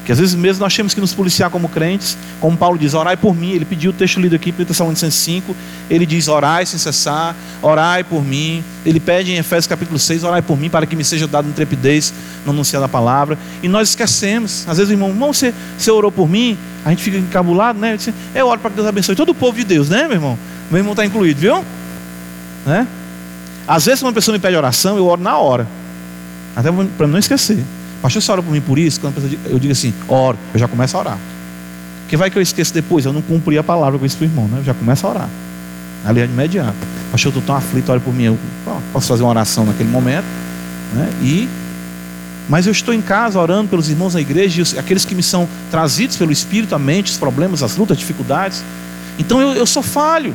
que 0.06 0.12
às 0.12 0.20
vezes 0.20 0.36
mesmo 0.36 0.62
nós 0.62 0.74
temos 0.74 0.94
que 0.94 1.00
nos 1.00 1.12
policiar 1.12 1.50
como 1.50 1.68
crentes, 1.68 2.16
como 2.40 2.56
Paulo 2.56 2.78
diz, 2.78 2.94
orai 2.94 3.16
por 3.16 3.34
mim. 3.34 3.50
Ele 3.50 3.64
pediu 3.64 3.90
o 3.90 3.92
texto 3.92 4.20
lido 4.20 4.36
aqui, 4.36 4.54
1 4.56 4.64
Tessalonicenses 4.64 5.18
5, 5.20 5.56
ele 5.90 6.06
diz, 6.06 6.28
orai 6.28 6.64
sem 6.64 6.78
cessar, 6.78 7.34
orai 7.60 8.04
por 8.04 8.24
mim. 8.24 8.62
Ele 8.84 9.00
pede 9.00 9.32
em 9.32 9.36
Efésios 9.36 9.66
capítulo 9.66 9.98
6, 9.98 10.22
orai 10.22 10.42
por 10.42 10.56
mim, 10.56 10.70
para 10.70 10.86
que 10.86 10.94
me 10.94 11.02
seja 11.02 11.26
dado 11.26 11.48
intrepidez 11.48 12.14
no 12.44 12.52
anunciar 12.52 12.80
da 12.80 12.86
palavra. 12.86 13.36
E 13.64 13.68
nós 13.68 13.88
esquecemos. 13.88 14.64
Às 14.68 14.78
vezes, 14.78 14.92
irmão, 14.92 15.08
irmão, 15.08 15.32
você, 15.32 15.52
você 15.76 15.90
orou 15.90 16.12
por 16.12 16.28
mim, 16.28 16.56
a 16.84 16.90
gente 16.90 17.02
fica 17.02 17.18
encabulado, 17.18 17.80
né? 17.80 17.98
Eu, 18.06 18.42
eu 18.42 18.46
oro 18.46 18.60
para 18.60 18.70
que 18.70 18.76
Deus 18.76 18.86
abençoe 18.86 19.16
todo 19.16 19.30
o 19.30 19.34
povo 19.34 19.58
de 19.58 19.64
Deus, 19.64 19.88
né, 19.88 20.04
meu 20.04 20.12
irmão? 20.12 20.38
Meu 20.70 20.78
irmão 20.78 20.92
está 20.92 21.04
incluído, 21.04 21.40
viu? 21.40 21.64
Né? 22.64 22.86
Às 23.66 23.86
vezes, 23.86 24.02
uma 24.02 24.12
pessoa 24.12 24.34
me 24.34 24.38
pede 24.38 24.56
oração, 24.56 24.96
eu 24.96 25.06
oro 25.06 25.20
na 25.20 25.36
hora. 25.36 25.66
Até 26.54 26.70
para 26.96 27.08
não 27.08 27.18
esquecer. 27.18 27.64
Pastor, 28.02 28.22
você 28.22 28.32
ora 28.32 28.42
por 28.42 28.52
mim 28.52 28.60
por 28.60 28.78
isso? 28.78 29.00
Quando 29.00 29.16
eu 29.46 29.58
digo 29.58 29.72
assim, 29.72 29.92
oro, 30.08 30.38
eu 30.52 30.60
já 30.60 30.68
começo 30.68 30.96
a 30.96 31.00
orar. 31.00 31.18
Porque 32.02 32.16
vai 32.16 32.30
que 32.30 32.38
eu 32.38 32.42
esqueço 32.42 32.72
depois, 32.72 33.04
eu 33.04 33.12
não 33.12 33.22
cumpri 33.22 33.58
a 33.58 33.64
palavra 33.64 33.98
com 33.98 34.04
o 34.04 34.24
irmão, 34.24 34.46
né? 34.46 34.58
Eu 34.58 34.64
já 34.64 34.74
começo 34.74 35.06
a 35.06 35.10
orar. 35.10 35.28
Ali 36.04 36.20
é 36.20 36.24
imediato. 36.24 36.76
Pastor, 37.10 37.32
eu 37.32 37.38
estou 37.38 37.42
tão 37.42 37.56
aflito, 37.56 37.90
ora 37.90 37.98
por 37.98 38.14
mim. 38.14 38.24
Eu 38.24 38.38
posso 38.92 39.08
fazer 39.08 39.24
uma 39.24 39.30
oração 39.30 39.64
naquele 39.64 39.90
momento. 39.90 40.24
Né? 40.94 41.10
E, 41.20 41.48
mas 42.48 42.66
eu 42.66 42.70
estou 42.70 42.94
em 42.94 43.00
casa 43.00 43.40
orando 43.40 43.68
pelos 43.68 43.88
irmãos 43.88 44.12
da 44.12 44.20
igreja, 44.20 44.62
aqueles 44.78 45.04
que 45.04 45.16
me 45.16 45.22
são 45.22 45.48
trazidos 45.68 46.16
pelo 46.16 46.30
Espírito, 46.30 46.76
a 46.76 46.78
mente, 46.78 47.10
os 47.10 47.18
problemas, 47.18 47.60
as 47.62 47.76
lutas, 47.76 47.96
as 47.96 47.98
dificuldades. 47.98 48.62
Então 49.18 49.40
eu, 49.40 49.54
eu 49.54 49.66
sou 49.66 49.82
falho. 49.82 50.32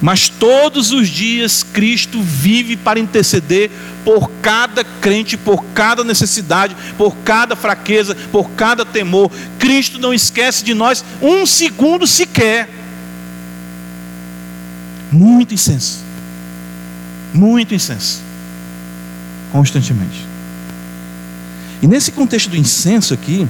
Mas 0.00 0.28
todos 0.28 0.92
os 0.92 1.08
dias 1.08 1.64
Cristo 1.64 2.22
vive 2.22 2.76
para 2.76 3.00
interceder 3.00 3.70
por 4.04 4.30
cada 4.40 4.84
crente, 4.84 5.36
por 5.36 5.64
cada 5.74 6.04
necessidade, 6.04 6.76
por 6.96 7.16
cada 7.24 7.56
fraqueza, 7.56 8.16
por 8.30 8.50
cada 8.50 8.84
temor. 8.84 9.30
Cristo 9.58 9.98
não 9.98 10.14
esquece 10.14 10.64
de 10.64 10.72
nós 10.72 11.04
um 11.20 11.44
segundo 11.44 12.06
sequer. 12.06 12.68
Muito 15.10 15.52
incenso. 15.52 15.98
Muito 17.34 17.74
incenso. 17.74 18.20
Constantemente. 19.50 20.26
E 21.82 21.86
nesse 21.86 22.12
contexto 22.12 22.50
do 22.50 22.56
incenso 22.56 23.14
aqui, 23.14 23.48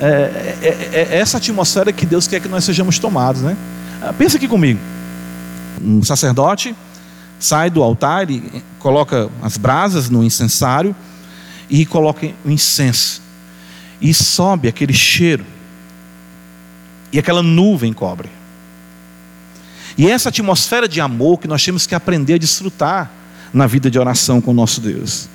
é, 0.00 0.06
é, 0.06 0.88
é, 0.92 1.08
é 1.12 1.18
essa 1.18 1.36
atmosfera 1.36 1.92
que 1.92 2.06
Deus 2.06 2.26
quer 2.26 2.40
que 2.40 2.48
nós 2.48 2.64
sejamos 2.64 2.98
tomados, 2.98 3.42
né? 3.42 3.56
Ah, 4.02 4.12
pensa 4.12 4.36
aqui 4.36 4.48
comigo 4.48 4.80
um 5.80 6.02
sacerdote 6.02 6.74
sai 7.38 7.70
do 7.70 7.82
altar 7.82 8.30
e 8.30 8.62
coloca 8.78 9.30
as 9.42 9.56
brasas 9.56 10.10
no 10.10 10.22
incensário 10.22 10.94
e 11.68 11.86
coloca 11.86 12.30
o 12.44 12.50
incenso. 12.50 13.22
E 14.00 14.12
sobe 14.12 14.68
aquele 14.68 14.92
cheiro. 14.92 15.44
E 17.12 17.18
aquela 17.18 17.42
nuvem 17.42 17.92
cobre. 17.92 18.28
E 19.96 20.08
essa 20.08 20.28
atmosfera 20.28 20.86
de 20.86 21.00
amor 21.00 21.38
que 21.38 21.48
nós 21.48 21.64
temos 21.64 21.86
que 21.86 21.94
aprender 21.94 22.34
a 22.34 22.38
desfrutar 22.38 23.10
na 23.52 23.66
vida 23.66 23.90
de 23.90 23.98
oração 23.98 24.40
com 24.40 24.52
o 24.52 24.54
nosso 24.54 24.80
Deus. 24.80 25.28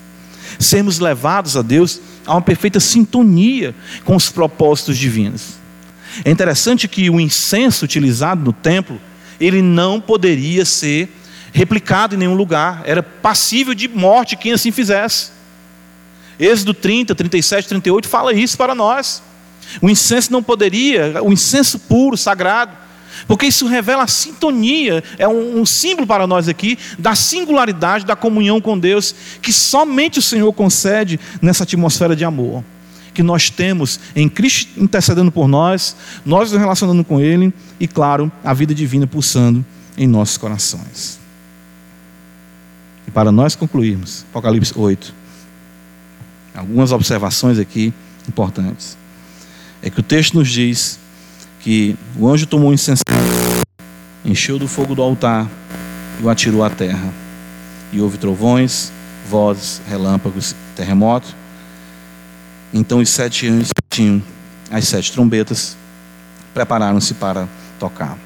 Sermos 0.59 0.99
levados 0.99 1.57
a 1.57 1.61
Deus 1.61 1.99
a 2.25 2.33
uma 2.33 2.41
perfeita 2.41 2.79
sintonia 2.79 3.75
com 4.03 4.15
os 4.15 4.29
propósitos 4.29 4.97
divinos. 4.97 5.55
É 6.23 6.31
interessante 6.31 6.87
que 6.87 7.09
o 7.09 7.19
incenso 7.19 7.83
utilizado 7.83 8.43
no 8.43 8.53
templo 8.53 8.99
ele 9.39 9.61
não 9.61 9.99
poderia 9.99 10.65
ser 10.65 11.09
replicado 11.53 12.15
em 12.15 12.17
nenhum 12.17 12.35
lugar, 12.35 12.83
era 12.85 13.01
passível 13.01 13.73
de 13.73 13.87
morte 13.87 14.35
quem 14.35 14.51
assim 14.51 14.71
fizesse. 14.71 15.31
Êxodo 16.37 16.73
30, 16.73 17.15
37, 17.15 17.69
38 17.69 18.07
fala 18.07 18.33
isso 18.33 18.57
para 18.57 18.75
nós. 18.75 19.23
O 19.81 19.89
incenso 19.89 20.31
não 20.31 20.43
poderia, 20.43 21.23
o 21.23 21.31
incenso 21.31 21.79
puro, 21.79 22.17
sagrado, 22.17 22.75
porque 23.27 23.45
isso 23.45 23.65
revela 23.65 24.03
a 24.03 24.07
sintonia, 24.07 25.03
é 25.17 25.27
um, 25.27 25.61
um, 25.61 25.65
símbolo 25.65 26.05
para 26.05 26.27
nós 26.27 26.47
aqui 26.47 26.77
da 26.99 27.15
singularidade 27.15 28.05
da 28.05 28.15
comunhão 28.15 28.59
com 28.59 28.77
Deus, 28.77 29.15
que 29.41 29.53
somente 29.53 30.19
o 30.19 30.21
Senhor 30.21 30.51
concede 30.53 31.19
nessa 31.41 31.63
atmosfera 31.63 32.15
de 32.15 32.25
amor. 32.25 32.63
Que 33.15 33.23
nós 33.23 33.49
temos 33.49 33.99
em 34.15 34.29
Cristo 34.29 34.79
intercedendo 34.79 35.31
por 35.31 35.47
nós, 35.47 35.95
nós 36.23 36.51
nos 36.51 36.59
relacionando 36.59 37.03
com 37.03 37.19
Ele 37.19 37.51
e, 37.79 37.87
claro, 37.87 38.31
a 38.43 38.53
vida 38.53 38.75
divina 38.75 39.07
pulsando 39.07 39.65
em 39.97 40.05
nossos 40.05 40.37
corações. 40.37 41.19
E 43.07 43.11
para 43.11 43.31
nós 43.31 43.55
concluirmos, 43.55 44.25
Apocalipse 44.29 44.73
8, 44.75 45.13
algumas 46.53 46.91
observações 46.91 47.57
aqui 47.57 47.93
importantes. 48.27 48.97
É 49.81 49.89
que 49.89 49.99
o 49.99 50.03
texto 50.03 50.33
nos 50.33 50.49
diz 50.49 50.99
que 51.61 51.95
o 52.17 52.27
anjo 52.27 52.45
tomou 52.45 52.69
um 52.69 52.73
incenso, 52.73 53.03
encheu 54.23 54.59
do 54.59 54.67
fogo 54.67 54.93
do 54.93 55.01
altar 55.01 55.49
e 56.19 56.23
o 56.23 56.29
atirou 56.29 56.63
à 56.63 56.69
terra. 56.69 57.13
E 57.91 58.01
houve 58.01 58.17
trovões, 58.17 58.91
vozes, 59.29 59.81
relâmpagos, 59.87 60.55
terremoto. 60.75 61.35
Então 62.73 62.99
os 62.99 63.09
sete 63.09 63.47
anjos 63.47 63.71
tinham 63.89 64.21
as 64.71 64.87
sete 64.87 65.11
trombetas, 65.11 65.77
prepararam-se 66.53 67.13
para 67.13 67.47
tocar. 67.79 68.17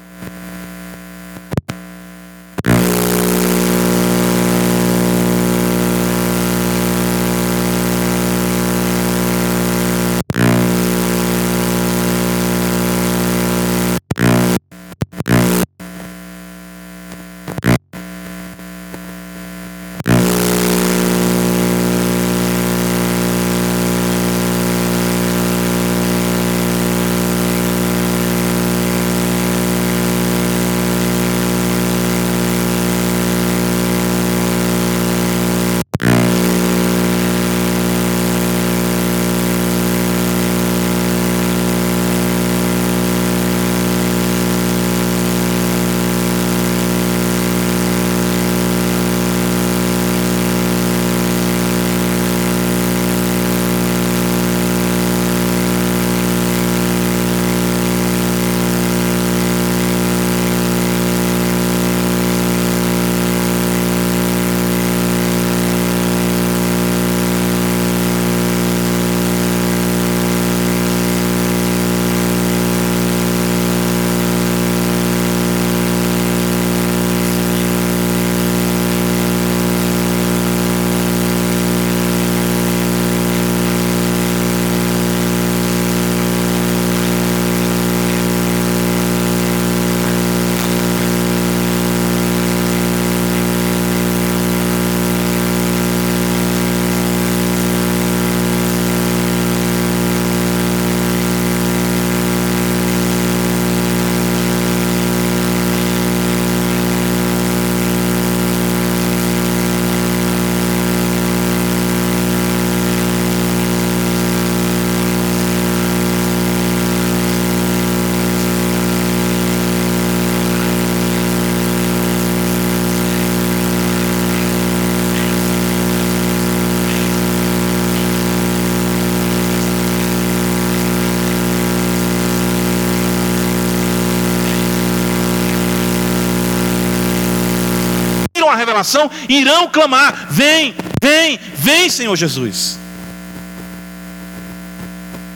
Irão 139.28 139.68
clamar: 139.68 140.28
Vem, 140.30 140.74
vem, 141.02 141.38
vem, 141.54 141.88
Senhor 141.88 142.16
Jesus. 142.16 142.78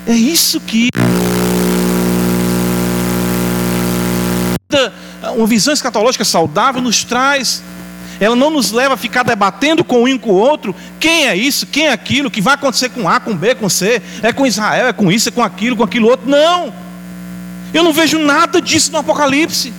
É 0.07 0.12
isso 0.12 0.61
que. 0.61 0.88
Uma 5.36 5.47
visão 5.47 5.72
escatológica 5.72 6.24
saudável 6.24 6.82
nos 6.82 7.05
traz. 7.05 7.62
Ela 8.20 8.36
não 8.36 8.51
nos 8.51 8.70
leva 8.70 8.95
a 8.95 8.97
ficar 8.97 9.22
debatendo 9.24 9.82
com 9.82 10.03
um 10.03 10.09
e 10.09 10.18
com 10.18 10.30
o 10.30 10.34
outro 10.34 10.74
quem 11.01 11.26
é 11.26 11.36
isso, 11.36 11.66
quem 11.66 11.86
é 11.86 11.92
aquilo, 11.92 12.30
que 12.30 12.40
vai 12.40 12.55
acontecer 12.55 12.88
com 12.90 13.09
A, 13.09 13.18
com 13.18 13.36
B, 13.36 13.57
com 13.57 13.68
C, 13.68 14.01
é 14.22 14.32
com 14.32 14.47
Israel, 14.47 14.86
é 14.86 14.92
com 14.92 15.11
isso, 15.11 15.28
é 15.28 15.32
com 15.32 15.42
aquilo, 15.42 15.76
com 15.76 15.82
aquilo 15.82 16.09
outro. 16.09 16.28
Não. 16.28 16.72
Eu 17.72 17.82
não 17.82 17.92
vejo 17.92 18.18
nada 18.18 18.61
disso 18.61 18.92
no 18.92 18.99
Apocalipse. 18.99 19.72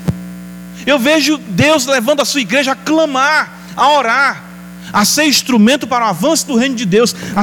Eu 0.86 1.00
vejo 1.00 1.38
Deus 1.38 1.88
levando 1.88 2.22
a 2.22 2.26
sua 2.26 2.42
igreja 2.42 2.74
a 2.74 2.76
clamar, 2.76 3.52
a 3.76 3.98
orar, 3.98 4.44
a 4.94 5.04
ser 5.04 5.26
instrumento 5.26 5.88
para 5.88 6.06
o 6.06 6.10
avanço 6.10 6.46
do 6.46 6.56
reino 6.56 6.76
de 6.76 6.86
Deus. 6.86 7.16
A... 7.36 7.42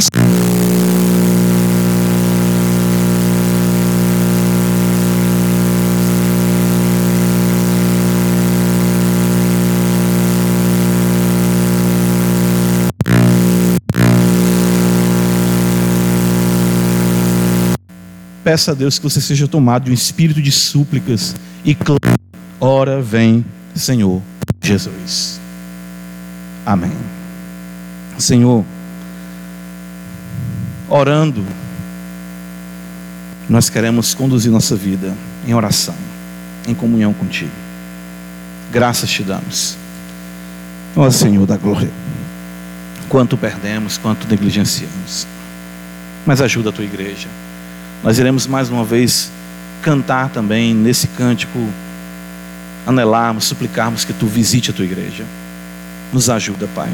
Peça 18.44 18.72
a 18.72 18.74
Deus 18.74 18.98
que 18.98 19.04
você 19.04 19.20
seja 19.20 19.48
tomado 19.48 19.84
de 19.84 19.90
um 19.90 19.94
espírito 19.94 20.40
de 20.40 20.52
súplicas 20.52 21.34
e 21.64 21.74
clamor 21.74 22.22
Ora 22.64 23.02
vem, 23.02 23.44
Senhor 23.74 24.22
Jesus. 24.60 25.40
Amém. 26.64 26.92
Senhor, 28.16 28.64
orando, 30.88 31.44
nós 33.48 33.68
queremos 33.68 34.14
conduzir 34.14 34.52
nossa 34.52 34.76
vida 34.76 35.12
em 35.44 35.52
oração, 35.52 35.96
em 36.68 36.72
comunhão 36.72 37.12
contigo. 37.12 37.50
Graças 38.70 39.10
te 39.10 39.24
damos. 39.24 39.76
Ó 40.94 41.10
Senhor 41.10 41.44
da 41.44 41.56
glória. 41.56 41.90
Quanto 43.08 43.36
perdemos, 43.36 43.98
quanto 43.98 44.28
negligenciamos. 44.28 45.26
Mas 46.24 46.40
ajuda 46.40 46.68
a 46.68 46.72
tua 46.72 46.84
igreja. 46.84 47.26
Nós 48.04 48.20
iremos 48.20 48.46
mais 48.46 48.70
uma 48.70 48.84
vez 48.84 49.32
cantar 49.82 50.28
também 50.28 50.72
nesse 50.72 51.08
cântico 51.08 51.58
anelarmos, 52.86 53.44
suplicarmos 53.44 54.04
que 54.04 54.12
tu 54.12 54.26
visite 54.26 54.70
a 54.70 54.74
tua 54.74 54.84
igreja. 54.84 55.24
Nos 56.12 56.28
ajuda, 56.28 56.68
Pai. 56.74 56.90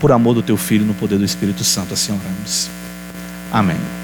Por 0.00 0.12
amor 0.12 0.34
do 0.34 0.42
teu 0.42 0.56
filho, 0.56 0.84
no 0.84 0.94
poder 0.94 1.18
do 1.18 1.24
Espírito 1.24 1.64
Santo, 1.64 1.94
assim 1.94 2.12
oramos. 2.12 2.68
Amém. 3.52 4.01